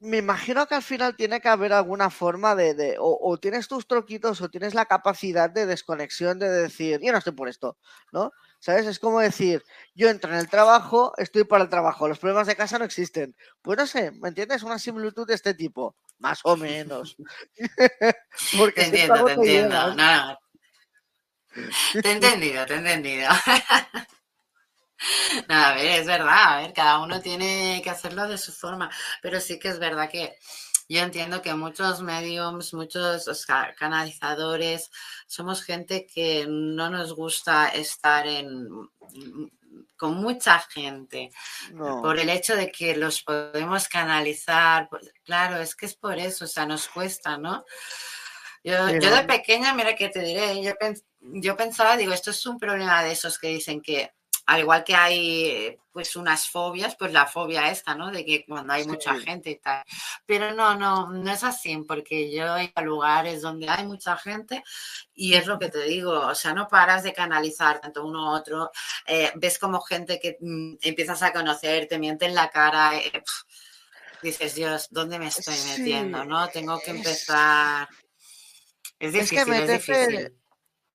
me 0.00 0.18
imagino 0.18 0.66
que 0.66 0.74
al 0.74 0.82
final 0.82 1.16
tiene 1.16 1.40
que 1.40 1.48
haber 1.48 1.72
alguna 1.72 2.10
forma 2.10 2.54
de, 2.54 2.74
de 2.74 2.96
o, 2.98 3.38
tienes 3.38 3.66
tus 3.68 3.86
troquitos 3.86 4.40
o 4.40 4.48
tienes 4.48 4.74
la 4.74 4.86
capacidad 4.86 5.50
de 5.50 5.66
desconexión 5.66 6.38
de 6.38 6.48
decir, 6.48 7.00
yo 7.02 7.12
no 7.12 7.18
estoy 7.18 7.32
por 7.32 7.48
esto, 7.48 7.78
¿no? 8.12 8.32
¿Sabes? 8.60 8.86
Es 8.86 8.98
como 8.98 9.20
decir, 9.20 9.62
yo 9.94 10.08
entro 10.08 10.32
en 10.32 10.38
el 10.38 10.48
trabajo, 10.48 11.12
estoy 11.16 11.44
para 11.44 11.64
el 11.64 11.70
trabajo, 11.70 12.08
los 12.08 12.18
problemas 12.18 12.46
de 12.46 12.56
casa 12.56 12.78
no 12.78 12.84
existen. 12.84 13.34
Pues 13.62 13.78
no 13.78 13.86
sé, 13.86 14.12
¿me 14.12 14.28
entiendes? 14.28 14.62
Una 14.62 14.78
similitud 14.78 15.26
de 15.26 15.34
este 15.34 15.54
tipo, 15.54 15.96
más 16.18 16.40
o 16.44 16.56
menos. 16.56 17.16
Porque 18.58 18.82
te 18.82 18.86
entiendo, 18.86 19.24
te 19.24 19.32
entiendo. 19.32 19.94
No, 19.94 20.38
te 22.02 22.08
he 22.08 22.12
entendido, 22.12 22.66
te 22.66 22.74
he 22.74 22.78
entendido. 22.78 23.30
No, 25.48 25.54
a 25.54 25.74
ver, 25.74 26.00
es 26.00 26.06
verdad, 26.06 26.54
a 26.54 26.60
ver, 26.62 26.72
cada 26.72 26.98
uno 27.00 27.20
tiene 27.20 27.80
que 27.82 27.90
hacerlo 27.90 28.26
de 28.28 28.38
su 28.38 28.52
forma, 28.52 28.90
pero 29.22 29.40
sí 29.40 29.58
que 29.58 29.68
es 29.68 29.78
verdad 29.78 30.10
que 30.10 30.36
yo 30.88 31.00
entiendo 31.00 31.42
que 31.42 31.52
muchos 31.54 32.00
mediums, 32.00 32.72
muchos 32.72 33.46
canalizadores, 33.76 34.90
somos 35.26 35.64
gente 35.64 36.06
que 36.06 36.46
no 36.48 36.90
nos 36.90 37.12
gusta 37.12 37.68
estar 37.68 38.26
en 38.26 38.68
con 39.96 40.14
mucha 40.16 40.60
gente 40.60 41.30
por 41.76 42.18
el 42.18 42.28
hecho 42.28 42.54
de 42.54 42.70
que 42.70 42.96
los 42.96 43.22
podemos 43.22 43.88
canalizar. 43.88 44.88
Pues, 44.88 45.12
claro, 45.24 45.56
es 45.56 45.74
que 45.74 45.86
es 45.86 45.94
por 45.94 46.18
eso, 46.18 46.44
o 46.44 46.48
sea, 46.48 46.66
nos 46.66 46.88
cuesta, 46.88 47.38
¿no? 47.38 47.64
Yo, 48.62 48.90
yo 48.90 49.14
de 49.14 49.22
pequeña, 49.24 49.72
mira 49.74 49.94
que 49.94 50.08
te 50.08 50.20
diré, 50.20 50.62
yo, 50.62 50.72
yo 51.20 51.56
pensaba, 51.56 51.96
digo, 51.96 52.12
esto 52.12 52.30
es 52.30 52.44
un 52.46 52.58
problema 52.58 53.02
de 53.02 53.12
esos 53.12 53.38
que 53.38 53.48
dicen 53.48 53.80
que 53.80 54.12
al 54.46 54.60
igual 54.60 54.84
que 54.84 54.94
hay 54.94 55.78
pues 55.92 56.14
unas 56.14 56.48
fobias, 56.48 56.94
pues 56.94 57.12
la 57.12 57.26
fobia 57.26 57.70
esta, 57.70 57.94
¿no? 57.94 58.10
De 58.10 58.24
que 58.24 58.44
cuando 58.46 58.72
hay 58.74 58.86
mucha 58.86 59.18
gente 59.18 59.50
y 59.50 59.56
tal. 59.56 59.82
Pero 60.26 60.52
no, 60.52 60.74
no, 60.76 61.10
no 61.10 61.32
es 61.32 61.42
así, 61.42 61.76
porque 61.88 62.30
yo 62.30 62.56
he 62.56 62.64
ido 62.64 62.72
a 62.74 62.82
lugares 62.82 63.40
donde 63.40 63.68
hay 63.68 63.86
mucha 63.86 64.16
gente 64.16 64.62
y 65.14 65.34
es 65.34 65.46
lo 65.46 65.58
que 65.58 65.70
te 65.70 65.82
digo, 65.84 66.12
o 66.12 66.34
sea, 66.34 66.52
no 66.52 66.68
paras 66.68 67.02
de 67.02 67.14
canalizar 67.14 67.80
tanto 67.80 68.04
uno 68.04 68.30
u 68.30 68.34
otro, 68.36 68.70
eh, 69.06 69.32
ves 69.36 69.58
como 69.58 69.80
gente 69.80 70.20
que 70.20 70.36
mm, 70.38 70.74
empiezas 70.82 71.22
a 71.22 71.32
conocer, 71.32 71.88
te 71.88 71.98
miente 71.98 72.26
en 72.26 72.34
la 72.34 72.50
cara, 72.50 72.94
eh, 72.98 73.24
dices, 74.22 74.54
Dios, 74.54 74.88
¿dónde 74.90 75.18
me 75.18 75.28
estoy 75.28 75.56
metiendo? 75.76 76.24
¿No? 76.24 76.48
Tengo 76.48 76.78
que 76.80 76.90
empezar... 76.90 77.88
Es 78.98 79.12
difícil, 79.12 79.52
es, 79.52 79.68
difícil 79.68 80.32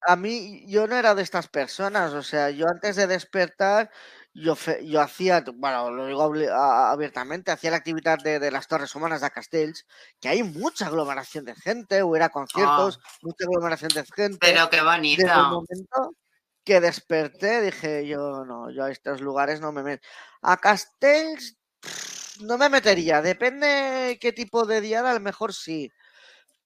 a 0.01 0.15
mí, 0.15 0.65
yo 0.67 0.87
no 0.87 0.95
era 0.95 1.15
de 1.15 1.23
estas 1.23 1.47
personas, 1.47 2.13
o 2.13 2.23
sea, 2.23 2.49
yo 2.49 2.67
antes 2.67 2.95
de 2.95 3.07
despertar, 3.07 3.91
yo, 4.33 4.55
yo 4.83 5.01
hacía, 5.01 5.43
bueno, 5.55 5.91
lo 5.91 6.07
digo 6.07 6.23
abiertamente, 6.23 7.51
hacía 7.51 7.71
la 7.71 7.77
actividad 7.77 8.17
de, 8.19 8.51
las 8.51 8.67
Torres 8.67 8.95
Humanas 8.95 9.21
de 9.21 9.29
Castells, 9.29 9.85
que 10.19 10.29
hay 10.29 10.43
mucha 10.43 10.87
aglomeración 10.87 11.45
de 11.45 11.55
gente, 11.55 12.03
hubiera 12.03 12.29
conciertos, 12.29 12.99
Oh. 13.03 13.17
mucha 13.23 13.45
aglomeración 13.45 13.89
de 13.89 14.05
gente. 14.15 14.37
Pero 14.39 14.69
qué 14.69 14.81
bonito. 14.81 15.21
Desde 15.23 15.35
el 15.35 15.47
momento 15.47 16.15
que 16.63 16.79
desperté, 16.79 17.61
dije 17.61 18.07
yo, 18.07 18.45
no, 18.45 18.71
yo 18.71 18.85
a 18.85 18.91
estos 18.91 19.21
lugares 19.21 19.59
no 19.59 19.71
me 19.71 19.83
meto. 19.83 20.07
A 20.41 20.57
Castells 20.57 21.57
pff, 21.79 22.41
no 22.41 22.57
me 22.57 22.69
metería, 22.69 23.21
depende 23.21 24.17
qué 24.21 24.31
tipo 24.31 24.65
de 24.65 24.81
día, 24.81 25.07
a 25.07 25.13
lo 25.13 25.19
mejor 25.19 25.53
sí. 25.53 25.91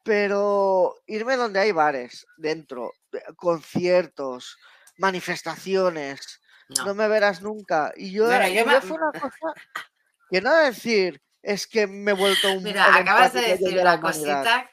Pero 0.05 0.95
irme 1.07 1.35
donde 1.35 1.59
hay 1.59 1.71
bares, 1.71 2.27
dentro, 2.37 2.93
de- 3.11 3.23
conciertos, 3.35 4.55
manifestaciones, 4.97 6.39
No. 6.69 6.85
no 6.85 6.93
me 6.95 7.07
verás 7.07 7.41
nunca. 7.41 7.91
Y 7.97 8.11
yo, 8.11 8.25
Bueno, 8.27 8.47
yo 8.47 8.65
me- 8.67 8.81
fue 8.81 8.97
una 8.97 9.11
cosa 9.33 9.53
que 10.29 10.41
no 10.41 10.55
decir 10.55 11.19
es 11.41 11.65
que 11.67 11.87
me 11.87 12.11
he 12.11 12.13
vuelto 12.13 12.51
un 12.53 12.63
Mira, 12.63 12.95
acabas 12.95 13.33
de 13.33 13.41
decir 13.41 13.73
la 13.73 13.81
una 13.81 13.95
humanidad. 13.95 14.43
cosita. 14.43 14.71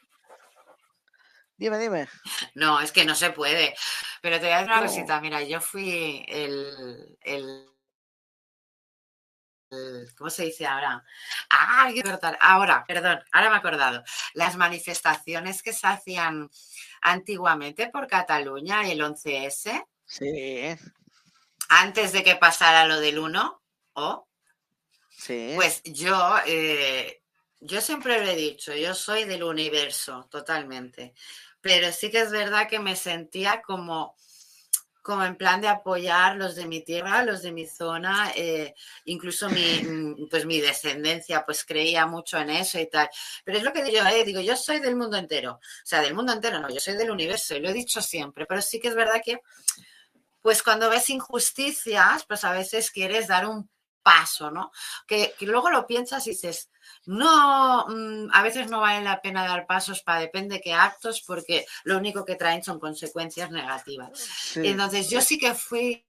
Dime, 1.56 1.78
dime. 1.78 2.08
No, 2.54 2.80
es 2.80 2.92
que 2.92 3.04
no 3.06 3.14
se 3.14 3.30
puede. 3.30 3.74
Pero 4.20 4.36
te 4.38 4.44
voy 4.46 4.52
a 4.52 4.56
decir 4.58 4.70
una 4.72 4.80
No. 4.82 4.86
cosita. 4.86 5.20
Mira, 5.20 5.42
yo 5.42 5.60
fui 5.60 6.24
el- 6.28 7.16
¿Cómo 10.16 10.30
se 10.30 10.44
dice 10.44 10.66
ahora? 10.66 11.04
Ah, 11.50 11.84
hay 11.86 11.94
que 11.94 12.02
cortar. 12.02 12.38
Ahora, 12.40 12.84
perdón, 12.86 13.20
ahora 13.32 13.48
me 13.50 13.56
he 13.56 13.58
acordado. 13.58 14.04
Las 14.34 14.56
manifestaciones 14.56 15.62
que 15.62 15.72
se 15.72 15.86
hacían 15.86 16.50
antiguamente 17.00 17.88
por 17.88 18.06
Cataluña, 18.06 18.90
el 18.90 19.00
11S, 19.00 19.86
Sí, 20.06 20.76
antes 21.68 22.12
de 22.12 22.22
que 22.22 22.36
pasara 22.36 22.86
lo 22.86 23.00
del 23.00 23.18
1, 23.18 23.62
¿o? 23.94 24.28
sí. 25.10 25.52
Pues 25.54 25.82
yo, 25.84 26.36
eh, 26.46 27.22
yo 27.60 27.80
siempre 27.80 28.24
lo 28.24 28.30
he 28.30 28.36
dicho, 28.36 28.74
yo 28.74 28.94
soy 28.94 29.24
del 29.24 29.42
universo, 29.44 30.26
totalmente. 30.30 31.14
Pero 31.60 31.92
sí 31.92 32.10
que 32.10 32.20
es 32.20 32.30
verdad 32.30 32.68
que 32.68 32.78
me 32.80 32.96
sentía 32.96 33.62
como, 33.62 34.16
como 35.02 35.24
en 35.24 35.36
plan 35.36 35.60
de 35.60 35.68
apoyar 35.68 36.36
los 36.36 36.54
de 36.54 36.66
mi 36.66 36.80
tierra, 36.82 37.24
los 37.24 37.42
de 37.42 37.52
mi 37.52 37.66
zona, 37.66 38.32
eh, 38.36 38.74
incluso 39.04 39.50
mi, 39.50 39.82
mm, 39.82 40.28
pues 40.30 40.46
mi 40.46 40.60
descendencia, 40.60 41.44
pues 41.44 41.64
creía 41.64 42.06
mucho 42.06 42.38
en 42.38 42.50
eso 42.50 42.78
y 42.78 42.88
tal. 42.88 43.10
Pero 43.44 43.58
es 43.58 43.64
lo 43.64 43.72
que 43.72 43.82
digo, 43.82 44.04
eh, 44.06 44.24
digo, 44.24 44.40
yo 44.40 44.56
soy 44.56 44.78
del 44.78 44.96
mundo 44.96 45.16
entero. 45.16 45.54
O 45.54 45.60
sea, 45.84 46.00
del 46.00 46.14
mundo 46.14 46.32
entero 46.32 46.60
no, 46.60 46.70
yo 46.70 46.80
soy 46.80 46.96
del 46.96 47.10
universo 47.10 47.56
y 47.56 47.60
lo 47.60 47.70
he 47.70 47.72
dicho 47.72 48.00
siempre. 48.00 48.46
Pero 48.46 48.62
sí 48.62 48.80
que 48.80 48.88
es 48.88 48.94
verdad 48.94 49.20
que, 49.24 49.40
pues 50.40 50.62
cuando 50.62 50.88
ves 50.88 51.10
injusticias, 51.10 52.24
pues 52.26 52.44
a 52.44 52.52
veces 52.52 52.90
quieres 52.90 53.28
dar 53.28 53.46
un 53.46 53.68
paso, 54.02 54.50
¿no? 54.50 54.72
Que, 55.06 55.34
que 55.38 55.46
luego 55.46 55.70
lo 55.70 55.86
piensas 55.86 56.26
y 56.26 56.30
dices, 56.30 56.70
no, 57.06 57.86
mm, 57.88 58.28
a 58.32 58.42
veces 58.42 58.70
no 58.70 58.80
vale 58.80 59.02
la 59.04 59.20
pena 59.22 59.44
dar 59.46 59.66
pasos 59.66 60.02
para 60.02 60.20
depende 60.20 60.60
qué 60.60 60.72
actos, 60.74 61.22
porque 61.26 61.66
lo 61.84 61.96
único 61.98 62.24
que 62.24 62.36
traen 62.36 62.62
son 62.62 62.80
consecuencias 62.80 63.50
negativas. 63.50 64.10
sí. 64.14 64.60
Entonces 64.62 65.08
yo 65.10 65.20
sí 65.20 65.38
que 65.38 65.54
fui, 65.54 66.06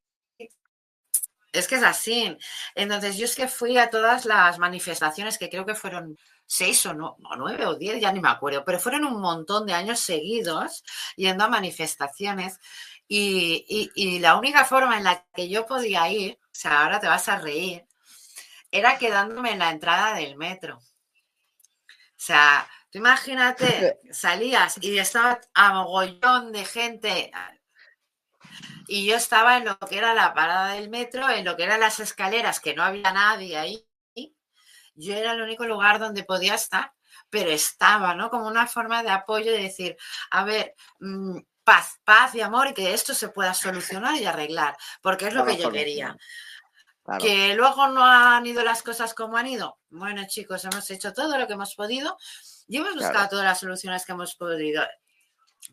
es 1.52 1.68
que 1.68 1.76
es 1.76 1.84
así. 1.84 2.36
Entonces 2.76 3.18
yo 3.18 3.26
es 3.26 3.36
que 3.36 3.48
fui 3.48 3.78
a 3.78 3.90
todas 3.90 4.26
las 4.26 4.58
manifestaciones 4.60 5.38
que 5.38 5.50
creo 5.50 5.66
que 5.66 5.76
fueron 5.76 6.18
seis 6.46 6.86
o, 6.86 6.94
no, 6.94 7.18
o 7.30 7.36
nueve 7.36 7.66
o 7.66 7.76
diez, 7.76 8.00
ya 8.02 8.12
ni 8.12 8.20
me 8.20 8.30
acuerdo, 8.30 8.64
pero 8.66 8.80
fueron 8.80 9.06
un 9.06 9.22
montón 9.22 9.66
de 9.66 9.74
años 9.74 10.00
seguidos 10.00 10.84
yendo 11.16 11.44
a 11.46 11.48
manifestaciones 11.50 12.60
y, 13.08 13.66
y- 13.70 13.92
y 13.96 14.20
la 14.20 14.36
única 14.38 14.66
forma 14.66 14.98
en 14.98 15.04
la 15.06 15.26
que 15.34 15.50
yo 15.50 15.66
podía 15.66 16.10
ir, 16.12 16.40
o 16.44 16.48
sea, 16.52 16.84
ahora 16.84 17.00
te 17.00 17.08
vas 17.08 17.30
a 17.30 17.40
reír, 17.40 17.86
era 18.74 18.98
quedándome 18.98 19.52
en 19.52 19.60
la 19.60 19.70
entrada 19.70 20.16
del 20.16 20.36
metro. 20.36 20.78
O 20.78 22.26
sea, 22.26 22.68
tú 22.90 22.98
imagínate, 22.98 24.00
salías 24.12 24.78
y 24.82 24.98
estaba 24.98 25.40
a 25.54 25.74
mogollón 25.74 26.52
de 26.52 26.66
gente 26.66 27.32
y 28.88 29.06
yo 29.06 29.16
estaba 29.16 29.58
en 29.58 29.66
lo 29.66 29.78
que 29.78 29.98
era 29.98 30.14
la 30.14 30.34
parada 30.34 30.74
del 30.74 30.90
metro, 30.90 31.30
en 31.30 31.46
lo 31.46 31.56
que 31.56 31.64
eran 31.64 31.80
las 31.80 32.00
escaleras, 32.00 32.60
que 32.60 32.74
no 32.74 32.84
había 32.84 33.14
nadie 33.14 33.58
ahí. 33.58 33.88
Yo 34.96 35.16
era 35.16 35.34
el 35.34 35.42
único 35.42 35.66
lugar 35.66 36.00
donde 36.00 36.24
podía 36.24 36.56
estar, 36.56 36.94
pero 37.30 37.50
estaba, 37.50 38.14
¿no? 38.16 38.30
Como 38.30 38.48
una 38.48 38.68
forma 38.68 39.02
de 39.04 39.10
apoyo 39.10 39.52
de 39.52 39.64
decir, 39.64 39.98
a 40.32 40.44
ver, 40.44 40.76
mm, 41.00 41.40
paz, 41.64 42.00
paz 42.04 42.36
y 42.36 42.42
amor 42.42 42.68
y 42.68 42.74
que 42.74 42.94
esto 42.94 43.14
se 43.14 43.30
pueda 43.30 43.54
solucionar 43.54 44.16
y 44.20 44.26
arreglar, 44.26 44.76
porque 45.02 45.28
es 45.28 45.34
lo 45.34 45.46
que 45.46 45.58
yo 45.58 45.72
quería. 45.72 46.16
Claro. 47.04 47.24
Que 47.24 47.54
luego 47.56 47.88
no 47.88 48.04
han 48.06 48.46
ido 48.46 48.64
las 48.64 48.82
cosas 48.82 49.14
como 49.14 49.36
han 49.38 49.48
ido. 49.48 49.78
Bueno, 49.90 50.24
chicos, 50.28 50.64
hemos 50.66 50.90
hecho 50.90 51.12
todo 51.14 51.38
lo 51.38 51.48
que 51.48 51.54
hemos 51.54 51.76
podido 51.76 52.18
y 52.68 52.78
hemos 52.78 52.94
buscado 52.94 53.14
Claro. 53.14 53.30
todas 53.30 53.46
las 53.46 53.60
soluciones 53.60 54.06
que 54.06 54.14
hemos 54.14 54.36
podido. 54.36 54.84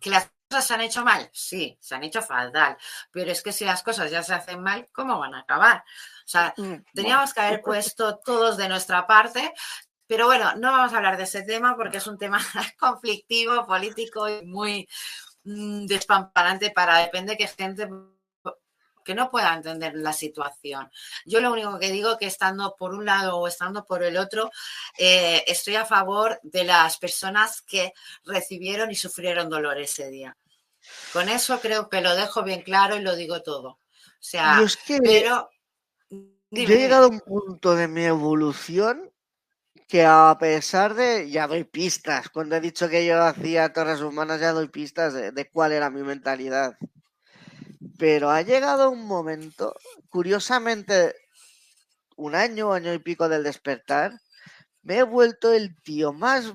¿Que 0.00 0.10
las 0.10 0.30
cosas 0.48 0.66
se 0.66 0.74
han 0.74 0.80
hecho 0.80 1.04
mal? 1.04 1.30
Sí, 1.32 1.78
se 1.80 1.94
han 1.94 2.02
hecho 2.04 2.20
fatal. 2.22 2.76
Pero 3.12 3.30
es 3.30 3.42
que 3.42 3.52
si 3.52 3.64
las 3.64 3.82
cosas 3.82 4.10
ya 4.10 4.22
se 4.24 4.34
hacen 4.34 4.62
mal, 4.62 4.88
¿cómo 4.92 5.18
van 5.18 5.34
a 5.34 5.40
acabar? 5.40 5.78
O 6.24 6.28
sea, 6.28 6.52
Mm, 6.56 6.76
teníamos 6.94 7.32
que 7.32 7.40
haber 7.40 7.62
puesto 7.62 8.18
todos 8.18 8.56
de 8.56 8.68
nuestra 8.68 9.06
parte. 9.06 9.52
Pero 10.08 10.26
bueno, 10.26 10.54
no 10.56 10.72
vamos 10.72 10.92
a 10.92 10.96
hablar 10.96 11.16
de 11.16 11.22
ese 11.24 11.42
tema 11.42 11.76
porque 11.76 11.98
es 11.98 12.06
un 12.08 12.18
tema 12.18 12.38
conflictivo, 12.80 13.64
político 13.66 14.28
y 14.28 14.44
muy 14.44 14.88
mm, 15.44 15.86
despamparante 15.86 16.70
para 16.72 16.98
depende 16.98 17.36
que 17.36 17.46
gente 17.46 17.88
que 19.05 19.14
no 19.14 19.30
pueda 19.30 19.55
entender 19.55 19.94
la 19.94 20.12
situación. 20.12 20.90
Yo 21.24 21.40
lo 21.40 21.53
único 21.53 21.78
que 21.78 21.90
digo 21.90 22.18
que 22.18 22.26
estando 22.26 22.76
por 22.76 22.94
un 22.94 23.05
lado 23.05 23.36
o 23.36 23.48
estando 23.48 23.84
por 23.84 24.03
el 24.03 24.16
otro, 24.16 24.51
eh, 24.98 25.44
estoy 25.46 25.76
a 25.76 25.86
favor 25.86 26.38
de 26.42 26.64
las 26.64 26.98
personas 26.98 27.62
que 27.62 27.92
recibieron 28.24 28.90
y 28.90 28.94
sufrieron 28.94 29.48
dolor 29.48 29.78
ese 29.78 30.09
día. 30.11 30.36
Con 31.12 31.28
eso 31.28 31.61
creo 31.61 31.88
que 31.88 32.01
lo 32.01 32.14
dejo 32.14 32.42
bien 32.42 32.62
claro 32.62 32.96
y 32.96 33.03
lo 33.03 33.16
digo 33.16 33.42
todo. 33.42 33.68
O 33.68 33.78
sea, 34.22 34.59
Yo 34.59 34.66
es 34.66 34.76
que 34.76 34.98
pero... 34.98 35.51
yo 36.11 36.62
he 36.62 36.66
llegado 36.66 37.07
a 37.07 37.09
un 37.09 37.20
punto 37.20 37.74
de 37.74 37.88
mi 37.88 38.05
evolución 38.05 39.11
que 39.88 40.05
a 40.05 40.36
pesar 40.38 40.94
de, 40.94 41.28
ya 41.30 41.48
doy 41.48 41.64
pistas, 41.64 42.28
cuando 42.28 42.55
he 42.55 42.61
dicho 42.61 42.88
que 42.88 43.05
yo 43.05 43.20
hacía 43.22 43.72
torres 43.72 44.01
humanas 44.01 44.40
ya 44.40 44.53
doy 44.53 44.68
pistas 44.68 45.12
de, 45.12 45.32
de 45.32 45.51
cuál 45.51 45.72
era 45.72 45.90
mi 45.90 46.03
mentalidad. 46.03 46.76
Pero 47.98 48.30
ha 48.30 48.42
llegado 48.42 48.90
un 48.90 49.06
momento, 49.06 49.74
curiosamente, 50.10 51.14
un 52.16 52.34
año, 52.34 52.72
año 52.72 52.94
y 52.94 52.98
pico 53.00 53.28
del 53.28 53.44
despertar, 53.44 54.12
me 54.82 54.98
he 54.98 55.04
vuelto 55.04 55.52
el 55.52 55.76
tío 55.82 56.12
más, 56.12 56.54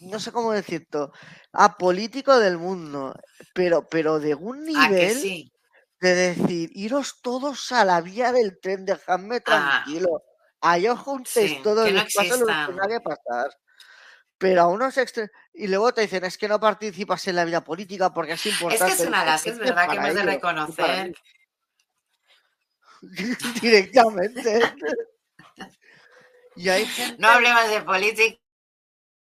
no 0.00 0.20
sé 0.20 0.32
cómo 0.32 0.52
decirlo, 0.52 1.12
apolítico 1.52 2.38
del 2.40 2.58
mundo, 2.58 3.14
pero, 3.54 3.88
pero 3.88 4.20
de 4.20 4.34
un 4.36 4.64
¿A 4.74 4.94
que 4.96 5.08
nivel 5.08 5.18
sí? 5.18 5.52
de 6.00 6.14
decir, 6.14 6.70
iros 6.74 7.20
todos 7.22 7.72
a 7.72 7.84
la 7.84 8.00
vía 8.02 8.32
del 8.32 8.58
tren, 8.60 8.86
dejadme 8.86 9.40
Ah. 9.46 9.86
tranquilo. 9.90 10.24
Allá 10.62 10.94
os 10.94 11.00
juntéis 11.00 11.52
Sí, 11.52 11.62
todos, 11.62 11.90
que 11.90 11.92
no 11.92 12.02
pasa 12.14 12.36
lo 12.36 12.46
que 12.48 12.54
existan. 12.54 12.72
tenga 12.72 12.88
que 12.88 13.00
pasar. 13.02 13.50
Pero 14.42 14.62
a 14.62 14.66
unos 14.66 14.96
extre- 14.98 15.30
Y 15.54 15.68
luego 15.68 15.94
te 15.94 16.00
dicen, 16.00 16.24
es 16.24 16.36
que 16.36 16.48
no 16.48 16.58
participas 16.58 17.26
en 17.28 17.36
la 17.36 17.44
vida 17.44 17.62
política 17.62 18.12
porque 18.12 18.32
es 18.32 18.44
Es 18.44 18.52
importante. 18.52 18.96
que 18.96 19.02
es 19.02 19.08
una 19.08 19.20
de 19.20 19.26
las 19.26 19.42
que 19.44 19.50
es 19.50 19.58
verdad 19.58 19.88
que 19.88 19.96
hemos 19.96 20.14
de 20.14 20.22
reconocer 20.24 21.08
mí". 21.10 21.14
Directamente. 23.62 24.60
y 26.56 26.68
hay 26.68 26.86
gente... 26.86 27.16
No 27.20 27.28
hablemos 27.28 27.68
de 27.70 27.82
política, 27.82 28.41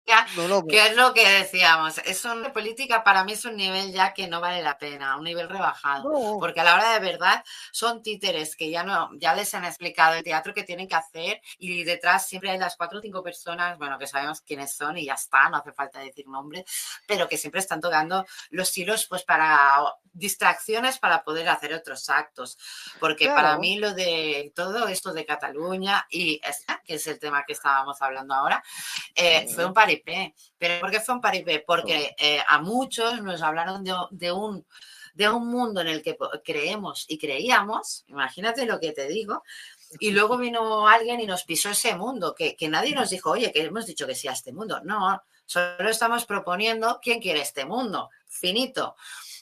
No, 0.35 0.47
no, 0.47 0.65
que 0.65 0.87
es 0.87 0.95
lo 0.95 1.13
que 1.13 1.27
decíamos. 1.27 1.97
Es 1.99 2.23
una 2.25 2.53
política 2.53 3.03
para 3.03 3.23
mí 3.23 3.33
es 3.33 3.45
un 3.45 3.55
nivel 3.55 3.91
ya 3.91 4.13
que 4.13 4.27
no 4.27 4.39
vale 4.39 4.61
la 4.61 4.77
pena, 4.77 5.17
un 5.17 5.23
nivel 5.23 5.49
rebajado. 5.49 6.11
no. 6.11 6.37
Porque 6.39 6.61
a 6.61 6.63
la 6.63 6.75
hora 6.75 6.93
de 6.93 6.99
verdad 6.99 7.43
son 7.71 8.01
títeres 8.01 8.55
que 8.55 8.69
ya 8.69 8.83
no, 8.83 9.09
ya 9.17 9.33
les 9.33 9.53
han 9.53 9.65
explicado 9.65 10.15
el 10.15 10.23
teatro 10.23 10.53
que 10.53 10.63
tienen 10.63 10.87
que 10.87 10.95
hacer 10.95 11.41
y 11.57 11.83
detrás 11.83 12.27
siempre 12.27 12.51
hay 12.51 12.57
las 12.57 12.75
cuatro 12.75 12.99
o 12.99 13.01
cinco 13.01 13.23
personas, 13.23 13.77
bueno, 13.77 13.97
que 13.97 14.07
sabemos 14.07 14.41
quiénes 14.41 14.75
son 14.75 14.97
y 14.97 15.05
ya 15.05 15.13
está, 15.13 15.49
no 15.49 15.57
hace 15.57 15.71
falta 15.71 15.99
decir 15.99 16.27
nombres, 16.27 16.65
pero 17.07 17.27
que 17.27 17.37
siempre 17.37 17.59
están 17.59 17.81
tocando 17.81 18.25
los 18.49 18.77
hilos 18.77 19.07
pues 19.07 19.23
para 19.23 19.81
distracciones 20.13 20.99
para 20.99 21.23
poder 21.23 21.49
hacer 21.49 21.73
otros 21.73 22.09
actos. 22.09 22.57
Porque 22.99 23.27
para 23.27 23.57
mí 23.57 23.77
lo 23.77 23.93
de 23.93 24.51
todo 24.55 24.87
esto 24.87 25.13
de 25.13 25.25
Cataluña 25.25 26.05
y 26.09 26.41
esta, 26.43 26.81
que 26.85 26.95
es 26.95 27.07
el 27.07 27.19
tema 27.19 27.43
que 27.45 27.53
estábamos 27.53 28.01
hablando 28.01 28.33
ahora, 28.33 28.63
eh, 29.15 29.47
fue 29.53 29.65
un 29.65 29.73
paripé. 29.73 29.98
¿Pero 30.57 30.79
por 30.79 30.91
qué 30.91 30.99
fue 30.99 31.15
un 31.15 31.21
paripé? 31.21 31.63
Porque 31.65 32.15
eh, 32.17 32.39
a 32.47 32.59
muchos 32.59 33.21
nos 33.21 33.41
hablaron 33.41 33.83
de, 33.83 33.93
de 34.11 34.31
un 34.31 34.65
de 35.13 35.27
un 35.27 35.47
mundo 35.47 35.81
en 35.81 35.87
el 35.87 36.01
que 36.01 36.17
creemos 36.45 37.05
y 37.09 37.17
creíamos, 37.17 38.05
imagínate 38.07 38.65
lo 38.65 38.79
que 38.79 38.93
te 38.93 39.07
digo, 39.07 39.43
y 39.99 40.11
luego 40.11 40.37
vino 40.37 40.87
alguien 40.87 41.19
y 41.19 41.25
nos 41.25 41.43
pisó 41.43 41.71
ese 41.71 41.95
mundo, 41.95 42.35
que, 42.35 42.55
que 42.55 42.69
nadie 42.69 42.95
nos 42.95 43.09
dijo, 43.09 43.31
oye, 43.31 43.51
que 43.51 43.63
hemos 43.63 43.85
dicho 43.85 44.07
que 44.07 44.15
sí 44.15 44.27
a 44.27 44.33
este 44.33 44.53
mundo. 44.53 44.79
No, 44.83 45.21
solo 45.45 45.89
estamos 45.89 46.25
proponiendo 46.25 46.99
quién 47.01 47.19
quiere 47.19 47.41
este 47.41 47.65
mundo. 47.65 48.09
finito, 48.27 48.95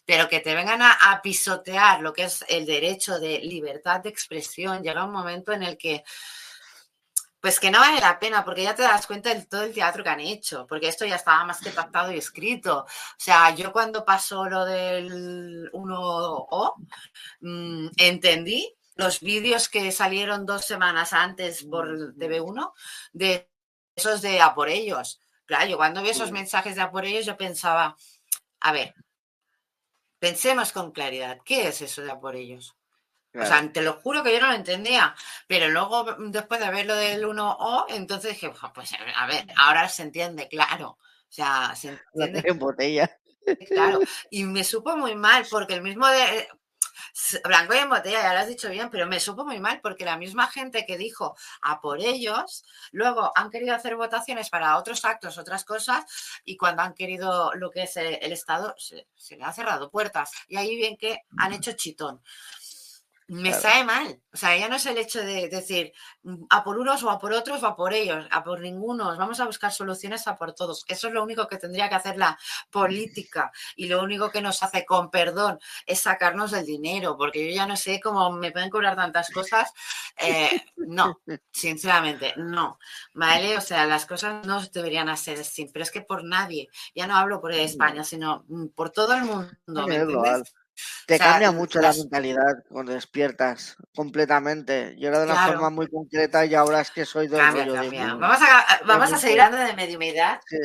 pero 0.06 0.30
que 0.30 0.40
te 0.40 0.56
vengan 0.56 0.82
a, 0.82 1.20
pisotear 1.22 2.02
lo 2.02 2.14
que 2.14 2.24
es 2.24 2.46
el 2.48 2.66
derecho 2.66 3.20
de 3.20 3.40
libertad 3.40 4.00
de 4.00 4.10
expresión, 4.10 4.82
llega 4.82 5.04
un 5.04 5.12
momento 5.12 5.52
en 5.52 5.64
el 5.64 5.78
que 5.78 6.06
pues 7.40 7.60
que 7.60 7.72
no 7.72 7.80
vale 7.80 8.00
la 8.02 8.20
pena, 8.20 8.44
porque 8.44 8.64
ya 8.64 8.76
te 8.76 8.82
das 8.84 9.08
cuenta 9.08 9.34
de 9.34 9.46
todo 9.46 9.64
el 9.64 9.74
teatro 9.74 10.04
que 10.04 10.10
han 10.10 10.20
hecho, 10.20 10.66
porque 10.68 10.88
esto 10.88 11.06
ya 11.06 11.16
estaba 11.16 11.46
más 11.46 11.62
que 11.62 11.70
pactado 11.72 12.12
y 12.12 12.18
escrito. 12.18 12.80
O 12.82 12.86
sea, 13.18 13.54
yo 13.56 13.72
cuando 13.72 14.06
pasó 14.06 14.46
lo 14.50 14.66
del 14.66 15.70
1O, 15.74 16.76
mm, 17.42 17.90
entendí 17.98 18.74
los 18.96 19.20
vídeos 19.22 19.70
que 19.70 19.92
salieron 19.92 20.46
dos 20.46 20.66
semanas 20.66 21.14
antes 21.14 21.64
por 21.66 22.16
TV1 22.16 22.74
de 23.14 23.50
esos 23.96 24.22
de 24.22 24.42
a 24.42 24.54
por 24.56 24.70
ellos. 24.70 25.20
Claro, 25.46 25.68
yo 25.70 25.78
cuando 25.78 26.02
vi 26.04 26.10
esos 26.10 26.32
mensajes 26.32 26.76
de 26.76 26.82
a 26.82 26.92
por 26.92 27.06
ellos, 27.06 27.26
yo 27.26 27.38
pensaba, 27.38 27.96
a 28.62 28.72
ver, 28.74 28.96
pensemos 30.20 30.72
con 30.72 30.92
claridad, 30.92 31.40
¿qué 31.44 31.68
es 31.70 31.82
eso 31.82 32.04
de 32.04 32.12
a 32.12 32.20
por 32.20 32.36
ellos? 32.36 32.77
O 33.40 33.46
sea, 33.46 33.72
te 33.72 33.82
lo 33.82 33.94
juro 33.94 34.24
que 34.24 34.34
yo 34.34 34.40
no 34.40 34.48
lo 34.48 34.56
entendía, 34.56 35.16
pero 35.48 35.70
luego 35.70 36.16
después 36.20 36.60
de 36.60 36.72
ver 36.72 36.86
lo 36.86 36.96
del 36.96 37.24
1O, 37.26 37.86
entonces 37.90 38.32
dije, 38.32 38.52
pues 38.74 38.92
a 39.16 39.28
ver, 39.28 39.48
ahora 39.56 39.88
se 39.90 40.04
entiende, 40.04 40.48
claro. 40.48 40.98
O 41.00 41.32
sea, 41.32 41.76
se 41.76 42.00
entiende. 42.14 42.44
En 42.50 42.60
botella. 42.60 43.20
Claro, 43.68 44.00
y 44.30 44.44
me 44.44 44.64
supo 44.64 44.98
muy 44.98 45.16
mal 45.16 45.46
porque 45.50 45.76
el 45.76 45.82
mismo 45.82 46.06
de, 46.08 46.48
blanco 47.44 47.74
y 47.74 47.78
en 47.78 47.90
botella, 47.90 48.22
ya 48.22 48.34
lo 48.34 48.40
has 48.40 48.48
dicho 48.48 48.70
bien, 48.70 48.90
pero 48.90 49.08
me 49.08 49.20
supo 49.20 49.46
muy 49.46 49.60
mal 49.60 49.80
porque 49.82 50.06
la 50.06 50.18
misma 50.18 50.48
gente 50.48 50.86
que 50.86 50.98
dijo 50.98 51.36
a 51.62 51.82
por 51.82 52.00
ellos, 52.00 52.66
luego 52.92 53.32
han 53.36 53.50
querido 53.50 53.76
hacer 53.76 53.96
votaciones 53.96 54.50
para 54.50 54.78
otros 54.78 55.04
actos, 55.06 55.38
otras 55.38 55.64
cosas, 55.66 56.06
y 56.44 56.58
cuando 56.58 56.82
han 56.82 56.94
querido 56.94 57.54
lo 57.56 57.72
que 57.72 57.84
es 57.84 57.98
el, 57.98 58.32
Estado, 58.32 58.76
se, 58.78 59.08
se, 59.16 59.38
le 59.38 59.44
ha 59.44 59.54
cerrado 59.54 59.90
puertas. 59.90 60.32
Y 60.48 60.58
ahí 60.58 60.76
bien 60.76 60.98
que 60.98 61.22
han 61.38 61.54
hecho 61.54 61.72
chitón 61.74 62.22
me 63.28 63.54
sabe 63.54 63.84
mal. 63.84 64.22
O 64.34 64.38
sea, 64.38 64.56
ya 64.58 64.70
no 64.70 64.78
es 64.78 64.86
el 64.86 64.98
hecho 64.98 65.20
de 65.20 65.50
decir 65.50 65.92
mm, 66.24 66.46
a 66.50 66.64
por 66.64 66.78
unos 66.78 67.04
o 67.04 67.10
a 67.10 67.20
por 67.20 67.34
otros 67.34 67.62
o 67.64 67.68
a 67.68 67.76
por 67.76 67.94
ellos, 67.94 68.26
a 68.32 68.44
por 68.44 68.62
ninguno. 68.62 69.18
Vamos 69.18 69.40
a 69.40 69.46
buscar 69.46 69.72
soluciones 69.72 70.28
a 70.28 70.38
por 70.38 70.54
todos. 70.54 70.86
Eso 70.88 71.08
es 71.08 71.14
lo 71.14 71.24
único 71.24 71.48
que 71.48 71.58
tendría 71.58 71.90
que 71.90 71.96
hacer 71.96 72.18
la 72.18 72.38
política. 72.70 73.52
Y 73.76 73.88
lo 73.88 74.02
único 74.02 74.32
que 74.32 74.42
nos 74.42 74.64
hace, 74.64 74.86
con 74.86 75.12
perdón, 75.12 75.60
es 75.86 76.02
sacarnos 76.02 76.52
del 76.52 76.66
dinero. 76.66 77.18
Porque 77.18 77.48
yo 77.48 77.54
ya 77.54 77.68
no 77.68 77.76
sé 77.76 78.00
cómo 78.00 78.32
me 78.32 78.52
pueden 78.52 78.70
cobrar 78.70 78.96
tantas 78.96 79.30
cosas. 79.32 79.72
Eh, 80.18 80.50
no, 80.78 81.22
sinceramente, 81.52 82.34
no. 82.38 82.80
¿Vale? 83.14 83.58
O 83.58 83.62
sea, 83.62 83.86
las 83.86 84.06
cosas 84.06 84.46
no 84.46 84.62
deberían 84.62 85.16
ser 85.18 85.40
así. 85.40 85.70
Pero 85.72 85.84
es 85.84 85.92
que 85.92 86.02
por 86.02 86.24
nadie. 86.24 86.70
Ya 86.96 87.08
no 87.08 87.18
hablo 87.18 87.42
por 87.42 87.52
España, 87.52 88.04
sino 88.04 88.46
mm, 88.48 88.68
por 88.68 88.92
todo 88.92 89.14
el 89.14 89.24
mundo. 89.24 89.52
¿Me 89.68 89.96
entiendes? 89.96 90.54
Te 91.06 91.18
cambia 91.18 91.52
mucho 91.52 91.80
la 91.80 91.94
mentalidad 91.94 92.64
cuando 92.70 92.94
despiertas 92.94 93.76
completamente. 93.96 94.96
Yo 94.98 95.10
era 95.10 95.20
de 95.20 95.26
una 95.26 95.48
forma 95.48 95.70
muy 95.70 95.88
concreta 95.88 96.46
y 96.46 96.54
ahora 96.56 96.82
es 96.82 96.92
que 96.92 97.06
soy 97.06 97.28
de 97.28 97.38
Vamos 97.38 98.40
a, 98.42 98.86
vamos 98.86 99.14
a 99.14 99.18
seguir 99.18 99.42
hablando 99.42 99.68
de 99.68 99.76
mediumidad. 99.76 100.40
Sí. 100.46 100.58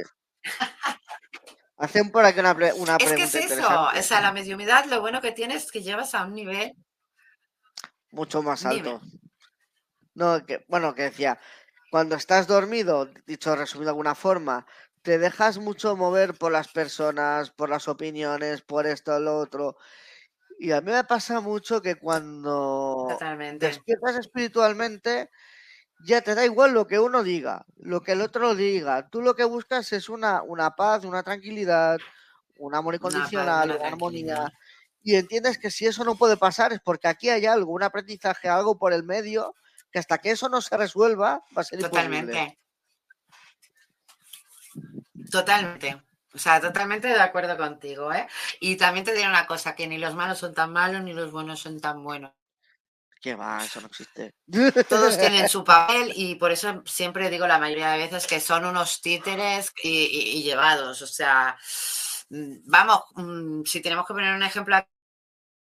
Hacen 1.79 2.11
por 2.11 2.25
aquí 2.25 2.41
una, 2.41 2.53
una 2.53 2.67
es 2.67 2.75
pregunta. 2.75 3.25
Es 3.25 3.31
que 3.31 3.39
es 3.39 3.51
eso, 3.51 3.89
o 3.97 4.03
sea, 4.03 4.21
la 4.21 4.33
mediumidad 4.33 4.85
lo 4.87 5.01
bueno 5.01 5.21
que 5.21 5.33
tienes 5.33 5.65
es 5.65 5.73
que 5.73 5.83
llevas 5.83 6.15
a 6.15 6.25
un 6.25 6.35
nivel 6.35 6.75
mucho 8.13 8.43
más 8.43 8.65
alto. 8.65 9.01
No, 10.15 10.45
que, 10.45 10.65
bueno, 10.69 10.95
que 10.95 11.03
decía, 11.03 11.41
cuando 11.91 12.15
estás 12.15 12.47
dormido, 12.47 13.11
dicho 13.27 13.57
resumido 13.57 13.87
de 13.87 13.91
alguna 13.91 14.15
forma, 14.15 14.67
te 15.03 15.19
dejas 15.19 15.59
mucho 15.59 15.97
mover 15.97 16.35
por 16.35 16.53
las 16.53 16.69
personas, 16.69 17.51
por 17.51 17.69
las 17.69 17.89
opiniones, 17.89 18.63
por 18.63 18.87
esto, 18.87 19.19
lo 19.19 19.39
otro. 19.39 19.77
Y 20.63 20.71
a 20.71 20.81
mí 20.81 20.93
me 20.93 21.03
pasa 21.03 21.41
mucho 21.41 21.83
que 21.83 21.97
cuando 21.97 23.19
despiertas 23.59 24.15
espiritualmente, 24.15 25.29
ya 26.07 26.21
te 26.21 26.37
da 26.37 26.45
igual 26.45 26.73
lo 26.73 26.87
que 26.87 27.01
uno 27.01 27.25
diga, 27.25 27.67
lo 27.79 28.01
que 28.01 28.13
el 28.13 28.21
otro 28.21 28.55
diga. 28.55 29.09
Tú 29.09 29.23
lo 29.23 29.35
que 29.35 29.43
buscas 29.43 29.93
es 29.93 30.09
una, 30.09 30.41
una 30.45 30.77
paz, 30.77 31.05
una 31.05 31.25
tranquilidad, 31.25 31.99
un 32.59 32.77
amor 32.77 32.95
incondicional, 32.95 33.73
una, 33.73 33.89
armonía. 33.89 34.53
Y 35.03 35.17
entiendes 35.17 35.59
que 35.59 35.69
si 35.69 35.87
eso 35.87 36.05
no 36.05 36.15
puede 36.15 36.37
pasar 36.37 36.73
es 36.73 36.79
porque 36.79 37.09
aquí 37.09 37.29
hay 37.29 37.45
algo, 37.45 37.73
un 37.73 37.83
aprendizaje, 37.83 38.49
algo 38.49 38.79
por 38.79 38.93
el 38.93 39.03
medio, 39.03 39.57
que 39.91 39.99
hasta 39.99 40.19
que 40.19 40.31
eso 40.31 40.49
no 40.49 40.61
se 40.61 40.77
resuelva 40.77 41.43
va 41.59 41.63
a 41.63 41.65
ser 41.65 41.81
Totalmente. 41.81 42.61
Totalmente. 45.29 46.01
O 46.35 46.39
sea, 46.39 46.61
totalmente 46.61 47.09
de 47.09 47.21
acuerdo 47.21 47.57
contigo, 47.57 48.13
¿eh? 48.13 48.27
Y 48.61 48.77
también 48.77 49.05
te 49.05 49.13
diré 49.13 49.29
una 49.29 49.47
cosa, 49.47 49.75
que 49.75 49.87
ni 49.87 49.99
los 49.99 50.15
malos 50.15 50.39
son 50.39 50.55
tan 50.55 50.73
malos 50.73 51.03
ni 51.03 51.13
los 51.13 51.31
buenos 51.31 51.61
son 51.61 51.81
tan 51.81 52.03
buenos. 52.03 52.33
¿Qué 53.21 53.37
va? 53.37 53.65
Eso 53.65 53.81
no 53.81 53.87
existe. 53.87 54.35
Todos 54.89 55.17
tienen 55.17 55.49
su 55.49 55.63
papel 55.65 56.13
y 56.17 56.35
por 56.35 56.51
eso 56.51 56.83
siempre 56.85 57.31
digo 57.31 57.47
la 57.47 57.59
mayoría 57.59 57.93
de 57.93 57.99
veces 57.99 58.27
que 58.27 58.41
son 58.41 58.65
unos 58.65 59.01
títeres 59.01 59.73
y, 59.83 60.43
llevados. 60.43 61.03
O 61.03 61.07
sea, 61.07 61.57
mm, 62.31 62.55
vamos, 62.65 63.03
mm, 63.15 63.63
si 63.65 63.81
tenemos 63.81 64.07
que 64.07 64.15
poner 64.15 64.35
un 64.35 64.43
ejemplo 64.43 64.77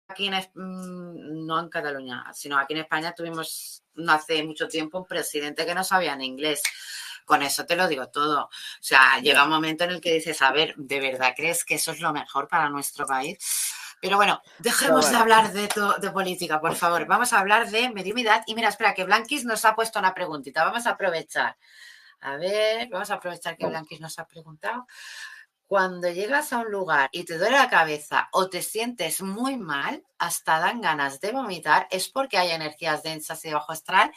aquí 0.07 0.27
en, 0.27 0.35
mm, 0.35 1.45
no 1.45 1.59
en 1.59 1.69
Cataluña, 1.69 2.25
sino 2.33 2.57
aquí 2.57 2.73
en 2.73 2.81
España 2.81 3.13
tuvimos 3.13 3.83
no 3.95 4.13
hace 4.13 4.43
mucho 4.43 4.67
tiempo 4.69 4.99
un 4.99 5.05
presidente 5.05 5.65
que 5.65 5.75
no 5.75 5.83
sabía 5.83 6.13
en 6.13 6.21
inglés. 6.21 6.61
Con 7.25 7.41
eso 7.41 7.65
te 7.65 7.75
lo 7.75 7.87
digo 7.87 8.09
todo. 8.09 8.45
O 8.45 8.49
sea, 8.79 9.19
llega 9.19 9.43
un 9.43 9.49
momento 9.49 9.83
en 9.83 9.91
el 9.91 10.01
que 10.01 10.13
dices, 10.13 10.41
a 10.41 10.51
ver, 10.51 10.73
¿de 10.77 10.99
verdad 10.99 11.33
crees 11.35 11.63
que 11.65 11.75
eso 11.75 11.91
es 11.91 11.99
lo 11.99 12.13
mejor 12.13 12.47
para 12.47 12.69
nuestro 12.69 13.05
país? 13.05 13.37
Pero 14.01 14.17
bueno, 14.17 14.41
dejemos 14.57 15.11
de 15.11 15.17
hablar 15.17 15.53
de, 15.53 15.69
de, 15.99 16.11
política, 16.11 16.59
por 16.59 16.75
favor. 16.75 17.05
Vamos 17.05 17.33
a 17.33 17.39
hablar 17.39 17.69
de 17.69 17.91
mediumidad. 17.91 18.43
Y 18.47 18.55
mira, 18.55 18.69
espera, 18.69 18.95
que 18.95 19.03
Blanquis 19.03 19.45
nos 19.45 19.63
ha 19.63 19.75
puesto 19.75 19.99
una 19.99 20.13
preguntita. 20.13 20.63
Vamos 20.63 20.87
a 20.87 20.91
aprovechar. 20.91 21.55
A 22.21 22.35
ver, 22.37 22.89
vamos 22.89 23.11
a 23.11 23.15
aprovechar 23.15 23.57
que 23.57 23.67
Blanquis 23.67 23.99
nos 23.99 24.17
ha 24.17 24.27
preguntado. 24.27 24.87
Cuando 25.67 26.09
llegas 26.09 26.51
a 26.51 26.57
un 26.57 26.71
lugar 26.71 27.09
y 27.13 27.25
te 27.25 27.37
duele 27.37 27.57
la 27.57 27.69
cabeza 27.69 28.27
o 28.33 28.49
te 28.49 28.61
sientes 28.61 29.21
muy 29.21 29.55
mal, 29.55 30.03
hasta 30.17 30.59
dan 30.59 30.81
ganas 30.81 31.21
de 31.21 31.31
vomitar, 31.31 31.87
es 31.91 32.09
porque 32.09 32.37
hay 32.37 32.51
energías 32.51 33.03
densas 33.03 33.45
y 33.45 33.49
de 33.49 33.53
bajo 33.53 33.71
astral. 33.71 34.11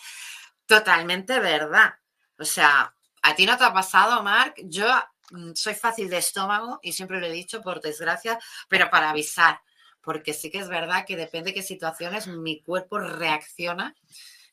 Totalmente 0.67 1.39
verdad. 1.41 1.95
O 2.39 2.45
sea, 2.45 2.95
¿a 3.22 3.35
ti 3.35 3.47
no 3.47 3.57
te 3.57 3.64
ha 3.64 3.72
pasado, 3.72 4.22
Marc? 4.22 4.61
Yo 4.64 4.87
mm, 5.30 5.53
soy 5.55 5.74
fácil 5.74 6.09
de 6.09 6.18
estómago 6.18 6.78
y 6.82 6.93
siempre 6.93 7.20
lo 7.20 7.26
he 7.26 7.32
dicho, 7.32 7.62
por 7.62 7.80
desgracia, 7.80 8.39
pero 8.68 8.91
para 8.91 9.11
avisar, 9.11 9.61
porque 10.01 10.35
sí 10.35 10.51
que 10.51 10.59
es 10.59 10.68
verdad 10.68 11.05
que 11.07 11.16
depende 11.16 11.51
de 11.51 11.55
qué 11.55 11.62
situaciones 11.62 12.26
mi 12.26 12.62
cuerpo 12.62 12.99
reacciona 12.99 13.95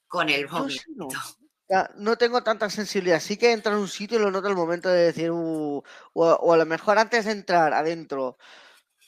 con 0.07 0.29
el 0.29 0.47
vómito. 0.47 1.07
No. 1.95 2.17
tengo 2.17 2.43
tanta 2.43 2.69
sensibilidad. 2.69 3.19
Sí 3.19 3.37
que 3.37 3.51
entro 3.51 3.73
en 3.73 3.79
un 3.79 3.87
sitio 3.87 4.19
y 4.19 4.21
lo 4.21 4.29
noto 4.29 4.47
al 4.47 4.55
momento 4.55 4.89
de 4.89 5.05
decir, 5.05 5.31
uh", 5.31 5.83
o, 6.13 6.53
a 6.53 6.57
lo 6.57 6.65
mejor 6.65 6.99
antes 6.99 7.25
de 7.25 7.31
entrar 7.31 7.73
adentro, 7.73 8.37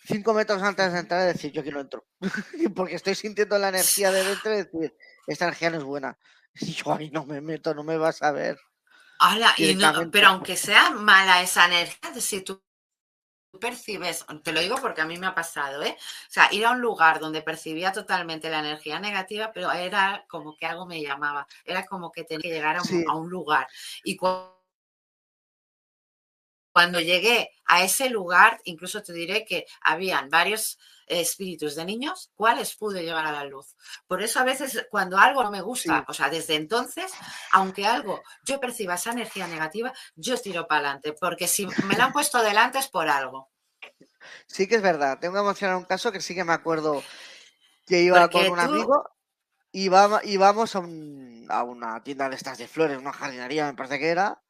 cinco 0.06 0.34
metros 0.34 0.62
antes 0.64 0.94
de 0.94 1.00
entrar, 1.00 1.26
decir, 1.26 1.52
yo 1.52 1.62
aquí 1.62 1.72
no 1.72 1.82
entro. 1.82 2.06
Porque 2.76 2.96
estoy 2.96 3.16
sintiendo 3.16 3.58
la 3.58 3.70
energía 3.70 4.12
de 4.12 4.24
dentro 4.24 4.54
y 4.54 4.58
decir, 4.58 4.96
esta 5.28 5.46
energía 5.46 5.70
no 5.70 5.78
es 5.78 5.84
buena. 5.84 6.18
Y 6.56 6.74
yo 6.74 6.94
ahí 6.94 7.10
no 7.10 7.26
me 7.26 7.42
meto, 7.42 7.74
no 7.74 7.84
me 7.84 7.98
vas 7.98 8.22
a 8.22 8.32
ver. 8.32 8.60
pero 10.12 10.28
aunque 10.28 10.56
sea 10.56 10.92
mala 10.92 11.42
esa 11.42 11.66
energía, 11.66 12.14
si 12.20 12.42
tú 12.42 12.62
percibes, 13.60 14.26
te 14.44 14.52
lo 14.52 14.60
digo 14.60 14.78
porque 14.82 15.02
a 15.02 15.06
mí 15.06 15.18
me 15.18 15.28
ha 15.28 15.36
pasado, 15.36 15.84
¿eh? 15.84 15.96
O 16.00 16.32
sea, 16.32 16.50
ir 16.52 16.66
a 16.66 16.72
un 16.72 16.82
lugar 16.82 17.20
donde 17.20 17.42
percibía 17.42 17.92
totalmente 17.92 18.50
la 18.50 18.60
energía 18.60 19.00
negativa, 19.00 19.52
pero 19.54 19.72
era 19.72 20.26
como 20.28 20.56
que 20.58 20.66
algo 20.66 20.86
me 20.86 21.02
llamaba, 21.02 21.48
era 21.64 21.86
como 21.86 22.12
que 22.12 22.24
tenía 22.24 22.42
que 22.42 22.50
llegar 22.50 22.78
a 22.78 22.82
un, 22.82 23.10
a 23.10 23.16
un 23.16 23.30
lugar. 23.30 23.68
Y 24.04 24.18
cuando 24.18 24.64
cuando 26.74 27.00
llegué 27.00 27.52
a 27.66 27.84
ese 27.84 28.10
lugar, 28.10 28.60
incluso 28.64 29.04
te 29.04 29.14
diré 29.14 29.46
que 29.46 29.68
habían 29.82 30.30
varios 30.30 30.80
espíritus 31.08 31.76
de 31.76 31.86
niños, 31.86 32.32
¿cuáles 32.36 32.76
pude 32.76 33.04
llevar 33.04 33.26
a 33.26 33.32
la 33.32 33.44
luz? 33.46 33.76
Por 34.08 34.22
eso 34.22 34.40
a 34.40 34.44
veces 34.44 34.88
cuando 34.90 35.18
algo 35.18 35.44
no 35.44 35.52
me 35.52 35.62
gusta, 35.62 36.06
o 36.08 36.14
sea, 36.14 36.30
desde 36.30 36.56
entonces, 36.56 37.12
aunque 37.52 37.86
algo 37.86 38.22
yo 38.46 38.60
perciba 38.60 38.96
esa 38.96 39.12
energía 39.12 39.48
negativa, 39.48 39.94
yo 40.16 40.38
tiro 40.38 40.68
para 40.68 40.80
adelante, 40.80 41.14
porque 41.14 41.48
si 41.48 41.68
me 41.86 41.96
la 41.96 42.06
han 42.06 42.14
puesto 42.14 42.42
delante 42.42 42.80
es 42.80 42.88
por 42.88 43.08
algo. 43.08 43.52
Sí 44.48 44.68
que 44.68 44.76
es 44.76 44.82
verdad, 44.82 45.20
tengo 45.20 45.36
que 45.36 45.48
mencionar 45.48 45.78
un 45.78 45.86
caso 45.86 46.12
que 46.12 46.22
sí 46.22 46.34
que 46.36 46.44
me 46.44 46.54
acuerdo 46.54 47.04
que 47.86 48.02
iba 48.02 48.30
con 48.30 48.50
un 48.50 48.60
amigo 48.60 49.10
y 49.72 49.86
íbamos 49.86 50.76
a, 50.76 50.80
a, 51.50 51.64
una 51.64 52.04
tienda 52.04 52.30
de 52.30 52.36
estas 52.36 52.58
de 52.58 52.68
flores, 52.68 52.98
una 52.98 53.12
jardinería 53.12 53.66
me 53.66 53.74
parece 53.74 54.00
que 54.00 54.10
era, 54.10 54.43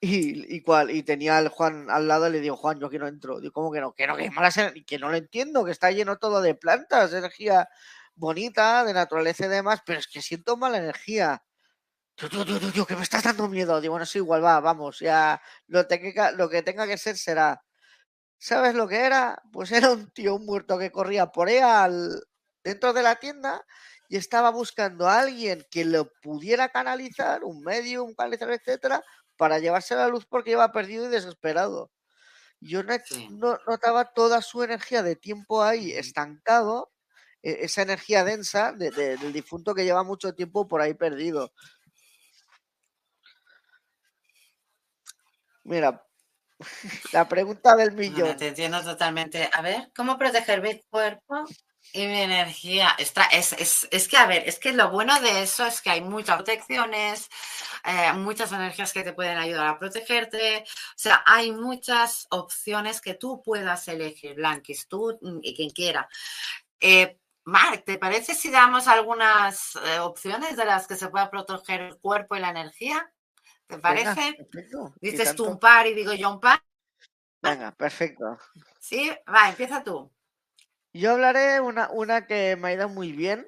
y, 0.00 0.54
y, 0.56 0.62
cual, 0.62 0.90
y 0.90 1.02
tenía 1.02 1.38
al 1.38 1.48
Juan 1.48 1.90
al 1.90 2.06
lado 2.06 2.28
y 2.28 2.32
le 2.32 2.40
digo, 2.40 2.56
Juan, 2.56 2.78
yo 2.78 2.86
aquí 2.86 2.98
no 2.98 3.08
entro. 3.08 3.40
Digo, 3.40 3.52
¿cómo 3.52 3.72
que 3.72 3.80
no? 3.80 3.92
Que 3.92 4.06
no, 4.06 4.16
que 4.16 4.26
es 4.26 4.32
mala 4.32 4.50
que 4.86 4.98
no 4.98 5.10
lo 5.10 5.16
entiendo, 5.16 5.64
que 5.64 5.72
está 5.72 5.90
lleno 5.90 6.18
todo 6.18 6.40
de 6.40 6.54
plantas, 6.54 7.10
de 7.10 7.18
energía 7.18 7.68
bonita, 8.14 8.84
de 8.84 8.94
naturaleza 8.94 9.46
y 9.46 9.48
demás, 9.48 9.80
pero 9.86 9.98
es 9.98 10.06
que 10.06 10.22
siento 10.22 10.56
mala 10.56 10.78
energía. 10.78 11.42
Yo, 12.16 12.86
que 12.86 12.96
me 12.96 13.02
estás 13.02 13.22
dando 13.22 13.48
miedo. 13.48 13.80
Digo, 13.80 13.92
bueno, 13.92 14.06
sí, 14.06 14.18
igual 14.18 14.44
va, 14.44 14.60
vamos, 14.60 14.98
ya 14.98 15.40
lo, 15.68 15.86
lo 16.36 16.48
que 16.48 16.62
tenga 16.62 16.86
que 16.86 16.98
ser 16.98 17.16
será. 17.16 17.62
¿Sabes 18.38 18.74
lo 18.74 18.88
que 18.88 19.00
era? 19.00 19.40
Pues 19.52 19.72
era 19.72 19.90
un 19.92 20.10
tío 20.10 20.38
muerto 20.38 20.78
que 20.78 20.90
corría 20.92 21.26
por 21.26 21.48
ahí 21.48 21.60
dentro 22.64 22.92
de 22.92 23.02
la 23.02 23.16
tienda 23.16 23.64
y 24.08 24.16
estaba 24.16 24.50
buscando 24.50 25.06
a 25.08 25.20
alguien 25.20 25.64
que 25.70 25.84
lo 25.84 26.10
pudiera 26.22 26.70
canalizar, 26.70 27.44
un 27.44 27.60
medio, 27.62 28.04
un 28.04 28.14
canalizador, 28.14 28.54
etcétera, 28.54 29.02
para 29.38 29.58
llevarse 29.58 29.94
la 29.94 30.08
luz 30.08 30.26
porque 30.26 30.50
iba 30.50 30.70
perdido 30.72 31.06
y 31.06 31.08
desesperado. 31.08 31.90
Yo 32.60 32.82
no, 32.82 33.58
notaba 33.66 34.12
toda 34.12 34.42
su 34.42 34.62
energía 34.62 35.02
de 35.02 35.16
tiempo 35.16 35.62
ahí 35.62 35.92
estancado, 35.92 36.92
e, 37.42 37.64
esa 37.64 37.82
energía 37.82 38.24
densa 38.24 38.72
del 38.72 39.32
difunto 39.32 39.74
que 39.74 39.84
lleva 39.84 40.02
mucho 40.02 40.34
tiempo 40.34 40.66
por 40.66 40.82
ahí 40.82 40.92
perdido. 40.92 41.52
Mira, 45.62 46.04
la 47.12 47.28
pregunta 47.28 47.76
del 47.76 47.92
millón. 47.92 48.36
te 48.36 48.48
entiendo 48.48 48.82
totalmente. 48.82 49.48
A 49.52 49.62
ver, 49.62 49.92
¿cómo 49.94 50.18
proteger 50.18 50.60
mi 50.60 50.80
cuerpo 50.90 51.44
y 51.92 52.06
mi 52.06 52.20
energía? 52.20 52.94
Es, 52.98 53.12
es, 53.52 53.88
es, 53.90 54.08
que, 54.08 54.16
a 54.16 54.26
ver, 54.26 54.42
es 54.46 54.58
que 54.58 54.72
lo 54.72 54.90
bueno 54.90 55.20
de 55.20 55.42
eso 55.42 55.66
es 55.66 55.80
que 55.80 55.90
hay 55.90 56.00
muchas 56.00 56.36
protecciones, 56.36 57.28
eh, 57.84 58.12
muchas 58.14 58.52
energías 58.52 58.92
que 58.92 59.02
te 59.02 59.12
pueden 59.12 59.38
ayudar 59.38 59.66
a 59.66 59.78
protegerte. 59.78 60.64
O 60.64 60.98
sea, 60.98 61.22
hay 61.26 61.52
muchas 61.52 62.26
opciones 62.30 63.00
que 63.00 63.14
tú 63.14 63.42
puedas 63.42 63.88
elegir, 63.88 64.34
Blanquis, 64.34 64.86
tú 64.88 65.18
y 65.42 65.54
quien 65.54 65.70
quiera. 65.70 66.08
Eh, 66.80 67.18
Marc, 67.44 67.84
¿te 67.84 67.98
parece 67.98 68.34
si 68.34 68.50
damos 68.50 68.88
algunas 68.88 69.76
eh, 69.76 69.98
opciones 70.00 70.56
de 70.56 70.66
las 70.66 70.86
que 70.86 70.96
se 70.96 71.08
pueda 71.08 71.30
proteger 71.30 71.80
el 71.80 71.98
cuerpo 71.98 72.36
y 72.36 72.40
la 72.40 72.50
energía? 72.50 73.10
¿Te 73.66 73.78
parece? 73.78 74.36
Dices 75.00 75.34
tú 75.34 75.46
un 75.46 75.58
par 75.58 75.86
y 75.86 75.94
digo 75.94 76.12
yo 76.12 76.30
un 76.30 76.40
par. 76.40 76.62
Venga, 77.40 77.72
perfecto. 77.72 78.38
Sí, 78.78 79.10
va, 79.32 79.48
empieza 79.48 79.82
tú. 79.82 80.10
Yo 80.92 81.12
hablaré 81.12 81.60
una, 81.60 81.90
una 81.90 82.26
que 82.26 82.56
me 82.56 82.68
ha 82.68 82.72
ido 82.72 82.88
muy 82.88 83.12
bien 83.12 83.46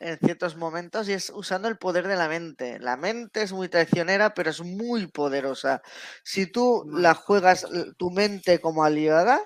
en 0.00 0.18
ciertos 0.18 0.56
momentos 0.56 1.08
y 1.08 1.12
es 1.12 1.30
usando 1.30 1.68
el 1.68 1.78
poder 1.78 2.06
de 2.06 2.16
la 2.16 2.28
mente. 2.28 2.78
La 2.78 2.96
mente 2.96 3.42
es 3.42 3.52
muy 3.52 3.68
traicionera, 3.68 4.34
pero 4.34 4.50
es 4.50 4.60
muy 4.60 5.06
poderosa. 5.08 5.82
Si 6.22 6.46
tú 6.46 6.84
la 6.92 7.14
juegas 7.14 7.66
tu 7.96 8.10
mente 8.10 8.60
como 8.60 8.84
aliada, 8.84 9.40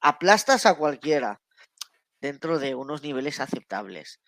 aplastas 0.00 0.66
a 0.66 0.76
cualquiera 0.76 1.40
dentro 2.20 2.58
de 2.58 2.74
unos 2.74 3.02
niveles 3.02 3.40
aceptables. 3.40 4.20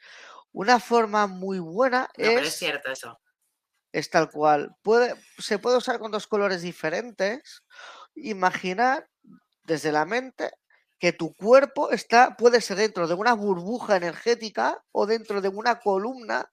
Una 0.52 0.80
forma 0.80 1.26
muy 1.26 1.60
buena 1.60 2.08
es... 2.16 2.42
es 2.42 2.54
cierto 2.56 2.90
eso 2.90 3.18
es 3.92 4.08
tal 4.08 4.30
cual. 4.30 4.74
Puede, 4.82 5.14
se 5.38 5.58
puede 5.58 5.76
usar 5.76 5.98
con 5.98 6.10
dos 6.10 6.26
colores 6.26 6.62
diferentes. 6.62 7.62
Imaginar 8.14 9.08
desde 9.64 9.92
la 9.92 10.04
mente 10.04 10.50
que 11.02 11.12
tu 11.12 11.34
cuerpo 11.34 11.90
está, 11.90 12.36
puede 12.36 12.60
ser 12.60 12.76
dentro 12.76 13.08
de 13.08 13.14
una 13.14 13.32
burbuja 13.32 13.96
energética 13.96 14.84
o 14.92 15.04
dentro 15.04 15.40
de 15.40 15.48
una 15.48 15.80
columna 15.80 16.48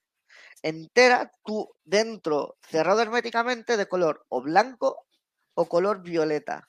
entera, 0.63 1.31
tú 1.45 1.69
dentro, 1.83 2.57
cerrado 2.63 3.03
herméticamente, 3.03 3.77
de 3.77 3.87
color 3.87 4.25
o 4.27 4.41
blanco 4.41 5.05
o 5.53 5.69
color 5.69 6.01
violeta. 6.01 6.67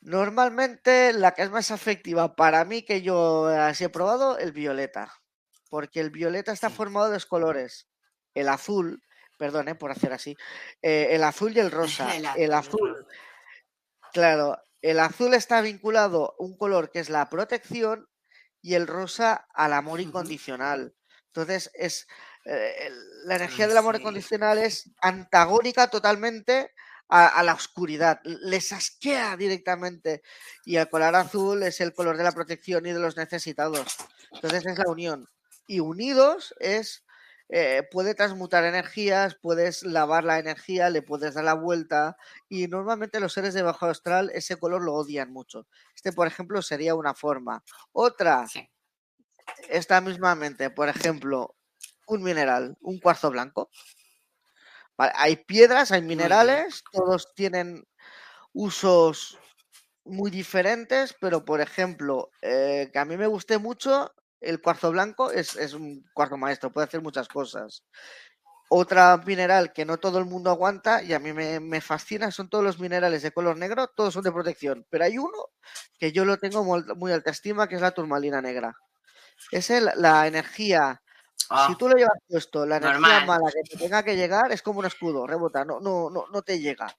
Normalmente 0.00 1.12
la 1.12 1.34
que 1.34 1.42
es 1.42 1.50
más 1.50 1.70
efectiva 1.70 2.34
para 2.34 2.64
mí 2.64 2.80
que 2.80 3.02
yo 3.02 3.48
así 3.48 3.84
he 3.84 3.90
probado, 3.90 4.38
el 4.38 4.52
violeta. 4.52 5.12
Porque 5.68 6.00
el 6.00 6.08
violeta 6.08 6.50
está 6.50 6.70
formado 6.70 7.08
de 7.08 7.12
dos 7.12 7.26
colores 7.26 7.88
el 8.32 8.48
azul, 8.48 9.02
perdón, 9.36 9.66
por 9.78 9.90
hacer 9.90 10.14
así, 10.14 10.34
eh, 10.80 11.08
el 11.10 11.22
azul 11.24 11.54
y 11.54 11.60
el 11.60 11.70
rosa. 11.70 12.08
el, 12.38 12.54
azul, 12.54 13.06
claro, 14.14 14.56
el 14.82 15.00
azul 15.00 15.34
está 15.34 15.60
vinculado 15.60 16.34
a 16.38 16.42
un 16.42 16.56
color 16.56 16.90
que 16.90 17.00
es 17.00 17.10
la 17.10 17.28
protección 17.28 18.08
y 18.62 18.74
el 18.74 18.86
rosa 18.86 19.46
al 19.54 19.72
amor 19.72 20.00
incondicional. 20.00 20.94
Entonces, 21.28 21.70
es 21.74 22.06
eh, 22.44 22.90
la 23.24 23.36
energía 23.36 23.66
del 23.66 23.76
amor 23.76 23.96
incondicional 23.96 24.58
es 24.58 24.90
antagónica 25.00 25.88
totalmente 25.88 26.72
a, 27.08 27.42
la 27.44 27.54
oscuridad, 27.54 28.20
les 28.24 28.72
asquea 28.72 29.36
directamente. 29.36 30.22
Y 30.64 30.76
el 30.76 30.88
color 30.88 31.14
azul 31.14 31.62
es 31.62 31.80
el 31.80 31.92
color 31.92 32.16
de 32.16 32.24
la 32.24 32.32
protección 32.32 32.86
y 32.86 32.92
de 32.92 32.98
los 32.98 33.16
necesitados. 33.16 33.96
Entonces 34.32 34.66
es 34.66 34.78
la 34.78 34.90
unión. 34.90 35.28
Y 35.66 35.80
unidos 35.80 36.54
es 36.58 37.04
eh, 37.48 37.82
puede 37.90 38.14
transmutar 38.14 38.64
energías, 38.64 39.36
puedes 39.36 39.84
lavar 39.84 40.24
la 40.24 40.38
energía, 40.38 40.90
le 40.90 41.02
puedes 41.02 41.34
dar 41.34 41.44
la 41.44 41.54
vuelta 41.54 42.16
y 42.48 42.66
normalmente 42.66 43.20
los 43.20 43.32
seres 43.32 43.54
de 43.54 43.62
bajo 43.62 43.86
astral 43.86 44.30
ese 44.34 44.56
color 44.56 44.82
lo 44.82 44.94
odian 44.94 45.32
mucho. 45.32 45.66
Este, 45.94 46.12
por 46.12 46.26
ejemplo, 46.26 46.60
sería 46.60 46.94
una 46.96 47.14
forma. 47.14 47.62
Otra, 47.92 48.46
esta 49.68 50.00
mismamente, 50.00 50.70
por 50.70 50.88
ejemplo, 50.88 51.54
un 52.08 52.22
mineral, 52.22 52.76
un 52.80 52.98
cuarzo 52.98 53.30
blanco. 53.30 53.70
hay 54.96 55.36
piedras, 55.36 55.92
hay 55.92 56.02
minerales, 56.02 56.82
todos 56.90 57.32
tienen 57.34 57.86
usos 58.52 59.38
muy 60.04 60.30
diferentes, 60.30 61.14
pero 61.20 61.44
por 61.44 61.60
ejemplo, 61.60 62.30
eh, 62.42 62.90
que 62.92 62.98
a 62.98 63.04
mí 63.04 63.16
me 63.16 63.26
guste 63.26 63.58
mucho 63.58 64.12
el 64.40 64.60
cuarzo 64.60 64.90
blanco 64.90 65.30
es, 65.30 65.56
un 65.74 66.04
cuarzo 66.12 66.36
maestro, 66.36 66.72
puede 66.72 66.86
hacer 66.86 67.02
muchas 67.02 67.28
cosas. 67.28 67.84
Otra 68.68 69.16
mineral 69.18 69.72
que 69.72 69.84
no 69.84 69.98
todo 69.98 70.18
el 70.18 70.24
mundo 70.24 70.50
aguanta 70.50 71.02
y 71.02 71.12
a 71.12 71.20
mí 71.20 71.32
me, 71.32 71.80
fascina 71.80 72.30
son 72.30 72.48
todos 72.48 72.64
los 72.64 72.80
minerales 72.80 73.22
de 73.22 73.30
color 73.30 73.56
negro, 73.56 73.88
todos 73.88 74.14
son 74.14 74.24
de 74.24 74.32
protección, 74.32 74.84
pero 74.90 75.04
hay 75.04 75.18
uno 75.18 75.50
que 75.98 76.10
yo 76.10 76.24
lo 76.24 76.36
tengo 76.38 76.64
muy, 76.64 77.12
alta 77.12 77.30
estima, 77.30 77.68
que 77.68 77.76
es 77.76 77.80
la 77.80 77.92
turmalina 77.92 78.42
negra. 78.42 78.76
Es 79.52 79.70
la 79.70 80.26
energía 80.26 81.00
si 81.46 81.46
ah, 81.50 81.76
tú 81.78 81.88
lo 81.88 81.94
llevas 81.94 82.18
puesto, 82.26 82.66
la 82.66 82.78
energía 82.78 83.24
mala 83.24 83.52
que 83.52 83.70
te 83.70 83.78
tenga 83.78 84.02
que 84.02 84.16
llegar 84.16 84.50
es 84.50 84.62
como 84.62 84.80
un 84.80 84.86
escudo, 84.86 85.28
rebota, 85.28 85.64
no, 85.64 85.78
no, 85.78 86.10
no, 86.10 86.26
no 86.32 86.42
te 86.42 86.58
llega. 86.58 86.96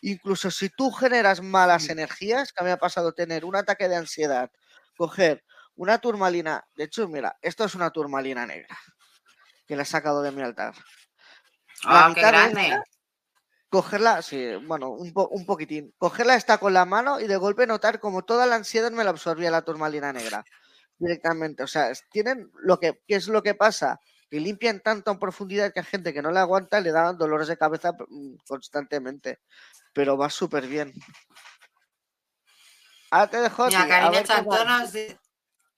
Incluso 0.00 0.50
si 0.50 0.68
tú 0.68 0.90
generas 0.90 1.40
malas 1.42 1.86
mm. 1.86 1.92
energías, 1.92 2.52
que 2.52 2.64
me 2.64 2.72
ha 2.72 2.76
pasado 2.76 3.12
tener 3.12 3.44
un 3.44 3.54
ataque 3.54 3.88
de 3.88 3.94
ansiedad, 3.94 4.50
coger 4.96 5.44
una 5.78 5.98
turmalina. 5.98 6.64
De 6.74 6.84
hecho, 6.84 7.08
mira, 7.08 7.36
esto 7.40 7.64
es 7.64 7.74
una 7.74 7.90
turmalina 7.90 8.44
negra 8.44 8.76
que 9.66 9.76
la 9.76 9.82
he 9.82 9.86
sacado 9.86 10.22
de 10.22 10.32
mi 10.32 10.42
altar. 10.42 10.74
Ah, 11.84 12.10
qué 12.14 12.20
grande. 12.20 12.82
cogerla, 13.68 14.22
sí, 14.22 14.54
bueno, 14.66 14.90
un, 14.90 15.12
un 15.14 15.46
poquitín. 15.46 15.94
Cogerla 15.98 16.34
está 16.34 16.58
con 16.58 16.74
la 16.74 16.84
mano 16.84 17.20
y 17.20 17.26
de 17.26 17.36
golpe 17.36 17.66
notar 17.66 18.00
como 18.00 18.24
toda 18.24 18.46
la 18.46 18.56
ansiedad 18.56 18.90
me 18.90 19.04
la 19.04 19.10
absorbía 19.10 19.50
la 19.50 19.62
turmalina 19.62 20.12
negra 20.12 20.44
directamente. 20.98 21.62
O 21.62 21.66
sea, 21.66 21.92
tienen 22.10 22.50
lo 22.60 22.80
que, 22.80 23.00
¿qué 23.06 23.14
es 23.14 23.28
lo 23.28 23.42
que 23.42 23.54
pasa? 23.54 24.00
Que 24.30 24.40
limpian 24.40 24.80
tanto 24.80 25.12
en 25.12 25.18
profundidad 25.18 25.72
que 25.72 25.80
a 25.80 25.84
gente 25.84 26.12
que 26.12 26.22
no 26.22 26.32
le 26.32 26.40
aguanta 26.40 26.80
le 26.80 26.90
dan 26.90 27.16
dolores 27.16 27.46
de 27.46 27.56
cabeza 27.56 27.92
mm, 27.92 28.36
constantemente. 28.48 29.40
Pero 29.92 30.16
va 30.16 30.28
súper 30.28 30.66
bien. 30.66 30.92
Ahora 33.10 33.30
te 33.30 33.40
dejo. 33.40 33.66
Mira, 33.66 34.10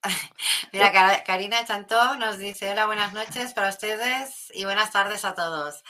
Karina 1.25 1.65
Chantó 1.65 2.15
nos 2.15 2.37
dice, 2.37 2.71
hola, 2.71 2.85
buenas 2.85 3.13
noches 3.13 3.53
para 3.53 3.69
ustedes 3.69 4.51
y 4.53 4.65
buenas 4.65 4.91
tardes 4.91 5.25
a 5.25 5.35
todos. 5.35 5.83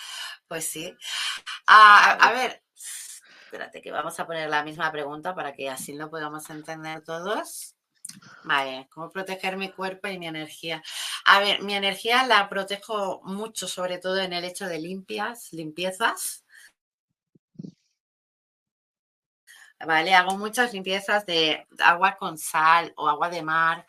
Pues 0.47 0.65
sí. 0.65 0.95
Ah, 1.67 2.17
a, 2.19 2.31
ver, 2.31 2.61
espérate 3.43 3.81
que 3.81 3.91
vamos 3.91 4.19
a 4.19 4.25
poner 4.25 4.49
la 4.49 4.63
misma 4.63 4.91
pregunta 4.91 5.33
para 5.33 5.53
que 5.53 5.69
así 5.69 5.93
lo 5.93 6.09
podamos 6.09 6.49
entender 6.49 7.03
todos. 7.03 7.75
Vale, 8.43 8.89
¿cómo 8.91 9.09
proteger 9.09 9.55
mi 9.55 9.71
cuerpo 9.71 10.09
y 10.09 10.19
mi 10.19 10.27
energía? 10.27 10.83
A 11.25 11.39
ver, 11.39 11.61
mi 11.61 11.75
energía 11.75 12.25
la 12.25 12.49
protejo 12.49 13.21
mucho, 13.23 13.67
sobre 13.67 13.97
todo 13.99 14.17
en 14.19 14.33
el 14.33 14.43
hecho 14.43 14.65
de 14.65 14.79
limpias, 14.79 15.53
limpiezas. 15.53 16.43
¿Vale? 19.85 20.13
Hago 20.13 20.37
muchas 20.37 20.73
limpiezas 20.73 21.25
de 21.25 21.67
agua 21.79 22.17
con 22.17 22.37
sal 22.37 22.93
o 22.95 23.07
agua 23.07 23.29
de 23.29 23.41
mar. 23.41 23.85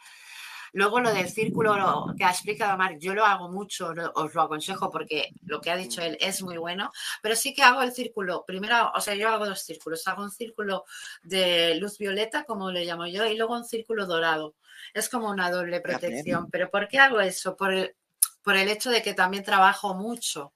Luego 0.75 1.01
lo 1.01 1.13
del 1.13 1.29
círculo 1.29 2.07
que 2.17 2.25
ha 2.25 2.31
explicado 2.31 2.79
Marc, 2.79 2.99
yo 2.99 3.15
lo 3.15 3.27
hago 3.27 3.51
mucho, 3.51 3.93
os 4.15 4.35
lo 4.35 4.43
aconsejo 4.43 4.91
porque 4.91 5.35
lo 5.45 5.61
que 5.61 5.71
ha 5.71 5.77
dicho 5.77 6.01
él 6.01 6.17
es 6.19 6.43
muy 6.43 6.57
bueno, 6.57 6.91
pero 7.21 7.37
sí 7.37 7.53
que 7.53 7.63
hago 7.63 7.83
el 7.83 7.93
círculo, 7.93 8.45
primero, 8.47 8.91
o 8.95 9.01
sea, 9.03 9.15
yo 9.15 9.29
hago 9.29 9.45
dos 9.45 9.61
círculos, 9.61 10.09
hago 10.09 10.23
un 10.23 10.31
círculo 10.31 10.85
de 11.23 11.75
luz 11.75 11.99
violeta, 11.99 12.45
como 12.45 12.71
le 12.71 12.87
llamo 12.87 13.07
yo, 13.07 13.27
y 13.27 13.37
luego 13.37 13.55
un 13.55 13.67
círculo 13.67 14.07
dorado. 14.07 14.55
Es 14.95 15.11
como 15.11 15.29
una 15.29 15.51
doble 15.51 15.81
protección, 15.83 16.49
pero 16.51 16.71
¿por 16.71 16.89
qué 16.89 16.99
hago 16.99 17.21
eso? 17.21 17.55
Por 17.55 17.75
el, 17.75 17.95
por 18.43 18.57
el 18.57 18.69
hecho 18.71 18.91
de 18.91 19.03
que 19.03 19.13
también 19.13 19.45
trabajo 19.45 19.93
mucho. 19.93 20.55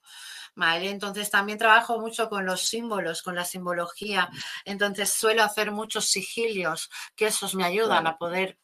¿Vale? 0.57 0.91
Entonces 0.91 1.31
también 1.31 1.59
trabajo 1.59 2.01
mucho 2.01 2.29
con 2.29 2.45
los 2.45 2.63
símbolos, 2.63 3.23
con 3.23 3.37
la 3.37 3.45
simbología. 3.45 4.29
Entonces 4.65 5.13
suelo 5.13 5.45
hacer 5.45 5.71
muchos 5.71 6.07
sigilios, 6.07 6.91
que 7.15 7.27
esos 7.27 7.55
me 7.55 7.65
ayudan 7.65 8.07
a 8.09 8.19
poder 8.19 8.59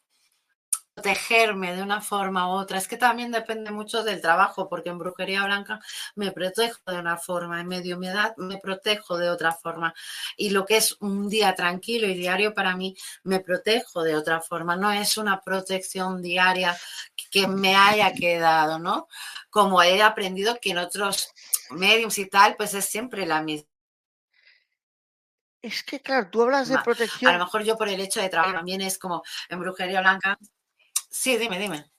protegerme 0.93 1.75
de 1.75 1.81
una 1.81 2.01
forma 2.01 2.47
u 2.49 2.51
otra. 2.51 2.77
Es 2.77 2.87
que 2.87 2.97
también 2.97 3.31
depende 3.31 3.71
mucho 3.71 4.03
del 4.03 4.21
trabajo, 4.21 4.69
porque 4.69 4.89
en 4.89 4.99
brujería 4.99 5.43
blanca 5.43 5.79
me 6.15 6.31
protejo 6.31 6.79
de 6.85 6.99
una 6.99 7.17
forma, 7.17 7.59
en 7.59 7.67
medio 7.67 7.97
humedad 7.97 8.35
me 8.37 8.57
protejo 8.57 9.17
de 9.17 9.29
otra 9.29 9.51
forma. 9.53 9.93
Y 10.37 10.51
lo 10.51 10.65
que 10.65 10.77
es 10.77 10.95
un 10.99 11.29
día 11.29 11.55
tranquilo 11.55 12.07
y 12.07 12.13
diario 12.13 12.53
para 12.53 12.75
mí, 12.75 12.95
me 13.23 13.39
protejo 13.39 14.03
de 14.03 14.15
otra 14.15 14.41
forma. 14.41 14.75
No 14.75 14.91
es 14.91 15.17
una 15.17 15.41
protección 15.41 16.21
diaria 16.21 16.77
que 17.31 17.47
me 17.47 17.75
haya 17.75 18.13
quedado, 18.13 18.77
¿no? 18.79 19.07
Como 19.49 19.81
he 19.81 20.01
aprendido 20.01 20.59
que 20.61 20.71
en 20.71 20.77
otros 20.77 21.33
medios 21.73 22.17
y 22.17 22.27
tal, 22.27 22.55
pues 22.55 22.73
es 22.73 22.85
siempre 22.85 23.25
la 23.25 23.41
misma. 23.41 23.67
Es 25.61 25.81
que, 25.83 26.01
claro, 26.01 26.29
tú 26.29 26.41
hablas 26.41 26.67
de 26.67 26.77
protección. 26.79 27.33
A 27.33 27.37
lo 27.37 27.45
mejor 27.45 27.63
yo 27.63 27.77
por 27.77 27.87
el 27.87 27.99
hecho 28.01 28.21
de 28.21 28.27
trabajar 28.27 28.55
también 28.55 28.81
es 28.81 28.97
como 28.97 29.23
en 29.47 29.59
brujería 29.59 30.01
blanca, 30.01 30.37
Sí, 31.13 31.37
dime, 31.37 31.59
dime. 31.59 31.92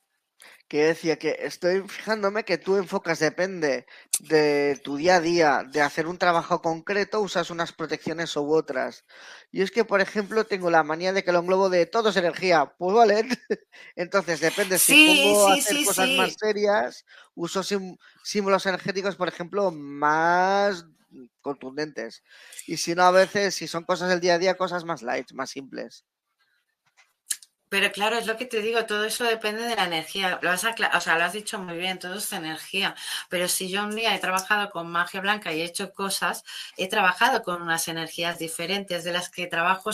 Que 0.69 0.87
decía 0.87 1.19
que 1.19 1.37
estoy 1.41 1.83
fijándome 1.89 2.45
que 2.45 2.59
tú 2.59 2.77
enfocas, 2.77 3.19
depende 3.19 3.87
de 4.21 4.81
tu 4.83 4.97
día 4.97 5.17
a 5.17 5.21
día, 5.21 5.63
de 5.71 5.83
hacer 5.83 6.07
un 6.07 6.19
trabajo 6.19 6.63
concreto, 6.63 7.21
usas 7.21 7.51
unas 7.51 7.73
protecciones 7.73 8.35
u 8.37 8.51
otras. 8.53 9.05
Y 9.53 9.63
es 9.63 9.71
que, 9.71 9.85
por 9.85 10.01
ejemplo, 10.01 10.45
tengo 10.45 10.71
la 10.71 10.83
manía 10.83 11.13
de 11.13 11.23
que 11.23 11.33
lo 11.33 11.41
englobo 11.41 11.69
de 11.69 11.87
todo 11.87 12.09
es 12.09 12.17
energía. 12.17 12.75
Pues 12.79 12.95
vale. 12.95 13.29
Entonces, 13.97 14.41
depende 14.41 14.79
si 14.79 15.25
pongo 15.25 15.49
a 15.49 15.55
hacer 15.55 15.85
cosas 15.85 16.09
más 16.11 16.35
serias, 16.39 17.05
uso 17.35 17.63
símbolos 18.23 18.67
energéticos, 18.67 19.17
por 19.17 19.29
ejemplo, 19.29 19.71
más 19.71 20.87
contundentes. 21.41 22.23
Y 22.67 22.79
si 22.79 22.95
no, 22.95 23.03
a 23.05 23.11
veces, 23.11 23.55
si 23.55 23.69
son 23.69 23.85
cosas 23.85 24.09
del 24.09 24.21
día 24.21 24.35
a 24.35 24.39
día, 24.39 24.57
cosas 24.57 24.85
más 24.85 25.03
light, 25.03 25.33
más 25.33 25.51
simples. 25.51 26.05
Pero 27.69 27.91
claro, 27.91 28.17
es 28.17 28.27
lo 28.27 28.37
que 28.37 28.45
te 28.45 28.61
digo, 28.61 28.85
todo 28.87 29.05
eso 29.05 29.25
depende 29.25 29.63
de 29.63 29.75
la 29.77 29.87
energía. 29.87 30.39
Lo 30.43 30.51
has, 30.51 30.65
o 30.65 31.01
sea, 31.01 31.19
lo 31.19 31.25
has 31.25 31.33
dicho 31.33 31.59
muy 31.59 31.77
bien, 31.77 31.99
todo 31.99 32.15
es 32.15 32.33
energía. 32.33 32.95
Pero 33.29 33.49
si 33.49 33.69
yo 33.69 33.83
un 33.85 33.97
día 33.97 34.15
he 34.15 34.19
trabajado 34.21 34.71
con 34.71 34.91
magia 34.91 35.21
blanca 35.21 35.53
y 35.53 35.61
he 35.61 35.65
hecho 35.65 35.93
cosas, 35.93 36.45
he 36.77 36.89
trabajado 36.89 37.43
con 37.43 37.63
unas 37.63 37.89
energías 37.89 38.39
diferentes 38.39 39.03
de 39.05 39.13
las 39.13 39.29
que 39.31 39.47
trabajo 39.47 39.91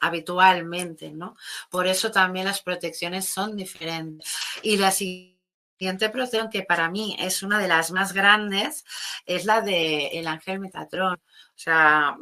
habitualmente, 0.00 1.10
¿no? 1.10 1.36
Por 1.70 1.86
eso 1.86 2.10
también 2.10 2.46
las 2.46 2.62
protecciones 2.62 3.28
son 3.28 3.56
diferentes. 3.56 4.30
Y 4.62 4.76
la 4.76 4.90
siguiente 4.90 6.08
protección, 6.10 6.50
que 6.50 6.62
para 6.62 6.90
mí 6.90 7.16
es 7.18 7.42
una 7.42 7.58
de 7.58 7.68
las 7.68 7.90
más 7.90 8.12
grandes, 8.12 8.84
es 9.24 9.44
la 9.44 9.60
del 9.60 10.08
el 10.12 10.26
ángel 10.26 10.60
Metatrón. 10.60 11.14
O 11.14 11.58
sea, 11.58 12.16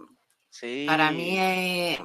para 0.87 1.11
mí... 1.11 1.39
Eh, 1.39 1.99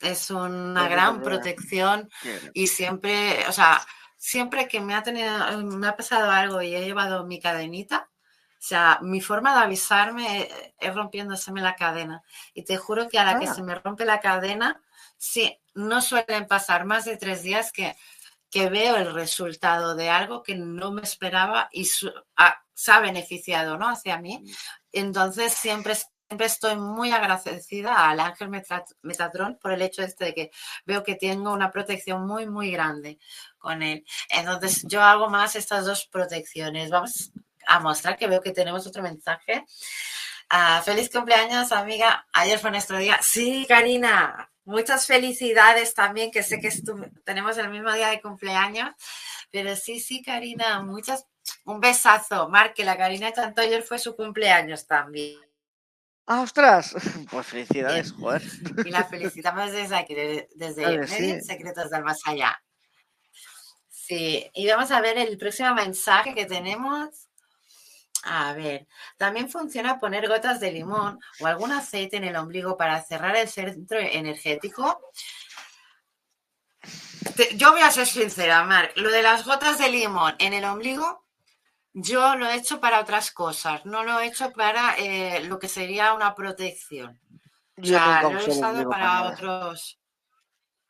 es 0.00 0.30
una 0.30 0.88
gran 0.88 1.22
protección 1.22 2.08
y 2.54 2.66
siempre, 2.66 3.46
o 3.48 3.52
sea, 3.52 3.80
siempre 4.16 4.68
que 4.68 4.80
me 4.80 4.94
ha 4.94 5.02
tenido, 5.02 5.62
me 5.62 5.88
ha 5.88 5.96
pasado 5.96 6.30
algo 6.30 6.62
y 6.62 6.74
he 6.74 6.84
llevado 6.84 7.26
mi 7.26 7.40
cadenita, 7.40 8.10
o 8.60 8.62
sea, 8.62 8.98
mi 9.00 9.22
forma 9.22 9.54
de 9.54 9.64
avisarme 9.64 10.50
es 10.78 10.94
rompiéndoseme 10.94 11.62
la 11.62 11.76
cadena. 11.76 12.22
Y 12.52 12.62
te 12.62 12.76
juro 12.76 13.08
que 13.08 13.18
a 13.18 13.24
la 13.24 13.38
que 13.38 13.46
ah. 13.46 13.54
se 13.54 13.62
me 13.62 13.74
rompe 13.74 14.04
la 14.04 14.20
cadena, 14.20 14.82
sí, 15.16 15.58
no 15.72 16.02
suelen 16.02 16.46
pasar 16.46 16.84
más 16.84 17.06
de 17.06 17.16
tres 17.16 17.42
días 17.42 17.72
que, 17.72 17.96
que 18.50 18.68
veo 18.68 18.96
el 18.96 19.14
resultado 19.14 19.94
de 19.94 20.10
algo 20.10 20.42
que 20.42 20.56
no 20.56 20.92
me 20.92 21.00
esperaba 21.00 21.70
y 21.72 21.88
ah, 22.36 22.62
se 22.74 22.92
ha 22.92 23.00
beneficiado, 23.00 23.78
¿no? 23.78 23.88
Hacia 23.88 24.18
mí. 24.18 24.38
Mm. 24.38 24.50
Entonces 24.92 25.54
siempre 25.54 25.94
siempre 26.30 26.46
estoy 26.46 26.76
muy 26.76 27.10
agradecida 27.10 28.08
al 28.08 28.20
ángel 28.20 28.50
Metatron 29.02 29.58
por 29.58 29.72
el 29.72 29.82
hecho 29.82 30.02
este 30.04 30.26
de 30.26 30.34
que 30.34 30.50
veo 30.86 31.02
que 31.02 31.16
tengo 31.16 31.52
una 31.52 31.72
protección 31.72 32.24
muy, 32.24 32.46
muy 32.46 32.70
grande 32.70 33.18
con 33.58 33.82
él. 33.82 34.04
Entonces, 34.28 34.84
yo 34.86 35.02
hago 35.02 35.28
más 35.28 35.56
estas 35.56 35.86
dos 35.86 36.06
protecciones. 36.06 36.88
Vamos 36.88 37.32
a 37.66 37.80
mostrar 37.80 38.16
que 38.16 38.28
veo 38.28 38.40
que 38.40 38.52
tenemos 38.52 38.86
otro 38.86 39.02
mensaje. 39.02 39.64
Ah, 40.48 40.80
feliz 40.84 41.10
cumpleaños, 41.10 41.72
amiga. 41.72 42.24
Ayer 42.32 42.60
fue 42.60 42.70
nuestro 42.70 42.98
día. 42.98 43.18
Sí, 43.20 43.66
Karina. 43.68 44.52
Muchas 44.64 45.06
felicidades 45.06 45.94
también, 45.94 46.30
que 46.30 46.44
sé 46.44 46.60
que 46.60 46.70
tenemos 47.24 47.58
el 47.58 47.70
mismo 47.70 47.92
día 47.92 48.10
de 48.10 48.20
cumpleaños. 48.20 48.90
Pero 49.50 49.74
sí, 49.74 49.98
sí, 49.98 50.22
Karina, 50.22 50.80
muchas. 50.80 51.26
Un 51.64 51.80
besazo. 51.80 52.48
Marque, 52.48 52.84
la 52.84 52.96
Karina 52.96 53.32
tanto 53.32 53.62
ayer 53.62 53.82
fue 53.82 53.98
su 53.98 54.14
cumpleaños 54.14 54.86
también. 54.86 55.49
¡Ah, 56.32 56.42
ostras! 56.42 56.94
Pues 57.28 57.46
felicidades, 57.48 58.12
joder. 58.12 58.40
Y 58.84 58.90
la 58.90 59.04
felicitamos 59.04 59.72
desde 59.72 59.96
aquí, 59.96 60.14
desde 60.14 61.42
Secretos 61.42 61.90
del 61.90 62.04
Más 62.04 62.20
Allá. 62.24 62.56
Sí, 63.88 64.48
y 64.54 64.68
vamos 64.68 64.92
a 64.92 65.00
ver 65.00 65.18
el 65.18 65.36
próximo 65.38 65.74
mensaje 65.74 66.32
que 66.32 66.46
tenemos. 66.46 67.08
A 68.22 68.52
ver, 68.52 68.86
también 69.16 69.50
funciona 69.50 69.98
poner 69.98 70.28
gotas 70.28 70.60
de 70.60 70.70
limón 70.70 71.18
o 71.40 71.46
algún 71.46 71.72
aceite 71.72 72.18
en 72.18 72.24
el 72.24 72.36
ombligo 72.36 72.76
para 72.76 73.02
cerrar 73.02 73.34
el 73.34 73.48
centro 73.48 73.98
energético. 73.98 75.00
Yo 77.56 77.72
voy 77.72 77.80
a 77.80 77.90
ser 77.90 78.06
sincera, 78.06 78.62
Mar. 78.62 78.92
Lo 78.94 79.10
de 79.10 79.22
las 79.22 79.44
gotas 79.44 79.78
de 79.78 79.88
limón 79.88 80.36
en 80.38 80.52
el 80.52 80.64
ombligo 80.64 81.24
yo 81.92 82.36
lo 82.36 82.46
he 82.46 82.56
hecho 82.56 82.80
para 82.80 83.00
otras 83.00 83.30
cosas, 83.32 83.84
no 83.84 84.04
lo 84.04 84.20
he 84.20 84.26
hecho 84.26 84.52
para 84.52 84.94
eh, 84.98 85.44
lo 85.44 85.58
que 85.58 85.68
sería 85.68 86.14
una 86.14 86.34
protección. 86.34 87.20
O 87.76 87.84
sea, 87.84 88.22
lo 88.22 88.38
he 88.38 88.50
usado 88.50 88.88
para 88.88 89.24
otros. 89.24 89.98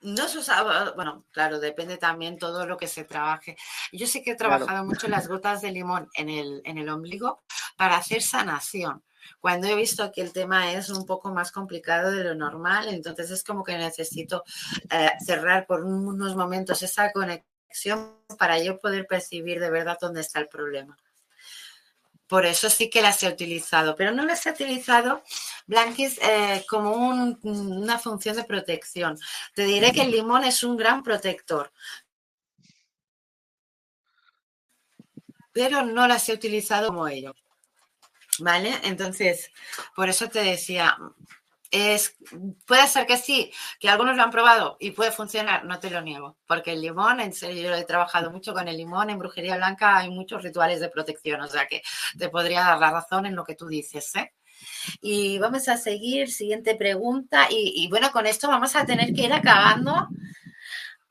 No 0.02 0.28
se 0.28 0.38
usaba, 0.38 0.92
bueno, 0.92 1.26
claro, 1.30 1.60
depende 1.60 1.98
también 1.98 2.38
todo 2.38 2.66
lo 2.66 2.76
que 2.78 2.88
se 2.88 3.04
trabaje. 3.04 3.56
Yo 3.92 4.06
sí 4.06 4.22
que 4.22 4.32
he 4.32 4.36
trabajado 4.36 4.84
mucho 4.84 5.08
las 5.08 5.28
gotas 5.28 5.60
de 5.60 5.72
limón 5.72 6.08
en 6.14 6.30
el, 6.30 6.62
en 6.64 6.78
el 6.78 6.88
ombligo 6.88 7.42
para 7.76 7.96
hacer 7.96 8.22
sanación. 8.22 9.04
Cuando 9.40 9.68
he 9.68 9.74
visto 9.74 10.10
que 10.10 10.22
el 10.22 10.32
tema 10.32 10.72
es 10.72 10.88
un 10.88 11.04
poco 11.04 11.32
más 11.32 11.52
complicado 11.52 12.10
de 12.10 12.24
lo 12.24 12.34
normal, 12.34 12.88
entonces 12.88 13.30
es 13.30 13.44
como 13.44 13.62
que 13.62 13.76
necesito 13.76 14.42
eh, 14.90 15.12
cerrar 15.24 15.66
por 15.66 15.84
unos 15.84 16.34
momentos 16.34 16.82
esa 16.82 17.12
conexión 17.12 17.50
para 18.38 18.58
yo 18.58 18.78
poder 18.78 19.06
percibir 19.06 19.60
de 19.60 19.70
verdad 19.70 19.98
dónde 20.00 20.20
está 20.20 20.40
el 20.40 20.48
problema. 20.48 20.96
Por 22.26 22.46
eso 22.46 22.70
sí 22.70 22.88
que 22.88 23.02
las 23.02 23.22
he 23.24 23.28
utilizado, 23.28 23.96
pero 23.96 24.12
no 24.12 24.24
las 24.24 24.46
he 24.46 24.50
utilizado, 24.50 25.24
Blanquis, 25.66 26.16
eh, 26.22 26.64
como 26.68 26.92
una 26.92 27.98
función 27.98 28.36
de 28.36 28.44
protección. 28.44 29.18
Te 29.52 29.64
diré 29.64 29.90
que 29.90 30.02
el 30.02 30.12
limón 30.12 30.44
es 30.44 30.62
un 30.62 30.76
gran 30.76 31.02
protector, 31.02 31.72
pero 35.52 35.82
no 35.82 36.06
las 36.06 36.28
he 36.28 36.32
utilizado 36.32 36.88
como 36.88 37.08
ello. 37.08 37.34
¿Vale? 38.38 38.78
Entonces, 38.84 39.50
por 39.96 40.08
eso 40.08 40.28
te 40.28 40.42
decía, 40.42 40.96
es, 41.70 42.16
puede 42.66 42.86
ser 42.88 43.06
que 43.06 43.16
sí, 43.16 43.52
que 43.78 43.88
algunos 43.88 44.16
lo 44.16 44.22
han 44.22 44.30
probado 44.30 44.76
y 44.80 44.90
puede 44.90 45.12
funcionar, 45.12 45.64
no 45.64 45.78
te 45.78 45.90
lo 45.90 46.00
niego, 46.00 46.36
porque 46.46 46.72
el 46.72 46.80
limón, 46.80 47.20
en 47.20 47.32
serio, 47.32 47.62
yo 47.62 47.74
he 47.74 47.84
trabajado 47.84 48.30
mucho 48.30 48.52
con 48.52 48.66
el 48.68 48.76
limón, 48.76 49.10
en 49.10 49.18
brujería 49.18 49.56
blanca 49.56 49.98
hay 49.98 50.10
muchos 50.10 50.42
rituales 50.42 50.80
de 50.80 50.88
protección, 50.88 51.40
o 51.40 51.48
sea 51.48 51.66
que 51.66 51.82
te 52.18 52.28
podría 52.28 52.62
dar 52.62 52.78
la 52.78 52.90
razón 52.90 53.26
en 53.26 53.36
lo 53.36 53.44
que 53.44 53.54
tú 53.54 53.68
dices, 53.68 54.14
¿eh? 54.16 54.32
Y 55.00 55.38
vamos 55.38 55.68
a 55.68 55.76
seguir, 55.76 56.30
siguiente 56.30 56.74
pregunta, 56.74 57.46
y, 57.50 57.88
bueno, 57.88 58.10
con 58.12 58.26
esto 58.26 58.48
vamos 58.48 58.76
a 58.76 58.84
tener 58.84 59.12
que 59.14 59.22
ir 59.22 59.32
acabando. 59.32 60.08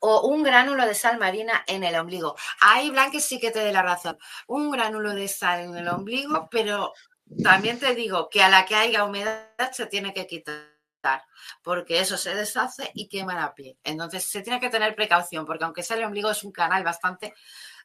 O 0.02 0.28
un 0.28 0.42
gránulo 0.42 0.86
de 0.86 0.94
sal 0.94 1.18
marina 1.18 1.62
en 1.66 1.84
el 1.84 1.94
ombligo. 1.94 2.34
Ahí, 2.60 2.88
Blanque, 2.90 3.20
sí 3.20 3.38
que 3.38 3.50
te 3.50 3.58
dé 3.58 3.70
la 3.70 3.82
razón. 3.82 4.16
Un 4.46 4.70
gránulo 4.70 5.12
de 5.12 5.28
sal 5.28 5.60
en 5.60 5.76
el 5.76 5.88
ombligo, 5.88 6.48
pero 6.50 6.94
también 7.42 7.78
te 7.78 7.94
digo 7.94 8.28
que 8.28 8.42
a 8.42 8.48
la 8.48 8.64
que 8.66 8.74
haya 8.74 9.04
humedad 9.04 9.70
se 9.72 9.86
tiene 9.86 10.12
que 10.12 10.26
quitar, 10.26 11.22
porque 11.62 12.00
eso 12.00 12.16
se 12.16 12.34
deshace 12.34 12.90
y 12.94 13.08
quema 13.08 13.34
la 13.34 13.54
piel. 13.54 13.78
Entonces 13.84 14.24
se 14.24 14.42
tiene 14.42 14.60
que 14.60 14.70
tener 14.70 14.94
precaución, 14.94 15.46
porque 15.46 15.64
aunque 15.64 15.82
sea 15.82 15.96
el 15.96 16.04
ombligo 16.04 16.30
es 16.30 16.42
un 16.44 16.52
canal 16.52 16.82
bastante 16.82 17.34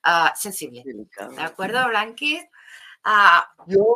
ah, 0.03 0.33
sensible. 0.35 0.83
¿De 0.85 1.41
acuerdo, 1.41 1.87
Blanqui? 1.87 2.41
Uh, 3.05 3.41
yo 3.67 3.95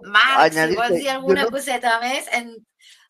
alguna 1.09 1.47
cosita 1.47 1.99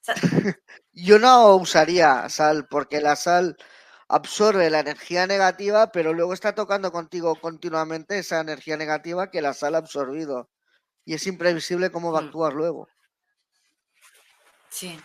yo 0.94 1.20
no 1.20 1.56
usaría 1.58 2.30
sal, 2.30 2.68
porque 2.70 3.02
la 3.02 3.18
sal 3.18 3.58
absorbe 4.08 4.70
la 4.70 4.80
energía 4.80 5.28
negativa, 5.28 5.92
pero 5.92 6.14
luego 6.14 6.34
está 6.34 6.56
tocando 6.56 6.92
contigo 6.92 7.36
continuamente 7.36 8.18
esa 8.18 8.40
energía 8.40 8.78
negativa 8.78 9.30
que 9.30 9.42
la 9.42 9.54
sal 9.54 9.76
ha 9.76 9.80
absorbido 9.80 10.50
y 11.10 11.16
es 11.16 11.26
imprevisible 11.26 11.90
cómo 11.90 12.12
va 12.12 12.20
a 12.20 12.22
mm. 12.22 12.26
actuar 12.26 12.54
luego. 12.54 12.88
Sí, 14.70 14.96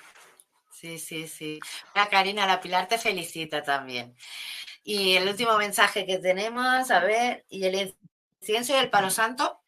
sí, 0.70 0.98
sí, 0.98 1.26
sí. 1.26 1.58
La 1.94 2.10
Karina, 2.10 2.46
la 2.46 2.60
Pilar 2.60 2.86
te 2.86 2.98
felicita 2.98 3.62
también. 3.62 4.14
Y 4.82 5.14
el 5.14 5.26
último 5.26 5.56
mensaje 5.56 6.04
que 6.04 6.18
tenemos, 6.18 6.90
a 6.90 7.00
ver, 7.00 7.46
y 7.48 7.64
el 7.64 7.96
incienso 8.38 8.74
y 8.74 8.76
el 8.76 8.90
palo 8.90 9.08
santo. 9.08 9.62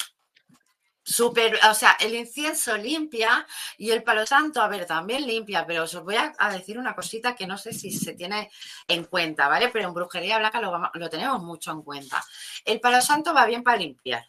Súper, 1.03 1.59
o 1.71 1.73
sea, 1.73 1.97
el 2.01 2.15
incienso 2.15 2.77
limpia 2.77 3.47
y 3.79 3.93
el 3.93 4.03
palo 4.03 4.27
santo, 4.27 4.61
a 4.61 4.69
ver, 4.69 4.85
también 4.85 5.27
limpia, 5.27 5.65
pero 5.67 5.85
os 5.85 5.95
voy 6.05 6.17
a, 6.17 6.51
decir 6.51 6.79
una 6.79 6.95
cosita 6.95 7.35
que 7.35 7.47
no 7.47 7.57
sé 7.57 7.73
si 7.73 7.91
se 7.93 8.13
tiene 8.13 8.51
en 8.89 9.05
cuenta, 9.05 9.49
¿vale? 9.49 9.71
Pero 9.71 9.89
en 9.89 9.95
brujería 9.95 10.39
blanca 10.39 10.61
lo, 10.61 10.91
lo 10.93 11.09
tenemos 11.09 11.43
mucho 11.43 11.71
en 11.73 11.81
cuenta. 11.81 12.23
El 12.63 12.79
palo 12.79 13.01
santo 13.01 13.33
va 13.33 13.47
bien 13.47 13.63
para 13.63 13.79
limpiar. 13.79 14.29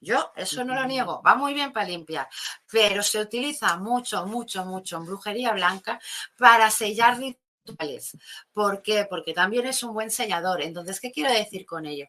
Yo 0.00 0.32
eso 0.36 0.64
no 0.64 0.74
lo 0.74 0.84
niego, 0.84 1.22
va 1.22 1.34
muy 1.34 1.54
bien 1.54 1.72
para 1.72 1.88
limpiar, 1.88 2.28
pero 2.70 3.02
se 3.02 3.20
utiliza 3.20 3.76
mucho, 3.78 4.26
mucho, 4.26 4.64
mucho 4.64 4.96
en 4.98 5.06
brujería 5.06 5.52
blanca 5.52 5.98
para 6.36 6.70
sellar 6.70 7.18
rituales. 7.18 8.16
¿Por 8.52 8.82
qué? 8.82 9.06
Porque 9.08 9.32
también 9.32 9.66
es 9.66 9.82
un 9.82 9.94
buen 9.94 10.10
sellador. 10.10 10.60
Entonces, 10.62 11.00
¿qué 11.00 11.10
quiero 11.10 11.32
decir 11.32 11.64
con 11.64 11.86
ello? 11.86 12.06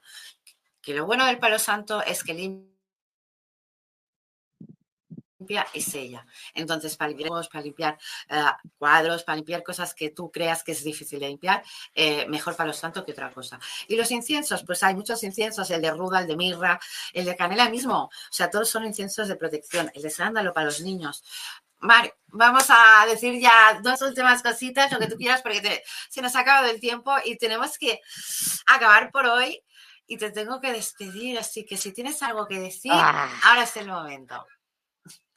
Que 0.82 0.94
lo 0.94 1.06
bueno 1.06 1.26
del 1.26 1.40
palo 1.40 1.58
santo 1.58 2.02
es 2.04 2.24
que 2.24 2.34
limpia 2.34 2.74
limpia 5.46 5.68
es 5.74 5.93
ella. 5.93 6.26
Entonces, 6.54 6.98
para 6.98 7.10
limpiar, 7.10 7.32
para 7.52 7.64
limpiar 7.64 7.98
eh, 8.30 8.43
cuadros, 8.78 9.24
para 9.24 9.36
limpiar 9.36 9.64
cosas 9.64 9.93
que 9.93 10.10
tú 10.10 10.32
creas 10.32 10.64
que 10.64 10.72
es 10.72 10.84
difícil 10.84 11.20
de 11.20 11.28
limpiar, 11.28 11.64
eh, 11.93 12.26
mejor 12.28 12.56
para 12.56 12.68
los 12.68 12.78
santos 12.78 13.04
que 13.06 13.12
otra 13.12 13.32
cosa. 13.32 13.60
Y 13.88 13.96
los 13.96 14.10
inciensos, 14.12 14.64
pues 14.64 14.82
hay 14.84 14.96
muchos 14.96 15.24
inciensos, 15.24 15.70
el 15.70 15.82
de 15.82 15.91
ruda, 15.91 16.20
el 16.20 16.28
de 16.28 16.36
mirra, 16.36 16.80
el 17.14 17.26
de 17.26 17.36
canela 17.36 17.70
mismo. 17.70 18.06
O 18.06 18.12
sea, 18.32 18.50
todos 18.50 18.70
son 18.70 18.86
inciensos 18.86 19.28
de 19.28 19.36
protección. 19.36 19.91
El 19.93 20.02
de 20.02 20.10
sándalo 20.10 20.54
para 20.54 20.66
los 20.66 20.82
niños. 20.82 21.24
Vale, 21.80 22.16
vamos 22.28 22.66
a 22.70 23.06
decir 23.06 23.39
ya 23.39 23.80
dos 23.84 24.02
últimas 24.02 24.41
cositas, 24.41 24.91
lo 24.91 24.98
que 24.98 25.08
tú 25.08 25.18
quieras, 25.18 25.41
porque 25.41 25.84
se 26.10 26.22
nos 26.22 26.36
ha 26.36 26.39
acabado 26.39 26.68
el 26.68 26.80
tiempo 26.80 27.14
y 27.24 27.38
tenemos 27.38 27.78
que 27.78 28.02
acabar 28.66 29.12
por 29.12 29.28
hoy 29.28 29.62
y 30.08 30.18
te 30.18 30.32
tengo 30.32 30.60
que 30.60 30.72
despedir. 30.72 31.38
Así 31.38 31.66
que 31.66 31.78
si 31.78 31.91
tienes 31.91 32.24
algo 32.24 32.48
que 32.48 32.60
decir, 32.60 32.91
ah. 32.93 33.30
ahora 33.43 33.64
es 33.64 33.78
el 33.78 33.88
momento. 33.88 34.46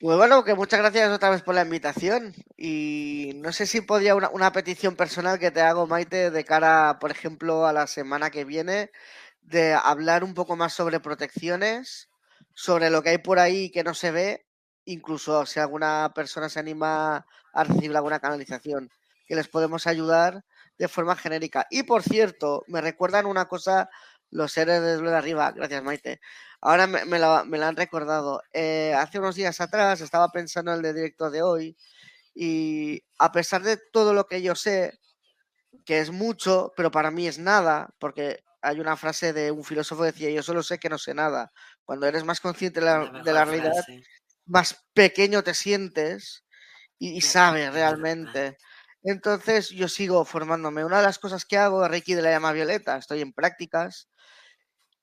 Pues 0.01 0.16
bueno, 0.16 0.45
que 0.45 0.55
muchas 0.55 0.81
gracias 0.81 1.11
otra 1.11 1.31
vez 1.31 1.43
por 1.43 1.55
la 1.55 1.62
invitación. 1.62 2.35
Y 2.57 3.33
no 3.37 3.53
sé 3.53 3.66
si 3.66 3.81
podría 3.81 4.14
una, 4.14 4.31
una, 4.31 4.53
petición 4.53 4.95
personal 4.97 5.39
que 5.39 5.51
te 5.51 5.61
hago, 5.61 5.87
Maite, 5.87 6.31
de 6.31 6.45
cara, 6.45 6.99
por 7.01 7.11
ejemplo, 7.11 7.66
a 7.66 7.73
la 7.73 7.87
semana 7.87 8.31
que 8.31 8.45
viene, 8.45 8.91
de 9.43 9.75
hablar 9.75 10.25
un 10.25 10.35
poco 10.35 10.57
más 10.57 10.73
sobre 10.73 11.01
protecciones, 11.01 12.11
sobre 12.55 12.91
lo 12.91 13.03
que 13.03 13.11
hay 13.11 13.19
por 13.19 13.39
ahí 13.39 13.71
que 13.71 13.85
no 13.85 13.95
se 13.95 14.11
ve, 14.11 14.47
incluso 14.85 15.45
si 15.47 15.61
alguna 15.61 16.12
persona 16.14 16.49
se 16.49 16.61
anima 16.61 17.27
a 17.53 17.64
recibir 17.64 17.97
alguna 17.97 18.21
canalización, 18.21 18.91
que 19.27 19.35
les 19.37 19.49
podemos 19.49 19.87
ayudar 19.87 20.45
de 20.79 20.89
forma 20.89 21.16
genérica. 21.16 21.66
Y 21.71 21.83
por 21.83 22.03
cierto, 22.03 22.64
me 22.69 22.81
recuerdan 22.81 23.27
una 23.27 23.47
cosa 23.47 23.91
los 24.31 24.53
seres 24.53 24.83
de 24.83 25.16
arriba, 25.16 25.53
gracias 25.53 25.83
Maite. 25.83 26.21
Ahora 26.61 26.87
me, 26.87 27.05
me, 27.05 27.19
lo, 27.19 27.37
han 27.37 27.77
recordado. 27.77 28.43
Eh, 28.53 28.95
hace 28.97 29.19
unos 29.19 29.37
días 29.37 29.61
atrás 29.61 30.01
estaba 30.01 30.29
pensando 30.31 30.73
en 30.73 30.79
el 30.79 30.83
de 30.83 30.95
directo 30.95 31.31
de 31.31 31.43
hoy 31.43 31.77
y 32.35 33.03
a 33.19 33.33
pesar 33.33 33.63
de 33.63 33.79
todo 33.93 34.13
lo 34.13 34.27
que 34.27 34.43
yo 34.43 34.55
sé, 34.55 34.99
que 35.85 36.01
es 36.01 36.11
mucho, 36.11 36.73
pero 36.77 36.91
para 36.91 37.11
mí 37.11 37.27
es 37.27 37.39
nada, 37.39 37.91
porque 37.99 38.45
hay 38.63 38.81
una 38.81 38.97
frase 38.97 39.33
de 39.33 39.51
un 39.51 39.65
filósofo 39.65 40.03
que 40.03 40.13
decía, 40.13 40.31
yo 40.31 40.43
solo 40.43 40.63
sé 40.63 40.79
que 40.79 40.89
no 40.89 40.99
sé 40.99 41.15
nada. 41.15 41.53
Cuando 41.85 42.07
eres 42.07 42.25
más 42.25 42.41
consciente 42.41 42.81
de 42.81 42.87
la, 42.87 43.45
realidad, 43.45 43.73
más 44.47 44.85
pequeño 44.95 45.43
te 45.43 45.55
sientes 45.55 46.45
y, 46.99 47.21
sabes 47.21 47.73
realmente. 47.73 48.59
Entonces 49.03 49.71
yo 49.71 49.89
sigo 49.89 50.25
formándome. 50.25 50.85
Una 50.85 50.99
de 50.99 51.05
las 51.05 51.19
cosas 51.19 51.45
que 51.45 51.57
hago 51.57 51.87
Reiki 51.87 52.15
de 52.15 52.23
la 52.23 52.31
llama 52.31 52.53
violeta. 52.53 52.97
Estoy 52.97 53.21
en 53.21 53.33
prácticas 53.33 54.09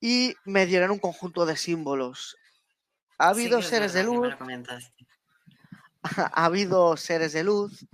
y 0.00 0.34
me 0.44 0.66
dieron 0.66 0.90
un 0.90 0.98
conjunto 0.98 1.46
de 1.46 1.56
símbolos. 1.56 2.36
Ha 3.18 3.28
habido 3.30 3.62
seres 3.62 3.92
de 3.92 4.04
luz. 4.04 4.34
Ha 6.32 6.44
habido 6.44 6.96
seres 6.96 7.32
de 7.32 7.42
luz. 7.42 7.84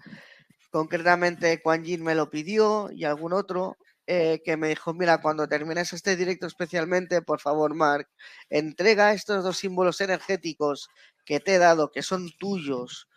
Concretamente, 0.71 1.63
Quan 1.63 1.83
Yin 1.83 2.05
me 2.05 2.15
lo 2.15 2.29
pidió 2.29 2.91
y 2.93 3.05
algún 3.05 3.33
otro 3.33 3.79
eh, 4.07 4.43
que 4.45 4.59
me 4.59 4.69
dijo: 4.69 4.93
Mira, 4.93 5.23
cuando 5.23 5.49
termines 5.49 5.95
este 5.95 6.15
directo, 6.15 6.47
especialmente, 6.47 7.23
por 7.23 7.41
favor, 7.41 7.75
Mark, 7.75 8.09
entrega 8.51 9.15
estos 9.15 9.45
dos 9.45 9.57
símbolos 9.57 10.03
energéticos 10.03 10.91
que 11.25 11.41
te 11.41 11.55
he 11.55 11.59
dado, 11.59 11.91
que 11.91 12.03
son 12.03 12.31
tuyos, 12.39 13.09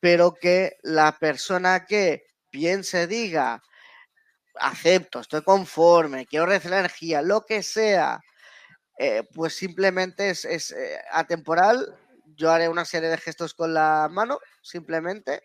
pero 0.00 0.34
que 0.34 0.72
la 0.82 1.16
persona 1.18 1.84
que 1.84 2.24
piense, 2.50 3.06
diga, 3.06 3.62
acepto, 4.60 5.20
estoy 5.20 5.42
conforme, 5.42 6.26
quiero 6.26 6.46
recibir 6.46 6.78
energía, 6.78 7.22
lo 7.22 7.44
que 7.46 7.62
sea, 7.62 8.20
eh, 8.98 9.24
pues 9.34 9.54
simplemente 9.54 10.30
es, 10.30 10.44
eh, 10.44 11.00
atemporal. 11.12 11.96
Yo 12.36 12.50
haré 12.52 12.68
una 12.68 12.84
serie 12.84 13.08
de 13.08 13.18
gestos 13.18 13.54
con 13.54 13.74
la 13.74 14.08
mano, 14.10 14.38
simplemente, 14.62 15.42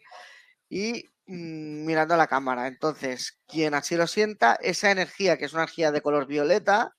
y 0.69 1.05
mm, 1.27 1.85
mirando 1.85 2.15
a 2.15 2.17
la 2.17 2.27
cámara. 2.27 2.67
Entonces, 2.67 3.39
quien 3.47 3.73
así 3.73 3.95
lo 3.95 4.07
sienta, 4.07 4.55
esa 4.61 4.91
energía, 4.91 5.37
que 5.37 5.45
es 5.45 5.53
una 5.53 5.63
energía 5.63 5.91
de 5.91 6.01
color 6.01 6.27
violeta, 6.27 6.95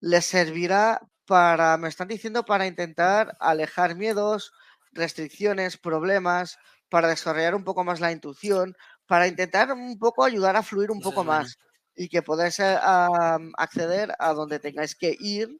le 0.00 0.22
servirá 0.22 1.00
para, 1.26 1.76
me 1.76 1.88
están 1.88 2.08
diciendo, 2.08 2.44
para 2.44 2.66
intentar 2.66 3.36
alejar 3.40 3.96
miedos, 3.96 4.52
restricciones, 4.92 5.78
problemas, 5.78 6.58
para 6.90 7.08
desarrollar 7.08 7.54
un 7.54 7.64
poco 7.64 7.84
más 7.84 8.00
la 8.00 8.12
intuición, 8.12 8.76
para 9.10 9.26
intentar 9.26 9.72
un 9.72 9.98
poco 9.98 10.22
ayudar 10.22 10.54
a 10.54 10.62
fluir 10.62 10.90
un 10.92 11.00
poco 11.00 11.24
más 11.24 11.58
y 11.96 12.08
que 12.08 12.22
podáis 12.22 12.60
acceder 12.60 14.14
a 14.18 14.32
donde 14.32 14.60
tengáis 14.60 14.94
que 14.94 15.16
ir 15.18 15.50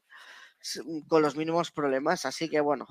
Mm, 0.85 1.01
con 1.07 1.21
los 1.21 1.35
mínimos 1.35 1.71
problemas. 1.71 2.25
Así 2.25 2.49
que 2.49 2.61
bueno, 2.61 2.87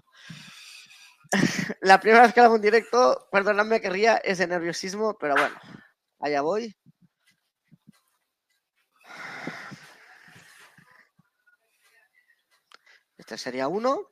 la 1.82 2.00
primera 2.00 2.22
vez 2.24 2.34
que 2.34 2.40
hago 2.40 2.54
un 2.54 2.60
directo, 2.60 3.28
perdonadme 3.30 3.80
que 3.80 3.90
ría, 3.90 4.16
es 4.18 4.38
de 4.38 4.46
nerviosismo, 4.46 5.16
pero 5.18 5.34
bueno, 5.34 5.56
allá 6.20 6.42
voy. 6.42 6.76
Este 13.18 13.38
sería 13.38 13.68
uno. 13.68 14.08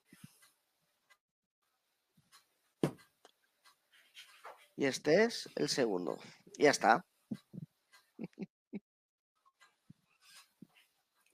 Y 4.77 4.87
este 4.87 5.25
es 5.25 5.49
el 5.57 5.69
segundo. 5.69 6.19
Ya 6.59 6.71
está. 6.71 7.05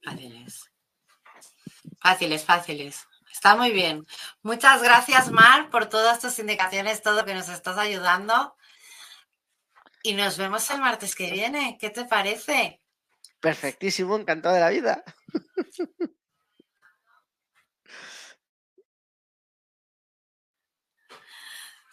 Adiós. 0.04 0.70
Fáciles, 1.98 2.44
fáciles. 2.44 3.06
Está 3.32 3.56
muy 3.56 3.70
bien. 3.72 4.06
Muchas 4.42 4.82
gracias, 4.82 5.30
Mar, 5.30 5.70
por 5.70 5.86
todas 5.86 6.20
tus 6.20 6.38
indicaciones, 6.38 7.02
todo 7.02 7.24
que 7.24 7.32
nos 7.32 7.48
estás 7.48 7.78
ayudando. 7.78 8.54
Y 10.02 10.12
nos 10.12 10.36
vemos 10.36 10.70
el 10.70 10.80
martes 10.80 11.14
que 11.14 11.30
viene. 11.30 11.78
¿Qué 11.80 11.88
te 11.88 12.04
parece? 12.04 12.82
Perfectísimo, 13.40 14.18
encantado 14.18 14.54
de 14.54 14.60
la 14.60 14.68
vida. 14.68 15.02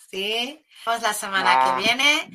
Sí, 0.10 0.62
vamos 0.86 1.02
la 1.04 1.14
semana 1.14 1.64
que 1.64 1.84
viene 1.84 2.30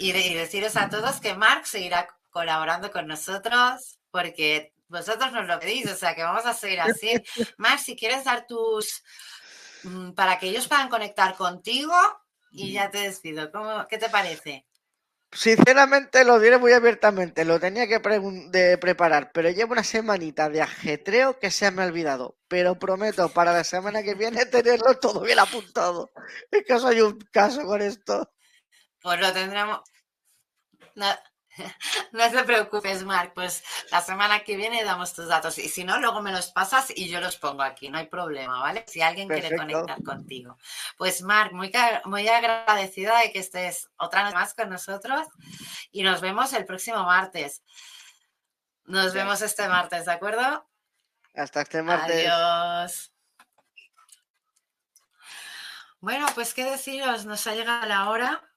y, 0.00 0.12
deciros 0.34 0.76
a 0.76 0.88
todos 0.88 1.20
que 1.20 1.34
Mark 1.34 1.66
seguirá 1.66 2.08
colaborando 2.30 2.90
con 2.90 3.06
nosotros 3.06 3.98
porque 4.10 4.72
vosotros 4.88 5.32
nos 5.32 5.46
lo 5.46 5.60
pedís, 5.60 5.90
o 5.90 5.96
sea 5.96 6.14
que 6.14 6.22
vamos 6.22 6.46
a 6.46 6.54
seguir 6.54 6.80
así. 6.80 7.12
Mar, 7.58 7.78
si 7.78 7.94
quieres 7.96 8.24
dar 8.24 8.46
tus. 8.46 9.02
Mm, 9.84 10.12
para 10.12 10.38
que 10.38 10.48
ellos 10.48 10.68
puedan 10.68 10.88
conectar 10.88 11.36
contigo 11.36 11.94
y 12.50 12.72
ya 12.72 12.90
te 12.90 12.98
despido. 12.98 13.50
¿Cómo, 13.52 13.86
¿Qué 13.88 13.98
te 13.98 14.08
parece? 14.08 14.66
Sinceramente 15.32 16.24
lo 16.24 16.40
diré 16.40 16.58
muy 16.58 16.72
abiertamente, 16.72 17.44
lo 17.44 17.60
tenía 17.60 17.86
que 17.86 18.00
de 18.48 18.78
preparar, 18.78 19.30
pero 19.32 19.48
llevo 19.48 19.74
una 19.74 19.84
semanita 19.84 20.48
de 20.48 20.60
ajetreo 20.60 21.38
que 21.38 21.52
se 21.52 21.70
me 21.70 21.82
ha 21.82 21.86
olvidado. 21.86 22.36
Pero 22.48 22.78
prometo 22.78 23.28
para 23.28 23.52
la 23.52 23.62
semana 23.62 24.02
que 24.02 24.14
viene 24.14 24.44
tenerlo 24.46 24.98
todo 24.98 25.20
bien 25.20 25.38
apuntado. 25.38 26.10
Es 26.50 26.64
que 26.64 26.78
soy 26.80 27.00
un 27.02 27.18
caso 27.30 27.64
con 27.64 27.80
esto. 27.80 28.28
Pues 29.02 29.20
lo 29.20 29.32
tendremos. 29.32 29.80
No 30.94 31.06
te 32.30 32.44
preocupes, 32.44 33.02
Marc, 33.04 33.32
pues 33.34 33.62
la 33.90 34.00
semana 34.00 34.40
que 34.40 34.56
viene 34.56 34.84
damos 34.84 35.12
tus 35.14 35.28
datos 35.28 35.58
y 35.58 35.68
si 35.68 35.84
no, 35.84 35.98
luego 35.98 36.22
me 36.22 36.32
los 36.32 36.50
pasas 36.52 36.92
y 36.94 37.08
yo 37.08 37.20
los 37.20 37.36
pongo 37.36 37.62
aquí, 37.62 37.88
no 37.88 37.98
hay 37.98 38.06
problema, 38.06 38.60
¿vale? 38.60 38.84
Si 38.86 39.02
alguien 39.02 39.28
quiere 39.28 39.56
conectar 39.56 40.02
contigo. 40.02 40.56
Pues 40.96 41.22
Marc, 41.22 41.52
muy, 41.52 41.72
muy 42.04 42.28
agradecida 42.28 43.18
de 43.18 43.32
que 43.32 43.40
estés 43.40 43.90
otra 43.96 44.24
vez 44.24 44.34
más 44.34 44.54
con 44.54 44.70
nosotros 44.70 45.26
y 45.90 46.02
nos 46.02 46.20
vemos 46.20 46.52
el 46.52 46.64
próximo 46.66 47.02
martes. 47.04 47.62
Nos 48.84 49.12
vemos 49.12 49.42
este 49.42 49.68
martes, 49.68 50.06
¿de 50.06 50.12
acuerdo? 50.12 50.68
Hasta 51.34 51.62
este 51.62 51.82
martes. 51.82 52.28
Adiós. 52.28 53.12
Bueno, 56.00 56.26
pues 56.34 56.54
qué 56.54 56.64
deciros, 56.64 57.26
nos 57.26 57.46
ha 57.46 57.54
llegado 57.54 57.86
la 57.86 58.08
hora. 58.08 58.49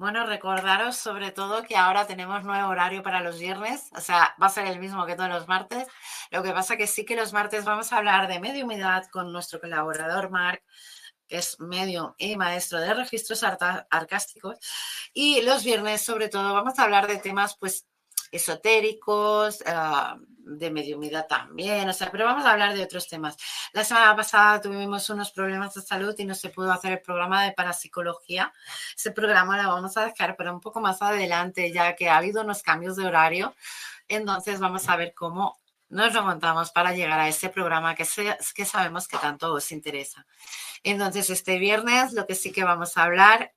Bueno, 0.00 0.24
recordaros 0.24 0.96
sobre 0.96 1.30
todo 1.30 1.62
que 1.62 1.76
ahora 1.76 2.06
tenemos 2.06 2.42
nuevo 2.42 2.70
horario 2.70 3.02
para 3.02 3.20
los 3.20 3.38
viernes, 3.38 3.90
o 3.94 4.00
sea, 4.00 4.34
va 4.42 4.46
a 4.46 4.48
ser 4.48 4.66
el 4.66 4.78
mismo 4.80 5.04
que 5.04 5.14
todos 5.14 5.28
los 5.28 5.46
martes. 5.46 5.86
Lo 6.30 6.42
que 6.42 6.52
pasa 6.52 6.78
que 6.78 6.86
sí 6.86 7.04
que 7.04 7.16
los 7.16 7.34
martes 7.34 7.66
vamos 7.66 7.92
a 7.92 7.98
hablar 7.98 8.26
de 8.26 8.40
mediumidad 8.40 9.10
con 9.10 9.30
nuestro 9.30 9.60
colaborador 9.60 10.30
Marc, 10.30 10.62
que 11.28 11.36
es 11.36 11.60
medio 11.60 12.14
y 12.16 12.38
maestro 12.38 12.80
de 12.80 12.94
registros 12.94 13.42
arcásticos. 13.42 14.56
Y 15.12 15.42
los 15.42 15.64
viernes, 15.64 16.02
sobre 16.02 16.30
todo, 16.30 16.54
vamos 16.54 16.78
a 16.78 16.84
hablar 16.84 17.06
de 17.06 17.18
temas, 17.18 17.58
pues, 17.58 17.86
esotéricos, 18.30 19.62
ah, 19.66 20.18
de 20.50 20.70
mediumidad 20.70 21.26
también, 21.26 21.88
o 21.88 21.92
sea, 21.92 22.10
pero 22.10 22.24
vamos 22.24 22.44
a 22.44 22.52
hablar 22.52 22.74
de 22.74 22.82
otros 22.82 23.08
temas. 23.08 23.36
La 23.72 23.84
semana 23.84 24.16
pasada 24.16 24.60
tuvimos 24.60 25.08
unos 25.10 25.30
problemas 25.30 25.74
de 25.74 25.82
salud 25.82 26.14
y 26.18 26.24
no 26.24 26.34
se 26.34 26.48
pudo 26.48 26.72
hacer 26.72 26.92
el 26.92 27.00
programa 27.00 27.44
de 27.44 27.52
parapsicología. 27.52 28.52
Ese 28.96 29.12
programa 29.12 29.62
lo 29.62 29.68
vamos 29.68 29.96
a 29.96 30.04
dejar 30.04 30.36
para 30.36 30.52
un 30.52 30.60
poco 30.60 30.80
más 30.80 31.02
adelante, 31.02 31.72
ya 31.72 31.94
que 31.94 32.08
ha 32.08 32.16
habido 32.16 32.42
unos 32.42 32.62
cambios 32.62 32.96
de 32.96 33.06
horario. 33.06 33.54
Entonces 34.08 34.58
vamos 34.58 34.88
a 34.88 34.96
ver 34.96 35.14
cómo 35.14 35.60
nos 35.88 36.12
remontamos 36.14 36.70
para 36.70 36.94
llegar 36.94 37.20
a 37.20 37.28
ese 37.28 37.48
programa 37.48 37.94
que, 37.94 38.06
que 38.54 38.64
sabemos 38.64 39.08
que 39.08 39.18
tanto 39.18 39.52
os 39.52 39.72
interesa. 39.72 40.26
Entonces, 40.82 41.30
este 41.30 41.58
viernes 41.58 42.12
lo 42.12 42.26
que 42.26 42.34
sí 42.34 42.52
que 42.52 42.64
vamos 42.64 42.96
a 42.96 43.04
hablar 43.04 43.52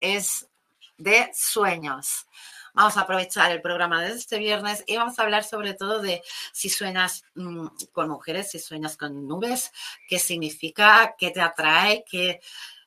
es 0.00 0.48
de 0.96 1.30
sueños. 1.34 2.26
Vamos 2.74 2.96
a 2.96 3.02
aprovechar 3.02 3.52
el 3.52 3.62
programa 3.62 4.02
de 4.02 4.12
este 4.12 4.38
viernes 4.38 4.82
y 4.86 4.96
vamos 4.96 5.18
a 5.18 5.22
hablar 5.22 5.44
sobre 5.44 5.74
todo 5.74 6.02
de 6.02 6.22
si 6.52 6.68
sueñas 6.68 7.24
mm, 7.36 7.68
con 7.92 8.08
mujeres, 8.08 8.50
si 8.50 8.58
sueñas 8.58 8.96
con 8.96 9.28
nubes, 9.28 9.70
qué 10.08 10.18
significa, 10.18 11.14
qué 11.16 11.30
te 11.30 11.40
atrae, 11.40 12.04
qué 12.10 12.40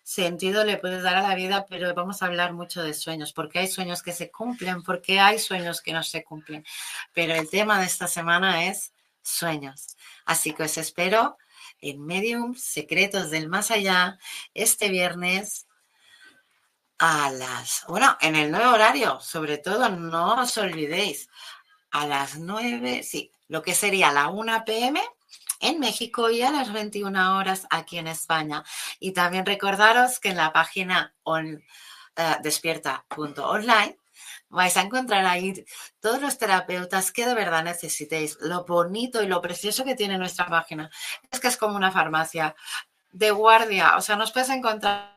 sentido 0.04 0.64
le 0.64 0.78
puedes 0.78 1.04
dar 1.04 1.16
a 1.16 1.22
la 1.22 1.36
vida, 1.36 1.66
pero 1.70 1.94
vamos 1.94 2.22
a 2.22 2.28
hablar 2.28 2.54
mucho 2.54 2.82
de 2.82 2.94
sueños, 2.94 3.34
porque 3.34 3.60
hay 3.60 3.68
sueños 3.68 4.02
que 4.02 4.14
se 4.14 4.32
cumplen, 4.32 4.84
porque 4.84 5.20
hay 5.20 5.38
sueños 5.38 5.82
que 5.82 5.94
no 5.94 6.04
se 6.04 6.24
cumplen. 6.24 6.66
Pero 7.14 7.34
el 7.34 7.50
tema 7.50 7.80
de 7.80 7.86
esta 7.86 8.08
semana 8.08 8.66
es 8.66 8.94
sueños. 9.22 9.98
Así 10.26 10.54
que 10.54 10.64
os 10.64 10.78
espero 10.78 11.38
en 11.82 12.06
Medium 12.06 12.56
Secretos 12.56 13.30
del 13.32 13.50
Más 13.50 13.72
Allá 13.72 14.18
este 14.54 14.90
viernes 14.90 15.67
a 17.00 17.30
las, 17.32 17.86
bueno, 17.88 18.18
en 18.22 18.36
el 18.36 18.52
nuevo 18.52 18.72
horario, 18.74 19.20
sobre 19.20 19.58
todo, 19.58 19.90
no 19.90 20.42
os 20.42 20.58
olvidéis, 20.58 21.30
a 21.92 22.06
las 22.06 22.38
9, 22.38 23.04
sí, 23.04 23.32
lo 23.48 23.62
que 23.62 23.74
sería 23.74 24.12
la 24.12 24.30
1 24.30 24.64
pm 24.66 25.02
en 25.60 25.80
México 25.80 26.30
y 26.30 26.42
a 26.42 26.52
las 26.52 26.72
21 26.72 27.38
horas 27.38 27.68
aquí 27.70 27.98
en 27.98 28.08
España. 28.08 28.64
Y 29.00 29.12
también 29.14 29.46
recordaros 29.46 30.20
que 30.20 30.30
en 30.30 30.38
la 30.38 30.54
página 30.54 31.16
on, 31.24 31.56
uh, 31.56 32.42
despierta.online 32.44 33.98
vais 34.50 34.78
a 34.78 34.82
encontrar 34.82 35.26
ahí 35.26 35.66
todos 36.00 36.22
los 36.22 36.38
terapeutas 36.38 37.12
que 37.12 37.26
de 37.26 37.34
verdad 37.34 37.64
necesitéis. 37.64 38.38
Lo 38.42 38.66
bonito 38.66 39.22
y 39.22 39.28
lo 39.28 39.42
precioso 39.42 39.84
que 39.84 39.96
tiene 39.96 40.18
nuestra 40.18 40.48
página 40.48 40.90
es 41.32 41.40
que 41.40 41.48
es 41.48 41.58
como 41.58 41.76
una 41.76 41.92
farmacia 41.92 42.56
de 43.12 43.32
guardia, 43.32 43.98
o 43.98 44.02
sea, 44.02 44.16
nos 44.16 44.32
puedes 44.32 44.50
encontrar 44.50 45.17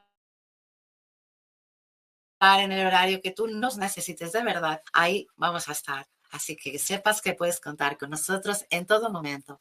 en 2.40 2.72
el 2.72 2.86
horario 2.86 3.20
que 3.20 3.30
tú 3.30 3.46
nos 3.46 3.76
necesites 3.76 4.32
de 4.32 4.42
verdad, 4.42 4.82
ahí 4.92 5.26
vamos 5.36 5.68
a 5.68 5.72
estar. 5.72 6.08
Así 6.30 6.56
que 6.56 6.78
sepas 6.78 7.20
que 7.20 7.34
puedes 7.34 7.60
contar 7.60 7.98
con 7.98 8.10
nosotros 8.10 8.64
en 8.70 8.86
todo 8.86 9.10
momento. 9.10 9.58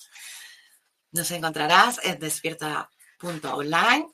Nos 1.11 1.31
encontrarás 1.31 1.99
en 2.03 2.19
despierta.online, 2.19 4.07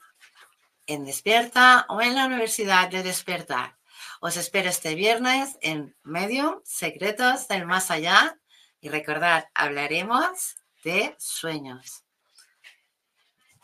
en 0.88 1.06
Despierta 1.06 1.86
o 1.90 2.02
en 2.02 2.16
la 2.16 2.26
Universidad 2.26 2.90
de 2.90 3.04
Despertar. 3.04 3.78
Os 4.22 4.38
espero 4.38 4.70
este 4.70 4.96
viernes 4.96 5.58
en 5.62 5.96
Medium 6.04 6.62
Secretos 6.64 7.48
del 7.48 7.66
Más 7.66 7.92
Allá 7.92 8.40
y 8.80 8.90
recordad, 8.90 9.46
hablaremos 9.54 10.56
de 10.84 11.16
sueños. 11.18 12.04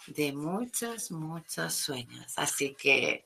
De 0.08 0.34
muchos, 0.34 1.12
muchos 1.12 1.76
sueños. 1.76 2.34
Así 2.38 2.76
que 2.76 3.26